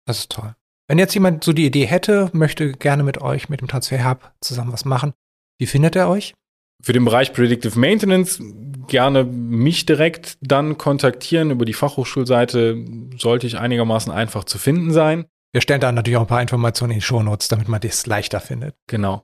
Das 0.07 0.19
ist 0.19 0.31
toll. 0.31 0.55
Wenn 0.87 0.99
jetzt 0.99 1.13
jemand 1.13 1.43
so 1.43 1.53
die 1.53 1.65
Idee 1.65 1.85
hätte, 1.85 2.29
möchte 2.33 2.71
gerne 2.71 3.03
mit 3.03 3.21
euch, 3.21 3.49
mit 3.49 3.61
dem 3.61 3.67
Transfer 3.67 4.09
Hub 4.09 4.31
zusammen 4.41 4.71
was 4.71 4.85
machen, 4.85 5.13
wie 5.59 5.67
findet 5.67 5.95
er 5.95 6.09
euch? 6.09 6.33
Für 6.81 6.93
den 6.93 7.05
Bereich 7.05 7.33
Predictive 7.33 7.77
Maintenance 7.77 8.41
gerne 8.87 9.23
mich 9.25 9.85
direkt 9.85 10.37
dann 10.41 10.77
kontaktieren. 10.77 11.51
Über 11.51 11.65
die 11.65 11.73
Fachhochschulseite 11.73 12.85
sollte 13.17 13.47
ich 13.47 13.57
einigermaßen 13.57 14.11
einfach 14.11 14.45
zu 14.45 14.57
finden 14.57 14.93
sein. 14.93 15.25
Wir 15.51 15.61
stellen 15.61 15.81
da 15.81 15.91
natürlich 15.91 16.17
auch 16.17 16.21
ein 16.21 16.27
paar 16.27 16.41
Informationen 16.41 16.91
in 16.91 16.99
die 16.99 17.05
Shownotes, 17.05 17.47
damit 17.47 17.67
man 17.67 17.81
das 17.81 18.05
leichter 18.05 18.39
findet. 18.39 18.75
Genau. 18.87 19.23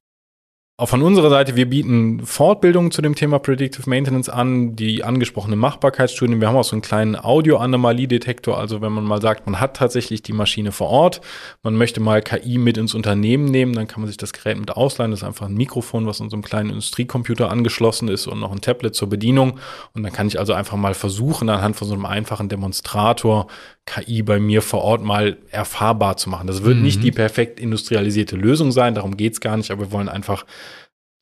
Auch 0.76 0.90
von 0.90 1.04
unserer 1.04 1.30
Seite, 1.30 1.56
wir 1.56 1.70
bieten 1.70 2.26
Fortbildungen 2.26 2.90
zu 2.90 3.04
dem 3.04 3.14
Thema 3.14 3.38
Predictive 3.38 3.88
Maintenance 3.88 4.28
an, 4.28 4.76
die 4.76 5.04
angesprochene 5.04 5.56
Machbarkeitsstudien. 5.56 6.42
Wir 6.42 6.48
haben 6.48 6.56
auch 6.56 6.64
so 6.64 6.74
einen 6.74 6.82
kleinen 6.82 7.16
Audio-Anomalie-Detektor. 7.16 8.58
Also 8.58 8.82
wenn 8.82 8.92
man 8.92 9.04
mal 9.04 9.22
sagt, 9.22 9.46
man 9.46 9.60
hat 9.60 9.78
tatsächlich 9.78 10.24
die 10.24 10.34
Maschine 10.34 10.72
vor 10.72 10.90
Ort, 10.90 11.22
man 11.62 11.76
möchte 11.76 12.00
mal 12.00 12.24
KI 12.24 12.58
mit 12.58 12.80
ins 12.80 12.96
Unternehmen 12.96 13.46
nehmen, 13.46 13.74
dann 13.74 13.88
kann 13.88 14.02
man 14.02 14.08
sich 14.08 14.18
das 14.18 14.34
Gerät 14.34 14.58
mit 14.58 14.72
ausleihen. 14.72 15.12
Das 15.12 15.20
ist 15.20 15.28
einfach 15.28 15.46
ein 15.46 15.54
Mikrofon, 15.54 16.08
was 16.08 16.20
an 16.22 16.32
so 16.32 16.36
einem 16.36 16.44
kleinen 16.44 16.72
Industriecomputer 16.72 17.52
angeschlossen 17.52 18.08
ist 18.08 18.26
und 18.26 18.40
noch 18.40 18.52
ein 18.52 18.62
Tablet 18.62 18.96
zur 18.96 19.10
Bedienung. 19.10 19.60
Und 19.94 20.02
dann 20.02 20.12
kann 20.12 20.26
ich 20.26 20.40
also 20.40 20.54
einfach 20.54 20.76
mal 20.76 20.96
versuchen, 20.96 21.50
anhand 21.50 21.76
von 21.76 21.88
so 21.88 21.94
einem 21.94 22.08
einfachen 22.08 22.50
Demonstrator 22.50 23.46
KI 23.86 24.24
bei 24.24 24.40
mir 24.40 24.62
vor 24.62 24.82
Ort 24.82 25.04
mal 25.04 25.38
erfahrbar 25.50 26.18
zu 26.18 26.30
machen. 26.30 26.48
Das 26.48 26.64
wird 26.64 26.78
mhm. 26.78 26.84
nicht 26.84 27.04
die 27.04 27.12
perfekt 27.12 27.60
industrialisierte 27.60 28.36
Lösung 28.36 28.72
sein, 28.72 28.96
darum 28.96 29.18
geht's 29.18 29.42
gar 29.42 29.58
nicht, 29.58 29.72
aber 29.72 29.82
wir 29.82 29.92
wollen 29.92 30.10
einfach 30.10 30.46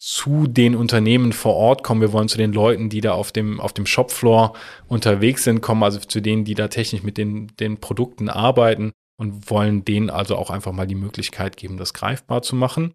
zu 0.02 0.48
den 0.48 0.76
Unternehmen 0.76 1.32
vor 1.32 1.56
Ort 1.56 1.84
kommen. 1.84 2.02
Wir 2.02 2.12
wollen 2.12 2.28
zu 2.28 2.38
den 2.38 2.54
Leuten, 2.54 2.90
die 2.90 3.02
da 3.02 3.14
auf 3.14 3.32
dem, 3.32 3.60
auf 3.60 3.72
dem 3.72 3.86
Shopfloor 3.86 4.54
unterwegs 4.88 5.44
sind, 5.44 5.62
kommen, 5.62 5.84
also 5.84 6.00
zu 6.00 6.22
denen, 6.22 6.44
die 6.44 6.56
da 6.56 6.70
technisch 6.70 7.04
mit 7.04 7.20
den, 7.20 7.48
den 7.60 7.78
Produkten 7.78 8.28
arbeiten 8.28 8.94
und 9.18 9.52
wollen 9.52 9.86
denen 9.86 10.10
also 10.10 10.38
auch 10.38 10.50
einfach 10.50 10.72
mal 10.72 10.88
die 10.88 10.96
Möglichkeit 10.96 11.56
geben, 11.56 11.78
das 11.78 11.94
greifbar 11.94 12.42
zu 12.42 12.56
machen. 12.56 12.94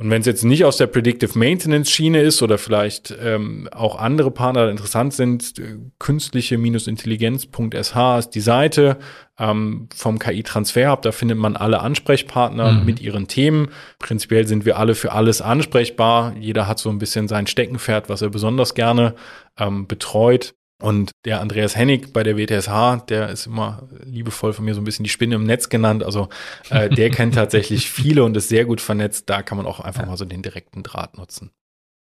Und 0.00 0.10
wenn 0.10 0.22
es 0.22 0.26
jetzt 0.26 0.44
nicht 0.44 0.64
aus 0.64 0.78
der 0.78 0.86
Predictive 0.86 1.38
Maintenance 1.38 1.90
Schiene 1.90 2.22
ist 2.22 2.42
oder 2.42 2.56
vielleicht 2.56 3.14
ähm, 3.22 3.68
auch 3.70 3.98
andere 3.98 4.30
Partner 4.30 4.70
interessant 4.70 5.12
sind, 5.12 5.58
äh, 5.58 5.76
künstliche-intelligenz.sh 5.98 8.18
ist 8.18 8.30
die 8.30 8.40
Seite 8.40 8.96
ähm, 9.38 9.90
vom 9.94 10.18
KI-Transfer 10.18 10.90
Hub. 10.90 11.02
Da 11.02 11.12
findet 11.12 11.36
man 11.36 11.54
alle 11.54 11.80
Ansprechpartner 11.80 12.72
mhm. 12.72 12.86
mit 12.86 13.02
ihren 13.02 13.28
Themen. 13.28 13.68
Prinzipiell 13.98 14.46
sind 14.46 14.64
wir 14.64 14.78
alle 14.78 14.94
für 14.94 15.12
alles 15.12 15.42
ansprechbar. 15.42 16.34
Jeder 16.40 16.66
hat 16.66 16.78
so 16.78 16.88
ein 16.88 16.98
bisschen 16.98 17.28
sein 17.28 17.46
Steckenpferd, 17.46 18.08
was 18.08 18.22
er 18.22 18.30
besonders 18.30 18.72
gerne 18.72 19.14
ähm, 19.58 19.86
betreut. 19.86 20.54
Und 20.80 21.12
der 21.24 21.40
Andreas 21.40 21.76
Hennig 21.76 22.12
bei 22.12 22.22
der 22.22 22.36
WTSH, 22.36 23.06
der 23.08 23.28
ist 23.28 23.46
immer 23.46 23.88
liebevoll 24.04 24.52
von 24.52 24.64
mir 24.64 24.74
so 24.74 24.80
ein 24.80 24.84
bisschen 24.84 25.04
die 25.04 25.10
Spinne 25.10 25.34
im 25.34 25.44
Netz 25.44 25.68
genannt. 25.68 26.02
Also 26.02 26.28
äh, 26.70 26.88
der 26.88 27.10
kennt 27.10 27.34
tatsächlich 27.34 27.90
viele 27.90 28.24
und 28.24 28.36
ist 28.36 28.48
sehr 28.48 28.64
gut 28.64 28.80
vernetzt. 28.80 29.28
Da 29.28 29.42
kann 29.42 29.58
man 29.58 29.66
auch 29.66 29.80
einfach 29.80 30.02
ja. 30.02 30.08
mal 30.08 30.16
so 30.16 30.24
den 30.24 30.42
direkten 30.42 30.82
Draht 30.82 31.18
nutzen. 31.18 31.50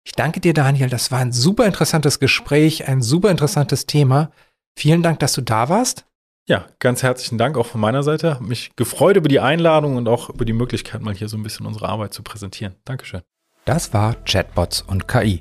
Ich 0.04 0.12
danke 0.12 0.40
dir, 0.40 0.54
Daniel. 0.54 0.88
Das 0.88 1.10
war 1.10 1.18
ein 1.18 1.32
super 1.32 1.66
interessantes 1.66 2.20
Gespräch, 2.20 2.88
ein 2.88 3.02
super 3.02 3.30
interessantes 3.30 3.86
Thema. 3.86 4.30
Vielen 4.76 5.02
Dank, 5.02 5.18
dass 5.20 5.32
du 5.32 5.42
da 5.42 5.68
warst. 5.68 6.06
Ja, 6.48 6.66
ganz 6.80 7.02
herzlichen 7.02 7.38
Dank 7.38 7.56
auch 7.56 7.66
von 7.66 7.80
meiner 7.80 8.02
Seite. 8.02 8.34
Hab 8.34 8.40
mich 8.40 8.74
gefreut 8.74 9.16
über 9.16 9.28
die 9.28 9.40
Einladung 9.40 9.96
und 9.96 10.08
auch 10.08 10.28
über 10.28 10.44
die 10.44 10.52
Möglichkeit, 10.52 11.00
mal 11.02 11.14
hier 11.14 11.28
so 11.28 11.36
ein 11.36 11.42
bisschen 11.42 11.66
unsere 11.66 11.88
Arbeit 11.88 12.14
zu 12.14 12.22
präsentieren. 12.22 12.74
Dankeschön. 12.84 13.22
Das 13.64 13.94
war 13.94 14.16
Chatbots 14.24 14.82
und 14.82 15.06
KI 15.06 15.40